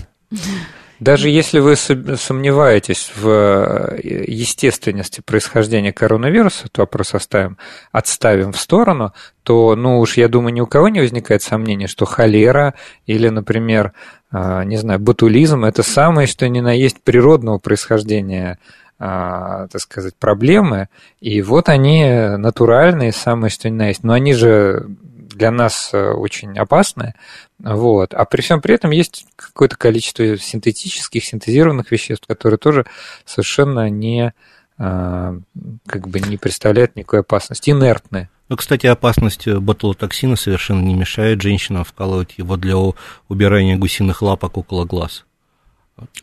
Даже 1.00 1.28
если 1.28 1.60
вы 1.60 1.76
сомневаетесь 1.76 3.12
в 3.14 3.28
э, 3.28 4.00
естественности 4.02 5.20
происхождения 5.20 5.92
коронавируса, 5.92 6.68
то 6.72 6.82
вопрос 6.82 7.14
оставим, 7.14 7.56
отставим 7.92 8.52
в 8.52 8.58
сторону, 8.58 9.12
то, 9.44 9.76
ну 9.76 10.00
уж, 10.00 10.16
я 10.16 10.28
думаю, 10.28 10.52
ни 10.52 10.60
у 10.60 10.66
кого 10.66 10.88
не 10.88 11.00
возникает 11.00 11.42
сомнения, 11.42 11.86
что 11.86 12.04
холера 12.04 12.74
или, 13.06 13.28
например, 13.28 13.92
э, 14.32 14.64
не 14.64 14.76
знаю, 14.76 14.98
ботулизм– 14.98 15.64
это 15.66 15.84
самое, 15.84 16.26
что 16.26 16.48
ни 16.48 16.58
на 16.58 16.72
есть 16.72 17.00
природного 17.00 17.58
происхождения 17.58 18.58
э, 18.98 19.04
так 19.70 19.80
сказать, 19.80 20.16
проблемы, 20.16 20.88
и 21.20 21.42
вот 21.42 21.68
они 21.68 22.04
натуральные, 22.36 23.12
самые 23.12 23.50
что 23.50 23.70
ни 23.70 23.74
на 23.74 23.88
есть, 23.88 24.02
но 24.02 24.14
они 24.14 24.32
же 24.32 24.88
для 25.38 25.52
нас 25.52 25.94
очень 25.94 26.58
опасное. 26.58 27.14
Вот. 27.60 28.12
А 28.14 28.24
при 28.24 28.40
всем 28.40 28.60
при 28.60 28.74
этом 28.74 28.90
есть 28.90 29.24
какое-то 29.58 29.76
количество 29.76 30.38
синтетических, 30.38 31.24
синтезированных 31.24 31.90
веществ, 31.90 32.28
которые 32.28 32.58
тоже 32.58 32.86
совершенно 33.24 33.90
не, 33.90 34.32
э, 34.78 35.40
как 35.84 36.08
бы 36.08 36.20
не 36.20 36.36
представляют 36.36 36.94
никакой 36.94 37.20
опасности, 37.20 37.70
инертные. 37.70 38.30
Ну, 38.48 38.56
кстати, 38.56 38.86
опасность 38.86 39.48
ботулотоксина 39.48 40.36
совершенно 40.36 40.80
не 40.80 40.94
мешает 40.94 41.42
женщинам 41.42 41.82
вкалывать 41.82 42.34
его 42.38 42.56
для 42.56 42.76
убирания 43.28 43.76
гусиных 43.76 44.22
лапок 44.22 44.56
около 44.56 44.84
глаз. 44.84 45.24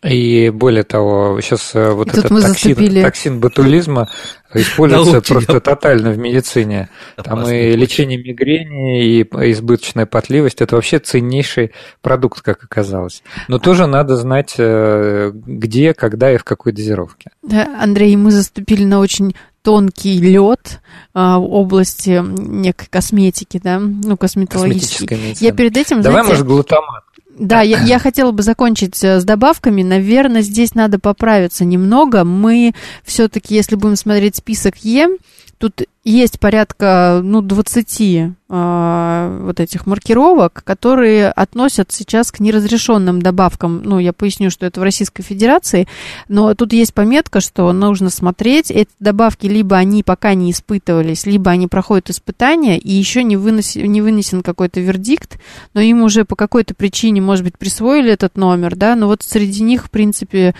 И 0.03 0.49
более 0.51 0.83
того, 0.83 1.39
сейчас 1.41 1.75
э, 1.75 1.91
вот 1.91 2.09
этот 2.09 2.29
токсин, 2.29 3.03
токсин 3.03 3.39
ботулизма 3.39 4.09
используется 4.53 5.21
просто 5.21 5.59
тотально 5.59 6.11
в 6.11 6.17
медицине. 6.17 6.89
Там 7.17 7.47
и 7.47 7.75
лечение 7.75 8.17
мигрени, 8.17 9.03
и 9.03 9.21
избыточная 9.21 10.05
потливость– 10.05 10.57
это 10.61 10.75
вообще 10.75 10.99
ценнейший 10.99 11.71
продукт, 12.01 12.41
как 12.41 12.63
оказалось. 12.63 13.23
Но 13.47 13.59
тоже 13.59 13.87
надо 13.87 14.15
знать, 14.15 14.55
э, 14.57 15.31
где, 15.33 15.93
когда 15.93 16.31
и 16.33 16.37
в 16.37 16.43
какой 16.43 16.71
дозировке. 16.71 17.31
Да, 17.41 17.67
Андрей, 17.81 18.15
мы 18.15 18.31
заступили 18.31 18.85
на 18.85 18.99
очень 18.99 19.35
тонкий 19.65 20.19
лед 20.19 20.79
а, 21.13 21.39
в 21.39 21.51
области 21.51 22.21
некой 22.23 22.87
косметики, 22.87 23.59
да, 23.61 23.79
ну, 23.79 24.15
косметологической. 24.15 25.35
Я 25.39 25.51
перед 25.53 25.75
этим, 25.75 26.01
Давай, 26.01 26.21
знаете, 26.21 26.29
может, 26.29 26.45
глутамат. 26.45 27.03
Да, 27.37 27.61
я, 27.61 27.81
я 27.81 27.99
хотела 27.99 28.31
бы 28.31 28.43
закончить 28.43 29.03
э, 29.03 29.19
с 29.19 29.25
добавками. 29.25 29.83
Наверное, 29.83 30.41
здесь 30.41 30.73
надо 30.73 30.99
поправиться 30.99 31.65
немного. 31.65 32.23
Мы 32.23 32.73
все-таки, 33.03 33.55
если 33.55 33.75
будем 33.75 33.97
смотреть 33.97 34.37
список 34.37 34.75
Е, 34.77 35.09
Тут 35.57 35.83
есть 36.03 36.39
порядка, 36.39 37.21
ну, 37.23 37.41
20 37.41 38.01
э, 38.01 38.31
а, 38.49 39.39
вот 39.41 39.59
этих 39.61 39.85
маркировок, 39.87 40.63
которые 40.65 41.29
относят 41.29 41.93
сейчас 41.93 42.31
к 42.31 42.41
неразрешенным 42.41 43.21
добавкам. 43.21 43.81
Ну, 43.83 43.97
я 43.97 44.11
поясню, 44.11 44.51
что 44.51 44.65
это 44.65 44.81
в 44.81 44.83
Российской 44.83 45.23
Федерации, 45.23 45.87
но 46.27 46.53
тут 46.55 46.73
есть 46.73 46.93
пометка, 46.93 47.39
что 47.39 47.71
нужно 47.71 48.09
смотреть. 48.09 48.69
Эти 48.69 48.91
добавки 48.99 49.47
либо 49.47 49.77
они 49.77 50.03
пока 50.03 50.33
не 50.33 50.51
испытывались, 50.51 51.25
либо 51.25 51.51
они 51.51 51.67
проходят 51.67 52.09
испытания, 52.09 52.77
и 52.77 52.91
еще 52.91 53.23
не, 53.23 53.37
вынос, 53.37 53.75
не 53.75 54.01
вынесен 54.01 54.43
какой-то 54.43 54.81
вердикт, 54.81 55.39
но 55.73 55.79
им 55.79 56.03
уже 56.03 56.25
по 56.25 56.35
какой-то 56.35 56.75
причине, 56.75 57.21
может 57.21 57.45
быть, 57.45 57.57
присвоили 57.57 58.11
этот 58.11 58.35
номер, 58.35 58.75
да, 58.75 58.95
но 58.95 59.07
вот 59.07 59.23
среди 59.23 59.63
них, 59.63 59.85
в 59.85 59.89
принципе, 59.89 60.53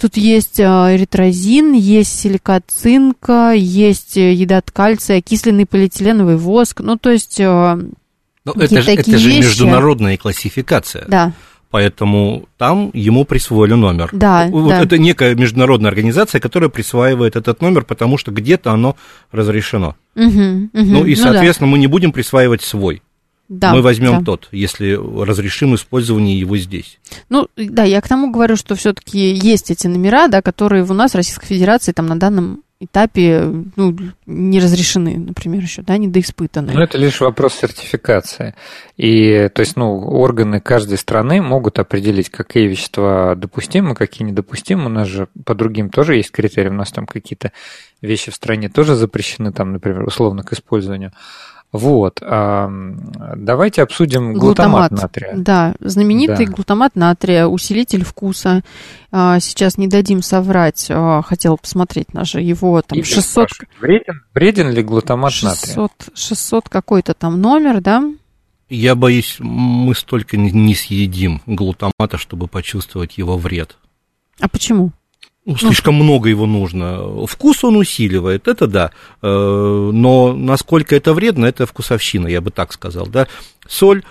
Тут 0.00 0.16
есть 0.16 0.58
а, 0.60 0.94
эритрозин, 0.94 1.72
есть 1.72 2.20
силикат 2.20 2.64
цинка, 2.68 3.52
есть 3.52 4.16
э, 4.16 4.32
едат 4.32 4.70
кальция, 4.70 5.18
окисленный 5.18 5.66
полиэтиленовый 5.66 6.36
воск. 6.36 6.80
Ну, 6.80 6.96
то 6.96 7.10
есть... 7.10 7.38
А, 7.40 7.76
Но 7.76 8.52
ну, 8.54 8.54
это, 8.60 8.80
же, 8.80 8.90
это 8.92 9.18
же 9.18 9.28
международная 9.28 10.16
классификация. 10.16 11.04
Да. 11.06 11.32
Поэтому 11.70 12.48
там 12.58 12.90
ему 12.94 13.24
присвоили 13.24 13.74
номер. 13.74 14.08
Да, 14.12 14.48
вот 14.50 14.70
да. 14.70 14.82
Это 14.82 14.98
некая 14.98 15.36
международная 15.36 15.90
организация, 15.90 16.40
которая 16.40 16.68
присваивает 16.68 17.36
этот 17.36 17.60
номер, 17.60 17.84
потому 17.84 18.18
что 18.18 18.32
где-то 18.32 18.72
оно 18.72 18.96
разрешено. 19.30 19.94
Угу, 20.16 20.24
угу, 20.24 20.68
ну 20.72 21.04
и, 21.04 21.14
соответственно, 21.14 21.68
ну, 21.68 21.72
да. 21.72 21.76
мы 21.76 21.78
не 21.78 21.86
будем 21.86 22.10
присваивать 22.10 22.62
свой. 22.62 23.02
Да, 23.50 23.74
мы 23.74 23.82
возьмем 23.82 24.20
да. 24.20 24.24
тот, 24.24 24.48
если 24.52 24.92
разрешим 24.94 25.74
использование 25.74 26.38
его 26.38 26.56
здесь. 26.56 27.00
Ну, 27.28 27.48
да, 27.56 27.82
я 27.82 28.00
к 28.00 28.06
тому 28.06 28.30
говорю, 28.30 28.54
что 28.54 28.76
все-таки 28.76 29.18
есть 29.18 29.72
эти 29.72 29.88
номера, 29.88 30.28
да, 30.28 30.40
которые 30.40 30.84
у 30.84 30.94
нас 30.94 31.12
в 31.12 31.16
Российской 31.16 31.46
Федерации 31.46 31.90
там 31.90 32.06
на 32.06 32.16
данном 32.16 32.62
этапе 32.78 33.42
ну, 33.74 33.96
не 34.24 34.60
разрешены, 34.60 35.18
например, 35.18 35.62
еще, 35.62 35.82
да, 35.82 35.98
недоиспытаны. 35.98 36.72
Ну, 36.72 36.80
это 36.80 36.96
лишь 36.96 37.20
вопрос 37.20 37.54
сертификации. 37.54 38.54
И, 38.96 39.50
то 39.52 39.60
есть, 39.60 39.76
ну, 39.76 39.98
органы 39.98 40.60
каждой 40.60 40.96
страны 40.96 41.42
могут 41.42 41.80
определить, 41.80 42.30
какие 42.30 42.68
вещества 42.68 43.34
допустимы, 43.34 43.96
какие 43.96 44.26
недопустимы. 44.26 44.86
У 44.86 44.90
нас 44.90 45.08
же 45.08 45.26
по 45.44 45.56
другим 45.56 45.90
тоже 45.90 46.16
есть 46.16 46.30
критерии. 46.30 46.68
У 46.68 46.74
нас 46.74 46.92
там 46.92 47.06
какие-то 47.06 47.50
вещи 48.00 48.30
в 48.30 48.34
стране 48.34 48.68
тоже 48.68 48.94
запрещены, 48.94 49.52
там, 49.52 49.72
например, 49.72 50.04
условно 50.04 50.44
к 50.44 50.52
использованию. 50.52 51.12
Вот. 51.72 52.20
Давайте 52.20 53.82
обсудим 53.82 54.32
глутамат, 54.32 54.90
глутамат 54.90 55.02
натрия. 55.02 55.34
Да, 55.36 55.74
знаменитый 55.80 56.46
да. 56.46 56.52
глутамат 56.52 56.96
натрия, 56.96 57.46
усилитель 57.46 58.04
вкуса. 58.04 58.62
А, 59.12 59.38
сейчас 59.38 59.78
не 59.78 59.86
дадим 59.86 60.22
соврать. 60.22 60.88
А, 60.90 61.22
хотел 61.22 61.58
посмотреть 61.58 62.12
наше 62.12 62.40
его 62.40 62.82
там 62.82 63.02
600... 63.02 63.48
Вреден, 63.80 64.22
вреден 64.34 64.70
ли 64.70 64.82
глутамат 64.82 65.32
600, 65.32 65.76
натрия? 65.76 66.16
600 66.16 66.68
какой-то 66.68 67.14
там 67.14 67.40
номер, 67.40 67.80
да? 67.80 68.02
Я 68.68 68.94
боюсь, 68.94 69.36
мы 69.40 69.94
столько 69.94 70.36
не 70.36 70.74
съедим 70.74 71.40
глутамата, 71.46 72.18
чтобы 72.18 72.46
почувствовать 72.46 73.18
его 73.18 73.36
вред. 73.36 73.76
А 74.40 74.48
почему? 74.48 74.92
Ну, 75.50 75.56
слишком 75.56 75.98
ну, 75.98 76.04
много 76.04 76.28
его 76.28 76.46
нужно. 76.46 77.26
Вкус 77.26 77.64
он 77.64 77.76
усиливает, 77.76 78.48
это 78.48 78.66
да. 78.66 78.90
Э, 79.22 79.90
но 79.92 80.32
насколько 80.32 80.94
это 80.94 81.12
вредно, 81.12 81.46
это 81.46 81.66
вкусовщина, 81.66 82.28
я 82.28 82.40
бы 82.40 82.50
так 82.50 82.72
сказал. 82.72 83.06
Да? 83.06 83.26
Соль 83.68 84.04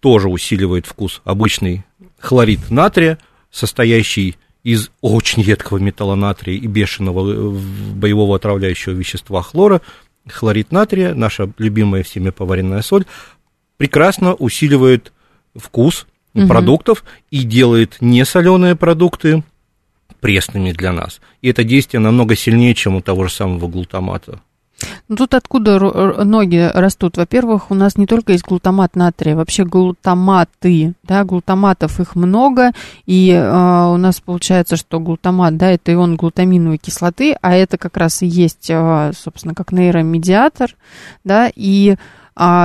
тоже 0.00 0.28
усиливает 0.28 0.86
вкус. 0.86 1.20
Обычный 1.24 1.84
хлорид 2.18 2.70
натрия, 2.70 3.18
состоящий 3.50 4.36
из 4.64 4.90
очень 5.00 5.42
едкого 5.42 5.78
металла 5.78 6.14
натрия 6.14 6.56
и 6.56 6.66
бешеного 6.66 7.32
э, 7.32 7.60
боевого 7.94 8.36
отравляющего 8.36 8.92
вещества 8.92 9.42
хлора, 9.42 9.80
хлорид 10.28 10.72
натрия, 10.72 11.14
наша 11.14 11.50
любимая 11.58 12.02
всеми 12.02 12.30
поваренная 12.30 12.82
соль, 12.82 13.04
прекрасно 13.76 14.34
усиливает 14.34 15.12
вкус 15.54 16.06
угу. 16.34 16.46
продуктов 16.46 17.04
и 17.30 17.42
делает 17.42 17.96
несоленые 18.00 18.76
продукты 18.76 19.42
пресными 20.22 20.70
для 20.72 20.92
нас. 20.92 21.20
И 21.42 21.50
это 21.50 21.64
действие 21.64 22.00
намного 22.00 22.36
сильнее, 22.36 22.74
чем 22.74 22.94
у 22.94 23.02
того 23.02 23.26
же 23.26 23.32
самого 23.32 23.66
глутамата. 23.66 24.40
Ну, 25.08 25.16
тут 25.16 25.34
откуда 25.34 25.78
ноги 26.24 26.70
растут? 26.72 27.16
Во-первых, 27.16 27.70
у 27.70 27.74
нас 27.74 27.96
не 27.96 28.06
только 28.06 28.32
есть 28.32 28.44
глутамат 28.44 28.96
натрия, 28.96 29.36
вообще 29.36 29.64
глутаматы, 29.64 30.94
да, 31.02 31.24
глутаматов 31.24 32.00
их 32.00 32.16
много, 32.16 32.72
и 33.06 33.30
э, 33.30 33.86
у 33.92 33.96
нас 33.96 34.20
получается, 34.20 34.76
что 34.76 34.98
глутамат, 35.00 35.56
да, 35.56 35.70
это 35.70 35.92
ион 35.92 36.16
глутаминовой 36.16 36.78
кислоты, 36.78 37.36
а 37.42 37.54
это 37.54 37.78
как 37.78 37.96
раз 37.96 38.22
и 38.22 38.26
есть, 38.26 38.70
э, 38.70 39.12
собственно, 39.14 39.54
как 39.54 39.72
нейромедиатор, 39.72 40.74
да, 41.24 41.50
и 41.54 41.96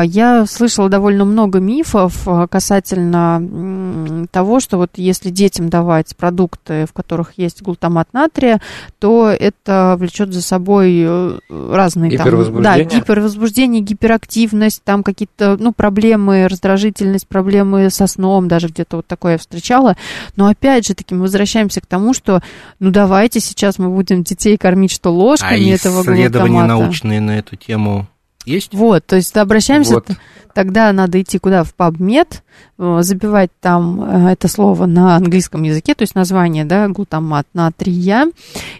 я 0.06 0.46
слышала 0.46 0.90
довольно 0.90 1.26
много 1.26 1.60
мифов 1.60 2.26
а, 2.26 2.48
касательно 2.48 4.28
того, 4.32 4.60
что 4.60 4.78
вот 4.78 4.92
если 4.96 5.30
детям 5.30 5.70
давать 5.70 6.16
продукты, 6.16 6.86
в 6.86 6.94
которых 6.94 7.34
есть 7.38 7.62
глутамат 7.62 8.08
натрия, 8.14 8.62
то 9.00 9.28
это 9.30 9.96
влечет 10.00 10.34
за 10.34 10.42
собой 10.42 11.04
э, 11.06 11.40
разные 11.50 12.18
там, 12.18 12.62
да, 12.62 12.80
гипервозбуждение, 12.82 13.82
гиперактивность, 13.82 14.84
там 14.84 15.04
какие-то 15.04 15.58
ну, 15.60 15.74
проблемы, 15.74 16.48
раздражительность, 16.48 17.28
проблемы 17.28 17.90
со 17.90 18.08
сном, 18.08 18.48
даже 18.48 18.68
где-то 18.68 18.98
вот 18.98 19.08
такое 19.08 19.34
я 19.34 19.38
встречала. 19.38 19.98
Но 20.38 20.48
опять 20.48 20.88
же 20.88 20.94
таки 20.94 21.14
мы 21.14 21.24
возвращаемся 21.24 21.82
к 21.82 21.86
тому, 21.86 22.14
что 22.14 22.42
ну 22.80 22.92
давайте 22.92 23.42
сейчас 23.42 23.80
мы 23.80 23.90
будем 23.90 24.24
детей 24.24 24.58
кормить 24.58 24.92
что 24.92 25.10
ложками 25.10 25.72
а 25.72 25.76
этого 25.76 26.04
исследования 26.04 26.64
научные 26.64 27.20
на 27.20 27.40
эту 27.40 27.58
тему 27.58 28.08
есть? 28.48 28.74
Вот, 28.74 29.06
то 29.06 29.16
есть 29.16 29.36
обращаемся, 29.38 29.96
вот. 29.96 30.08
тогда 30.54 30.92
надо 30.94 31.22
идти 31.22 31.38
куда? 31.38 31.64
В 31.64 31.74
PubMed, 31.76 32.42
Э, 32.80 33.00
забивать 33.02 33.50
там 33.60 34.04
э, 34.04 34.32
это 34.34 34.48
слово 34.48 34.86
на 34.86 35.16
английском 35.16 35.64
языке, 35.64 35.96
то 35.96 36.04
есть 36.04 36.14
название, 36.14 36.64
да, 36.64 36.88
глутамат 36.88 37.48
натрия, 37.54 38.28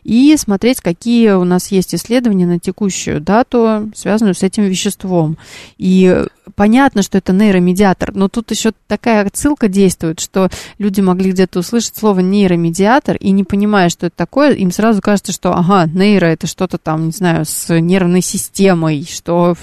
и 0.04 0.36
смотреть, 0.38 0.82
какие 0.82 1.32
у 1.32 1.44
нас 1.44 1.72
есть 1.72 1.96
исследования 1.96 2.46
на 2.46 2.60
текущую 2.60 3.22
дату, 3.22 3.92
связанную 3.96 4.36
с 4.36 4.44
этим 4.44 4.66
веществом. 4.66 5.38
И 5.80 6.26
понятно, 6.56 7.02
что 7.02 7.18
это 7.18 7.34
нейромедиатор, 7.34 8.14
но 8.14 8.28
тут 8.28 8.52
еще 8.52 8.72
такая 8.88 9.26
отсылка 9.26 9.68
действует, 9.68 10.20
что 10.20 10.50
люди 10.78 11.02
могли 11.02 11.32
где-то 11.32 11.60
услышать 11.60 11.96
слово 11.96 12.20
нейромедиатор 12.22 13.16
и 13.16 13.32
не 13.32 13.44
понимая, 13.44 13.90
что 13.90 14.08
это 14.08 14.16
такое, 14.16 14.54
им 14.54 14.72
сразу 14.72 15.02
кажется, 15.02 15.32
что, 15.32 15.54
ага, 15.54 15.86
нейро 15.88 16.26
это 16.26 16.48
что-то 16.48 16.78
там, 16.78 17.08
не 17.08 17.12
знаю, 17.12 17.46
с 17.46 17.74
нервной 17.80 18.22
системой, 18.22 19.08
что 19.10 19.56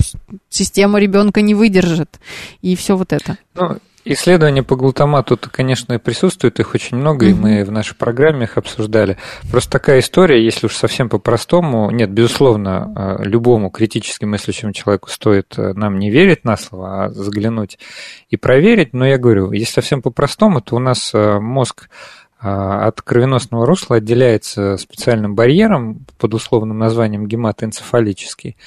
система 0.48 0.98
ребенка 0.98 1.42
не 1.42 1.54
выдержит, 1.54 2.20
и 2.62 2.76
все 2.76 2.96
вот 2.96 3.12
это. 3.12 3.38
Ну, 3.54 3.78
Исследования 4.06 4.62
по 4.62 4.76
глутамату-то, 4.76 5.48
конечно, 5.48 5.98
присутствуют, 5.98 6.60
их 6.60 6.74
очень 6.74 6.98
много, 6.98 7.26
mm-hmm. 7.26 7.30
и 7.30 7.34
мы 7.34 7.64
в 7.64 7.72
нашей 7.72 7.96
программе 7.96 8.44
их 8.44 8.58
обсуждали. 8.58 9.16
Просто 9.50 9.70
такая 9.70 10.00
история, 10.00 10.44
если 10.44 10.66
уж 10.66 10.76
совсем 10.76 11.08
по-простому, 11.08 11.90
нет, 11.90 12.10
безусловно, 12.10 13.18
э, 13.20 13.24
любому 13.24 13.70
критически 13.70 14.26
мыслящему 14.26 14.72
человеку 14.72 15.08
стоит 15.08 15.54
э, 15.56 15.72
нам 15.72 15.98
не 15.98 16.10
верить 16.10 16.44
на 16.44 16.58
слово, 16.58 17.04
а 17.04 17.08
заглянуть 17.08 17.78
и 18.28 18.36
проверить, 18.36 18.92
но 18.92 19.06
я 19.06 19.16
говорю, 19.16 19.52
если 19.52 19.72
совсем 19.72 20.02
по-простому, 20.02 20.60
то 20.60 20.76
у 20.76 20.80
нас 20.80 21.12
э, 21.14 21.38
мозг 21.38 21.88
от 22.46 23.00
кровеносного 23.00 23.64
русла 23.64 23.96
отделяется 23.96 24.76
специальным 24.76 25.34
барьером 25.34 26.04
под 26.18 26.34
условным 26.34 26.76
названием 26.76 27.26
гематоэнцефалический, 27.26 28.58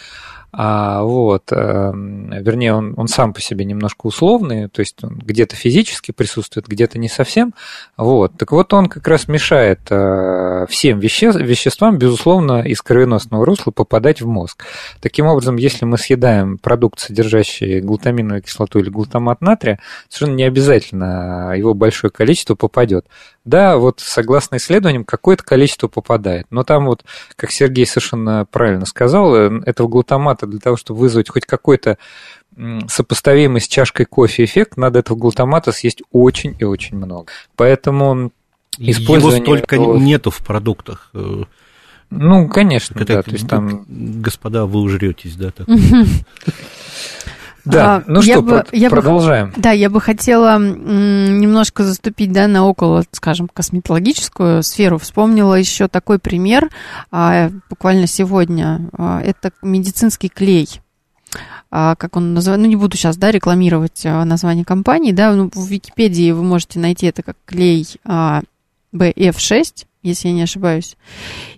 а, 0.51 1.03
вот, 1.03 1.51
а, 1.51 1.91
вернее, 1.93 2.73
он, 2.73 2.93
он 2.97 3.07
сам 3.07 3.33
по 3.33 3.41
себе 3.41 3.65
немножко 3.65 4.07
условный, 4.07 4.69
то 4.69 4.79
есть 4.79 5.03
он 5.03 5.17
где-то 5.17 5.55
физически 5.55 6.11
присутствует, 6.11 6.67
где-то 6.67 6.97
не 6.97 7.09
совсем. 7.09 7.53
Вот. 7.97 8.37
Так 8.37 8.51
вот, 8.53 8.73
он 8.73 8.87
как 8.87 9.07
раз 9.07 9.27
мешает 9.27 9.81
а, 9.91 10.65
всем 10.67 10.99
веще, 10.99 11.31
веществам, 11.31 11.97
безусловно, 11.97 12.61
из 12.61 12.81
кровеносного 12.81 13.45
русла 13.45 13.71
попадать 13.71 14.21
в 14.21 14.27
мозг. 14.27 14.63
Таким 15.01 15.25
образом, 15.27 15.57
если 15.57 15.85
мы 15.85 15.97
съедаем 15.97 16.57
продукт, 16.57 16.99
содержащий 16.99 17.81
глутаминовую 17.81 18.41
кислоту 18.41 18.79
или 18.79 18.89
глутамат 18.89 19.41
натрия, 19.41 19.79
совершенно 20.07 20.37
не 20.37 20.43
обязательно 20.43 21.53
его 21.57 21.73
большое 21.73 22.09
количество 22.11 22.55
попадет. 22.55 23.05
Да, 23.47 23.77
вот 23.77 24.01
согласно 24.01 24.57
исследованиям, 24.57 25.05
какое-то 25.05 25.41
количество 25.41 25.87
попадает. 25.87 26.47
Но 26.49 26.63
там 26.63 26.85
вот, 26.85 27.05
как 27.37 27.49
Сергей 27.49 27.85
совершенно 27.85 28.45
правильно 28.45 28.85
сказал, 28.85 29.33
э, 29.35 29.61
этого 29.65 29.87
глутамата 29.87 30.36
для 30.45 30.59
того, 30.59 30.77
чтобы 30.77 30.99
вызвать 30.99 31.29
хоть 31.29 31.45
какой-то 31.45 31.97
сопоставимый 32.87 33.61
с 33.61 33.67
чашкой 33.67 34.05
кофе 34.05 34.43
эффект, 34.43 34.77
надо 34.77 34.99
этого 34.99 35.17
глутамата 35.17 35.71
съесть 35.71 36.01
очень 36.11 36.55
и 36.59 36.63
очень 36.63 36.97
много. 36.97 37.31
Поэтому 37.55 38.31
использование... 38.77 39.41
Его 39.41 39.57
столько 39.57 39.75
этого... 39.75 39.97
нету 39.97 40.31
в 40.31 40.39
продуктах. 40.39 41.09
Э, 41.13 41.43
ну, 42.09 42.47
конечно, 42.47 42.99
Это, 42.99 43.15
да. 43.15 43.23
То 43.23 43.31
есть 43.31 43.47
там... 43.47 43.85
Господа, 43.87 44.65
вы 44.65 44.81
ужретесь, 44.81 45.35
да? 45.35 45.51
Так. 45.51 45.67
Да, 47.71 47.95
а, 47.97 48.03
ну 48.07 48.21
что, 48.21 48.41
бы, 48.41 48.65
я 48.71 48.89
продолжаем. 48.89 49.47
Бы, 49.51 49.61
да, 49.61 49.71
я 49.71 49.89
бы 49.89 49.99
хотела 50.01 50.57
немножко 50.57 51.83
заступить 51.83 52.31
да, 52.31 52.47
на 52.47 52.65
около, 52.65 53.03
скажем, 53.11 53.49
косметологическую 53.53 54.63
сферу. 54.63 54.97
Вспомнила 54.97 55.53
еще 55.55 55.87
такой 55.87 56.19
пример 56.19 56.69
а, 57.11 57.49
буквально 57.69 58.07
сегодня. 58.07 58.89
А, 58.97 59.21
это 59.21 59.51
медицинский 59.61 60.29
клей 60.29 60.81
как 61.69 62.15
он 62.15 62.33
называется, 62.33 62.63
ну 62.63 62.69
не 62.69 62.77
буду 62.77 62.95
сейчас, 62.95 63.17
да, 63.17 63.29
рекламировать 63.29 64.05
название 64.05 64.63
компании, 64.63 65.11
да, 65.11 65.33
ну, 65.33 65.51
в 65.53 65.67
Википедии 65.67 66.31
вы 66.31 66.41
можете 66.41 66.79
найти 66.79 67.07
это 67.07 67.23
как 67.23 67.35
клей 67.45 67.85
BF6, 68.95 69.86
если 70.03 70.29
я 70.29 70.33
не 70.33 70.43
ошибаюсь. 70.43 70.97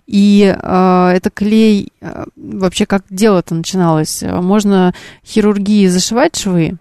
И 0.06 0.42
э, 0.44 1.12
это 1.14 1.30
клей, 1.30 1.92
э, 2.00 2.24
вообще 2.36 2.86
как 2.86 3.04
дело-то 3.10 3.54
начиналось? 3.54 4.22
Можно 4.22 4.94
хирургии 5.24 5.86
зашивать 5.86 6.36
швы, 6.36 6.78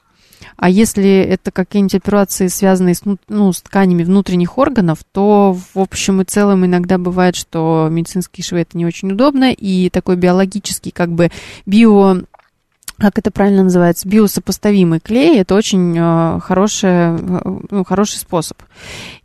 а 0.61 0.69
если 0.69 1.19
это 1.19 1.51
какие-нибудь 1.51 1.95
операции, 1.95 2.47
связанные 2.47 2.93
с, 2.93 3.03
ну, 3.29 3.53
с 3.53 3.61
тканями 3.61 4.03
внутренних 4.03 4.57
органов, 4.57 4.99
то 5.11 5.57
в 5.73 5.79
общем 5.79 6.21
и 6.21 6.25
целом 6.25 6.65
иногда 6.65 6.97
бывает, 6.97 7.37
что 7.37 7.87
медицинские 7.89 8.43
швы 8.43 8.59
это 8.59 8.77
не 8.77 8.85
очень 8.85 9.11
удобно, 9.11 9.53
и 9.53 9.89
такой 9.89 10.17
биологический 10.17 10.91
как 10.91 11.11
бы 11.11 11.31
био 11.65 12.23
как 12.99 13.17
это 13.17 13.31
правильно 13.31 13.63
называется, 13.63 14.07
биосопоставимый 14.07 14.99
клей, 14.99 15.39
это 15.39 15.55
очень 15.55 15.95
э, 15.97 16.39
хороший, 16.41 16.89
э, 16.89 17.57
ну, 17.69 17.83
хороший 17.83 18.17
способ. 18.17 18.57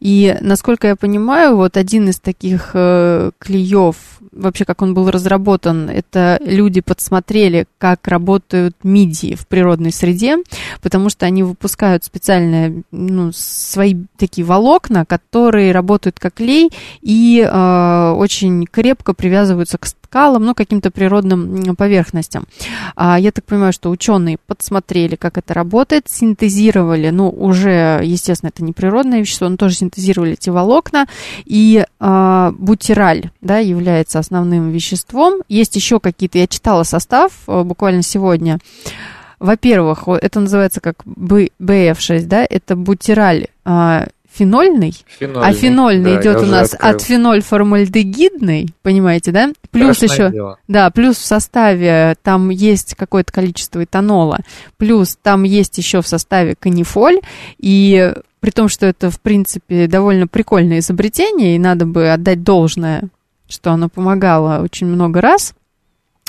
И, 0.01 0.37
насколько 0.41 0.87
я 0.87 0.97
понимаю, 0.97 1.57
вот 1.57 1.77
один 1.77 2.09
из 2.09 2.19
таких 2.19 2.71
э, 2.75 3.31
клеев, 3.39 3.97
вообще 4.33 4.65
как 4.65 4.83
он 4.83 4.95
был 4.95 5.11
разработан, 5.11 5.89
это 5.89 6.39
люди 6.45 6.81
подсмотрели, 6.81 7.67
как 7.79 8.07
работают 8.09 8.77
мидии 8.83 9.35
в 9.35 9.47
природной 9.47 9.93
среде, 9.93 10.39
потому 10.83 11.11
что 11.11 11.27
они 11.27 11.43
выпускают 11.43 12.05
специальные, 12.05 12.83
ну, 12.91 13.33
свои 13.33 13.97
такие 14.17 14.45
волокна, 14.45 15.05
которые 15.05 15.73
работают 15.73 16.19
как 16.19 16.35
клей 16.35 16.71
и 17.01 17.41
э, 17.41 18.15
очень 18.17 18.67
крепко 18.67 19.15
привязываются 19.15 19.79
к 19.79 19.87
скалам, 19.87 20.45
ну, 20.45 20.55
каким-то 20.55 20.93
природным 20.93 21.75
поверхностям. 21.75 22.47
А, 22.95 23.19
я 23.19 23.33
так 23.33 23.45
понимаю, 23.45 23.64
что 23.73 23.91
ученые 23.91 24.39
подсмотрели, 24.47 25.17
как 25.17 25.39
это 25.39 25.55
работает, 25.55 26.09
синтезировали, 26.09 27.11
ну, 27.11 27.29
уже, 27.29 28.01
естественно, 28.03 28.51
это 28.55 28.65
не 28.65 28.73
природное 28.73 29.21
вещество, 29.21 29.49
но 29.49 29.57
тоже 29.57 29.77
синтезировали 29.77 30.33
эти 30.33 30.51
волокна, 30.51 31.07
и 31.45 31.85
а, 32.01 32.53
бутираль, 32.59 33.31
да, 33.41 33.59
является 33.59 34.19
основным 34.19 34.71
веществом. 34.71 35.43
Есть 35.49 35.77
еще 35.77 36.01
какие-то, 36.01 36.39
я 36.39 36.47
читала 36.47 36.83
состав 36.83 37.33
а, 37.47 37.65
буквально 37.65 38.03
сегодня, 38.03 38.59
во-первых, 39.39 40.09
это 40.09 40.41
называется 40.41 40.81
как 40.81 41.05
BF6, 41.05 42.27
да, 42.27 42.47
это 42.49 42.77
бутираль 42.77 43.49
а, 43.65 44.07
фенольный, 44.35 44.95
фенольный, 45.19 45.49
а 45.49 45.53
фенольный 45.53 46.15
да, 46.15 46.21
идет 46.21 46.37
у 46.43 46.47
нас 46.47 46.75
открыл. 46.75 46.91
от 46.91 47.03
феноль 47.03 47.43
формальдегидный, 47.43 48.71
понимаете, 48.83 49.31
да? 49.31 49.53
Плюс 49.71 49.99
Страшное 49.99 50.27
еще, 50.27 50.33
дело. 50.33 50.59
да, 50.67 50.91
плюс 50.91 51.17
в 51.17 51.25
составе 51.25 52.17
там 52.23 52.51
есть 52.51 52.95
какое-то 52.97 53.33
количество 53.33 53.85
этанола, 53.85 54.41
плюс 54.77 55.17
там 55.21 55.45
есть 55.45 55.79
еще 55.79 56.03
в 56.03 56.09
составе 56.09 56.55
канифоль, 56.59 57.21
и 57.59 58.13
при 58.41 58.51
том, 58.51 58.69
что 58.69 58.87
это, 58.87 59.11
в 59.11 59.21
принципе, 59.21 59.87
довольно 59.87 60.27
прикольное 60.27 60.81
изобретение, 60.81 61.57
и 61.57 61.59
надо 61.59 61.87
бы 61.87 62.11
отдать 62.11 62.43
должное 62.43 63.09
что 63.47 63.73
оно 63.73 63.89
помогало 63.89 64.63
очень 64.63 64.87
много 64.87 65.21
раз 65.21 65.55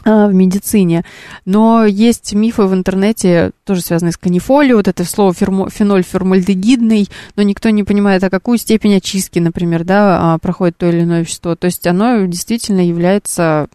в 0.05 0.31
медицине, 0.31 1.03
но 1.45 1.85
есть 1.85 2.33
мифы 2.33 2.63
в 2.63 2.73
интернете, 2.73 3.51
тоже 3.63 3.81
связанные 3.81 4.11
с 4.11 4.17
канифолией, 4.17 4.75
вот 4.75 4.87
это 4.87 5.03
слово 5.03 5.33
фермо, 5.33 5.69
феноль 5.69 6.03
формальдегидный, 6.03 7.09
но 7.35 7.43
никто 7.43 7.71
не 7.71 7.83
понимает, 7.83 8.23
а 8.23 8.29
какую 8.29 8.59
степень 8.59 8.95
очистки, 8.95 9.39
например, 9.39 9.83
да, 9.83 10.33
а, 10.33 10.37
проходит 10.37 10.77
то 10.77 10.87
или 10.87 11.01
иное 11.01 11.21
вещество. 11.21 11.55
То 11.55 11.65
есть 11.65 11.85
оно 11.87 12.25
действительно 12.25 12.85
является 12.85 13.67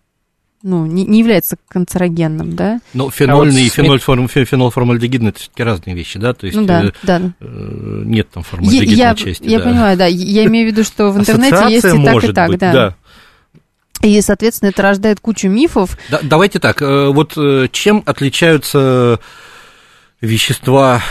ну, 0.63 0.85
не, 0.85 1.05
не 1.07 1.21
является 1.21 1.57
канцерогенным, 1.69 2.55
да? 2.55 2.81
Но 2.93 3.11
фенольный 3.11 3.63
а 3.63 3.65
вот 3.65 3.67
и 3.67 3.69
феноль, 3.71 3.99
форм, 3.99 4.29
фенол 4.29 4.71
формальдегидный 4.71 5.31
это 5.31 5.41
все-таки 5.41 5.63
разные 5.63 5.97
вещи, 5.97 6.19
да? 6.19 6.35
То 6.35 6.47
есть 6.47 6.59
ну, 6.59 6.67
да, 6.67 6.85
э, 6.85 6.91
да. 7.03 7.21
Э, 7.41 8.03
нет 8.05 8.29
там 8.31 8.43
формальдегидной 8.43 8.95
я, 8.95 9.15
части. 9.15 9.49
Я 9.49 9.59
да. 9.59 9.65
понимаю, 9.65 9.97
да. 9.97 10.07
Я 10.07 10.45
имею 10.45 10.69
в 10.69 10.73
виду, 10.73 10.85
что 10.85 11.11
в 11.11 11.19
интернете 11.19 11.73
есть 11.73 11.87
и 11.87 12.05
так, 12.05 12.25
и 12.25 12.33
так, 12.33 12.49
быть, 12.51 12.61
да. 12.61 12.73
да. 12.73 12.97
И, 14.03 14.21
соответственно, 14.23 14.71
это 14.71 14.83
рождает 14.83 15.21
кучу 15.21 15.49
мифов. 15.49 15.99
Да, 16.09 16.21
давайте 16.23 16.59
так, 16.59 16.81
э, 16.81 17.09
вот 17.09 17.37
э, 17.37 17.69
чем 17.71 18.03
отличаются 18.07 19.21
вещества 20.21 21.03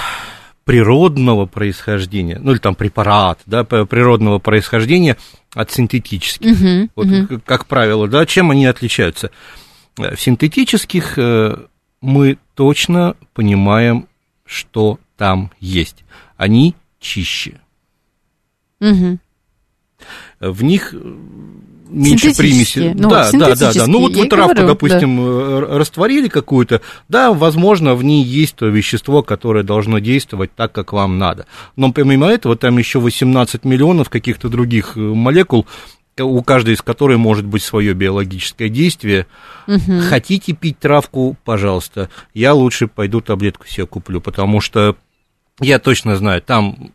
природного 0.66 1.46
происхождения, 1.46 2.40
ну 2.40 2.52
или 2.52 2.60
там 2.60 2.76
препарат, 2.76 3.40
да, 3.46 3.64
природного 3.64 4.38
происхождения 4.38 5.18
от 5.54 5.72
синтетических. 5.72 6.52
Угу, 6.52 6.90
вот, 6.96 7.08
угу. 7.08 7.42
Как 7.46 7.66
правило, 7.66 8.08
да, 8.08 8.26
чем 8.26 8.52
они 8.52 8.66
отличаются? 8.68 9.32
В 9.98 10.16
синтетических 10.16 11.18
э, 11.18 11.58
мы 12.02 12.38
точно 12.56 13.16
понимаем, 13.34 14.08
что 14.46 15.00
там 15.18 15.52
есть. 15.60 16.04
Они 16.38 16.76
чище. 17.00 17.60
Угу. 18.80 19.20
В 20.40 20.64
них 20.64 20.94
меньше 21.90 22.36
примеси. 22.36 22.94
Ну, 22.96 23.10
да, 23.10 23.32
да, 23.32 23.56
да, 23.56 23.74
да. 23.74 23.88
Ну 23.88 24.00
вот, 24.00 24.16
вот 24.16 24.30
травку, 24.30 24.54
говорю, 24.54 24.68
допустим, 24.68 25.18
да. 25.18 25.78
растворили 25.78 26.28
какую-то, 26.28 26.82
да, 27.08 27.34
возможно, 27.34 27.96
в 27.96 28.04
ней 28.04 28.24
есть 28.24 28.56
то 28.56 28.68
вещество, 28.68 29.24
которое 29.24 29.64
должно 29.64 30.00
действовать 30.00 30.52
так, 30.56 30.72
как 30.72 30.94
вам 30.94 31.18
надо. 31.18 31.46
Но 31.76 31.92
помимо 31.92 32.28
этого, 32.28 32.56
там 32.56 32.78
еще 32.78 33.00
18 33.00 33.66
миллионов 33.66 34.10
каких-то 34.10 34.50
других 34.50 34.94
э, 34.96 35.00
молекул, 35.00 35.66
у 36.18 36.42
каждой 36.44 36.74
из 36.74 36.82
которой 36.82 37.18
может 37.18 37.46
быть 37.46 37.64
свое 37.64 37.94
биологическое 37.94 38.70
действие. 38.70 39.28
Угу. 39.68 40.02
Хотите 40.10 40.54
пить 40.54 40.80
травку, 40.80 41.38
пожалуйста. 41.46 42.10
Я 42.34 42.54
лучше 42.54 42.88
пойду 42.88 43.22
таблетку 43.22 43.68
себе 43.68 43.86
куплю, 43.86 44.22
потому 44.22 44.62
что 44.62 44.96
я 45.62 45.80
точно 45.80 46.16
знаю, 46.16 46.42
там 46.42 46.92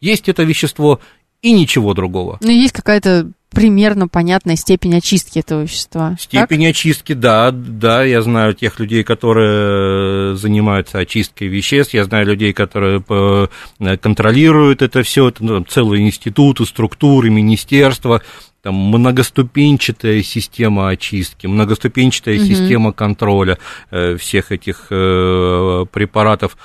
есть 0.00 0.28
это 0.28 0.42
вещество 0.42 1.00
и 1.42 1.52
ничего 1.52 1.94
другого. 1.94 2.38
Ну, 2.40 2.50
есть 2.50 2.72
какая-то 2.72 3.30
примерно 3.54 4.08
понятная 4.08 4.56
степень 4.56 4.96
очистки 4.96 5.38
этого 5.38 5.62
вещества. 5.62 6.16
Степень 6.18 6.62
так? 6.62 6.70
очистки, 6.70 7.12
да, 7.12 7.50
да, 7.50 8.04
я 8.04 8.22
знаю 8.22 8.54
тех 8.54 8.78
людей, 8.78 9.04
которые 9.04 10.36
занимаются 10.36 10.98
очисткой 10.98 11.48
веществ, 11.48 11.94
я 11.94 12.04
знаю 12.04 12.26
людей, 12.26 12.52
которые 12.52 13.02
э, 13.08 13.96
контролируют 13.98 14.82
это 14.82 15.02
все, 15.02 15.28
это 15.28 15.44
ну, 15.44 15.64
целые 15.64 16.06
институты, 16.06 16.66
структуры, 16.66 17.30
министерства, 17.30 18.22
там 18.62 18.74
многоступенчатая 18.74 20.22
система 20.22 20.88
очистки, 20.88 21.46
многоступенчатая 21.46 22.38
угу. 22.38 22.44
система 22.46 22.92
контроля 22.92 23.58
э, 23.90 24.16
всех 24.16 24.52
этих 24.52 24.86
э, 24.90 25.84
препаратов. 25.92 26.56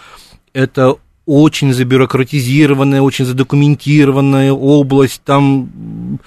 Это 0.54 0.96
очень 1.30 1.74
забюрократизированная, 1.74 3.04
очень 3.04 3.24
задокументированная 3.24 4.52
область, 4.52 5.22
там 5.24 6.20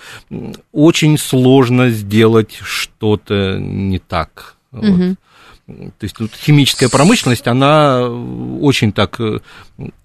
очень 0.71 1.19
сложно 1.19 1.91
сделать 1.91 2.61
что-то 2.63 3.59
не 3.59 3.99
так. 3.99 4.55
Угу. 4.71 5.17
Вот. 5.67 5.99
То 5.99 6.05
есть 6.05 6.21
вот, 6.21 6.31
химическая 6.37 6.89
промышленность, 6.89 7.49
она 7.49 8.09
очень 8.61 8.93
так, 8.93 9.21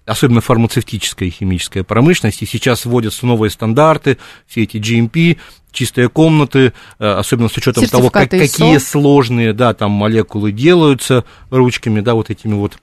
особенно 0.04 0.40
фармацевтическая 0.40 1.30
химическая 1.30 1.84
промышленность, 1.84 2.42
и 2.42 2.46
сейчас 2.46 2.84
вводятся 2.84 3.24
новые 3.24 3.50
стандарты, 3.50 4.18
все 4.48 4.64
эти 4.64 4.78
GMP, 4.78 5.36
чистые 5.70 6.08
комнаты, 6.08 6.72
особенно 6.98 7.48
с 7.48 7.56
учетом 7.56 7.86
того, 7.86 8.10
как, 8.10 8.30
какие 8.30 8.78
сложные, 8.78 9.52
да, 9.52 9.74
там 9.74 9.92
молекулы 9.92 10.50
делаются 10.50 11.24
ручками, 11.50 12.00
да, 12.00 12.14
вот 12.14 12.30
этими 12.30 12.54
вот 12.54 12.78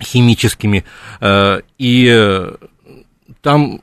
химическими, 0.00 0.84
и 1.78 2.46
там 3.42 3.80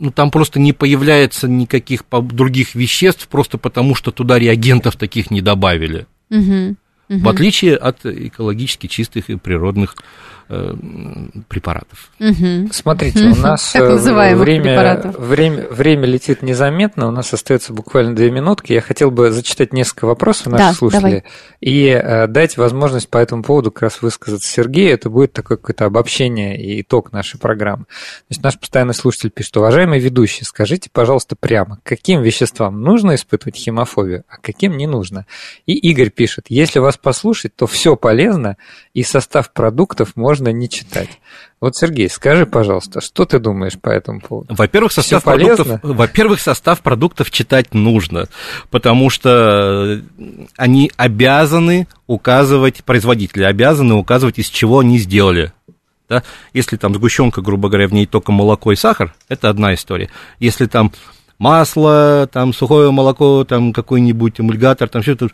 ну, 0.00 0.10
там 0.10 0.30
просто 0.30 0.58
не 0.58 0.72
появляется 0.72 1.46
никаких 1.46 2.04
других 2.10 2.74
веществ, 2.74 3.28
просто 3.28 3.58
потому 3.58 3.94
что 3.94 4.10
туда 4.10 4.38
реагентов 4.38 4.96
таких 4.96 5.30
не 5.30 5.42
добавили. 5.42 6.06
Угу. 6.30 6.76
В 7.10 7.28
отличие 7.28 7.76
от 7.76 8.06
экологически 8.06 8.86
чистых 8.86 9.30
и 9.30 9.36
природных 9.36 9.96
э, 10.50 10.74
препаратов. 11.48 12.10
Угу. 12.18 12.72
Смотрите, 12.72 13.24
у 13.26 13.36
нас 13.36 13.72
так 13.72 14.00
время, 14.34 15.00
время, 15.18 15.66
время 15.70 16.06
летит 16.06 16.42
незаметно, 16.42 17.08
у 17.08 17.10
нас 17.10 17.32
остается 17.32 17.72
буквально 17.72 18.14
две 18.14 18.30
минутки. 18.30 18.72
Я 18.72 18.80
хотел 18.80 19.10
бы 19.10 19.30
зачитать 19.30 19.72
несколько 19.72 20.06
вопросов 20.06 20.48
наших 20.48 20.66
да, 20.66 20.74
слушателей 20.74 21.22
давай. 21.22 21.24
и 21.60 21.86
э, 21.88 22.26
дать 22.26 22.56
возможность 22.56 23.08
по 23.08 23.18
этому 23.18 23.42
поводу 23.42 23.70
как 23.70 23.84
раз 23.84 24.02
высказаться 24.02 24.50
Сергею. 24.50 24.92
Это 24.92 25.08
будет 25.08 25.32
такое 25.32 25.56
какое-то 25.56 25.84
обобщение 25.84 26.60
и 26.60 26.82
итог 26.82 27.12
нашей 27.12 27.38
программы. 27.38 27.86
Есть 28.28 28.42
наш 28.42 28.58
постоянный 28.58 28.94
слушатель 28.94 29.30
пишет, 29.30 29.56
уважаемый 29.56 30.00
ведущий, 30.00 30.44
скажите, 30.44 30.90
пожалуйста, 30.92 31.36
прямо, 31.36 31.78
каким 31.82 32.22
веществам 32.22 32.80
нужно 32.82 33.14
испытывать 33.14 33.56
химофобию, 33.56 34.24
а 34.28 34.38
каким 34.38 34.76
не 34.76 34.86
нужно? 34.86 35.26
И 35.66 35.74
Игорь 35.74 36.10
пишет, 36.10 36.46
если 36.48 36.78
вас 36.78 36.96
послушать, 36.96 37.54
то 37.54 37.66
все 37.66 37.96
полезно, 37.96 38.56
и 38.94 39.02
состав 39.02 39.52
продуктов 39.52 40.16
можно 40.16 40.39
не 40.48 40.68
читать. 40.68 41.20
Вот, 41.60 41.76
Сергей, 41.76 42.08
скажи, 42.08 42.46
пожалуйста, 42.46 43.02
что 43.02 43.26
ты 43.26 43.38
думаешь 43.38 43.78
по 43.78 43.90
этому 43.90 44.20
поводу? 44.20 44.54
Во-первых, 44.54 44.92
состав 44.92 45.22
продуктов, 45.22 45.80
во-первых, 45.82 46.40
состав 46.40 46.80
продуктов 46.80 47.30
читать 47.30 47.74
нужно, 47.74 48.28
потому 48.70 49.10
что 49.10 50.00
они 50.56 50.90
обязаны 50.96 51.86
указывать, 52.06 52.82
производители 52.84 53.44
обязаны 53.44 53.94
указывать, 53.94 54.38
из 54.38 54.48
чего 54.48 54.78
они 54.78 54.98
сделали. 54.98 55.52
Да? 56.08 56.22
Если 56.54 56.76
там 56.76 56.94
сгущенка, 56.94 57.42
грубо 57.42 57.68
говоря, 57.68 57.88
в 57.88 57.92
ней 57.92 58.06
только 58.06 58.32
молоко 58.32 58.72
и 58.72 58.76
сахар, 58.76 59.14
это 59.28 59.48
одна 59.48 59.74
история. 59.74 60.10
Если 60.38 60.66
там 60.66 60.92
масло, 61.38 62.28
там 62.32 62.52
сухое 62.52 62.90
молоко, 62.90 63.44
там 63.44 63.72
какой-нибудь 63.72 64.40
эмульгатор, 64.40 64.88
там 64.88 65.02
все 65.02 65.12
это 65.12 65.28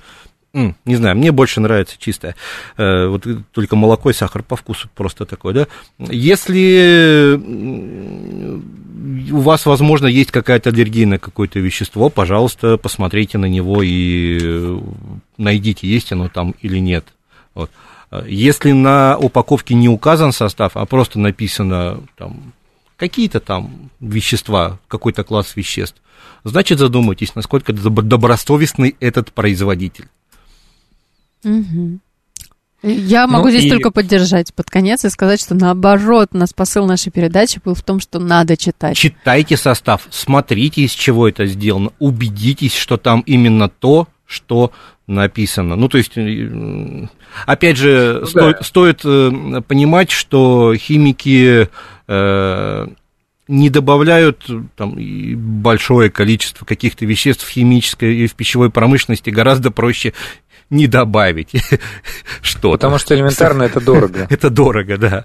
не 0.85 0.97
знаю, 0.97 1.17
мне 1.17 1.33
больше 1.33 1.61
нравится 1.61 1.97
чистое. 1.99 2.35
Вот 2.77 3.27
только 3.53 3.77
молоко 3.77 4.11
и 4.11 4.15
сахар 4.15 4.43
по 4.43 4.57
вкусу 4.57 4.89
просто 4.95 5.25
такой, 5.27 5.53
да. 5.55 5.67
Если 5.99 7.39
у 9.31 9.39
вас, 9.39 9.67
возможно, 9.67 10.07
есть 10.07 10.31
какая-то 10.33 10.71
аллергия 10.71 11.07
на 11.07 11.19
какое-то 11.19 11.61
вещество, 11.61 12.09
пожалуйста, 12.09 12.77
посмотрите 12.77 13.39
на 13.39 13.47
него 13.47 13.83
и 13.83 14.81
найдите, 15.37 15.87
есть 15.87 16.13
оно 16.13 16.29
там 16.29 16.55
или 16.63 16.79
нет. 16.79 17.05
Вот. 17.55 17.71
Если 18.27 18.73
на 18.73 19.19
упаковке 19.19 19.75
не 19.75 19.89
указан 19.89 20.33
состав, 20.33 20.77
а 20.77 20.87
просто 20.87 21.19
написано 21.19 22.01
там 22.17 22.53
какие-то 22.97 23.41
там 23.41 23.91
вещества, 24.01 24.79
какой-то 24.89 25.23
класс 25.23 25.55
веществ, 25.57 26.01
значит 26.45 26.79
задумайтесь, 26.79 27.35
насколько 27.35 27.73
добросовестный 27.73 28.97
этот 29.01 29.33
производитель. 29.33 30.09
Угу. 31.47 32.01
Я 32.83 33.27
могу 33.27 33.47
ну, 33.47 33.51
здесь 33.51 33.65
и... 33.65 33.71
только 33.71 33.91
поддержать 33.91 34.53
под 34.55 34.69
конец 34.69 35.05
и 35.05 35.11
сказать, 35.11 35.41
что 35.41 35.55
наоборот, 35.55 36.29
у 36.33 36.37
нас 36.37 36.53
посыл 36.53 36.87
нашей 36.87 37.11
передачи 37.11 37.61
был 37.65 37.75
в 37.75 37.83
том, 37.83 38.01
что 38.01 38.19
надо 38.19 38.57
читать. 38.57 38.97
Читайте 38.97 39.57
состав, 39.57 40.07
смотрите, 40.11 40.83
из 40.83 40.93
чего 40.93 41.29
это 41.29 41.47
сделано, 41.47 41.91
убедитесь, 41.99 42.75
что 42.75 42.97
там 42.97 43.23
именно 43.23 43.69
то, 43.69 44.09
что 44.27 44.73
написано. 45.07 45.77
Ну, 45.77 45.89
то 45.89 45.99
есть, 45.99 46.13
опять 47.47 47.77
же, 47.77 48.19
ну, 48.21 48.27
стоит, 48.27 48.57
да. 48.59 48.65
стоит 48.65 49.01
э, 49.05 49.63
понимать, 49.67 50.11
что 50.11 50.75
химики 50.77 51.69
э, 52.09 52.87
не 53.49 53.71
добавляют 53.71 54.51
там, 54.75 54.97
большое 55.37 56.11
количество 56.11 56.65
каких-то 56.65 57.07
веществ 57.07 57.47
в 57.47 57.51
химической 57.51 58.17
и 58.17 58.27
в 58.27 58.35
пищевой 58.35 58.71
промышленности, 58.71 59.31
гораздо 59.31 59.71
проще 59.71 60.13
не 60.71 60.87
добавить 60.87 61.53
что-то. 62.43 62.77
Потому 62.79 62.99
что 62.99 63.15
элементарно 63.15 63.63
это 63.65 63.81
дорого. 63.81 64.27
Это 64.31 64.51
дорого, 64.51 64.97
да. 64.99 65.25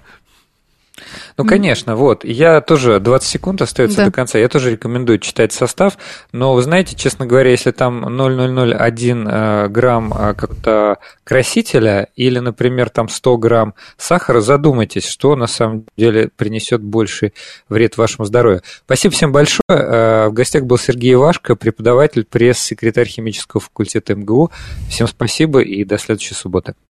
Ну, 1.36 1.44
конечно, 1.44 1.96
вот. 1.96 2.24
Я 2.24 2.60
тоже 2.60 3.00
20 3.00 3.28
секунд 3.28 3.62
остается 3.62 3.98
да. 3.98 4.04
до 4.06 4.12
конца. 4.12 4.38
Я 4.38 4.48
тоже 4.48 4.72
рекомендую 4.72 5.18
читать 5.18 5.52
состав. 5.52 5.98
Но, 6.32 6.54
вы 6.54 6.62
знаете, 6.62 6.96
честно 6.96 7.26
говоря, 7.26 7.50
если 7.50 7.70
там 7.70 8.00
0,001 8.16 9.28
э, 9.28 9.68
грамм 9.68 10.12
э, 10.12 10.34
как-то 10.34 10.98
красителя 11.24 12.08
или, 12.16 12.38
например, 12.38 12.90
там 12.90 13.08
100 13.08 13.36
грамм 13.38 13.74
сахара, 13.96 14.40
задумайтесь, 14.40 15.06
что 15.06 15.36
на 15.36 15.46
самом 15.46 15.86
деле 15.96 16.28
принесет 16.34 16.82
больший 16.82 17.34
вред 17.68 17.96
вашему 17.96 18.24
здоровью. 18.24 18.62
Спасибо 18.84 19.14
всем 19.14 19.32
большое. 19.32 19.62
Э, 19.68 20.28
в 20.28 20.32
гостях 20.32 20.64
был 20.64 20.78
Сергей 20.78 21.14
Ивашко, 21.14 21.56
преподаватель, 21.56 22.24
пресс-секретарь 22.24 23.08
химического 23.08 23.60
факультета 23.60 24.14
МГУ. 24.14 24.50
Всем 24.88 25.06
спасибо 25.08 25.60
и 25.60 25.84
до 25.84 25.98
следующей 25.98 26.34
субботы. 26.34 26.74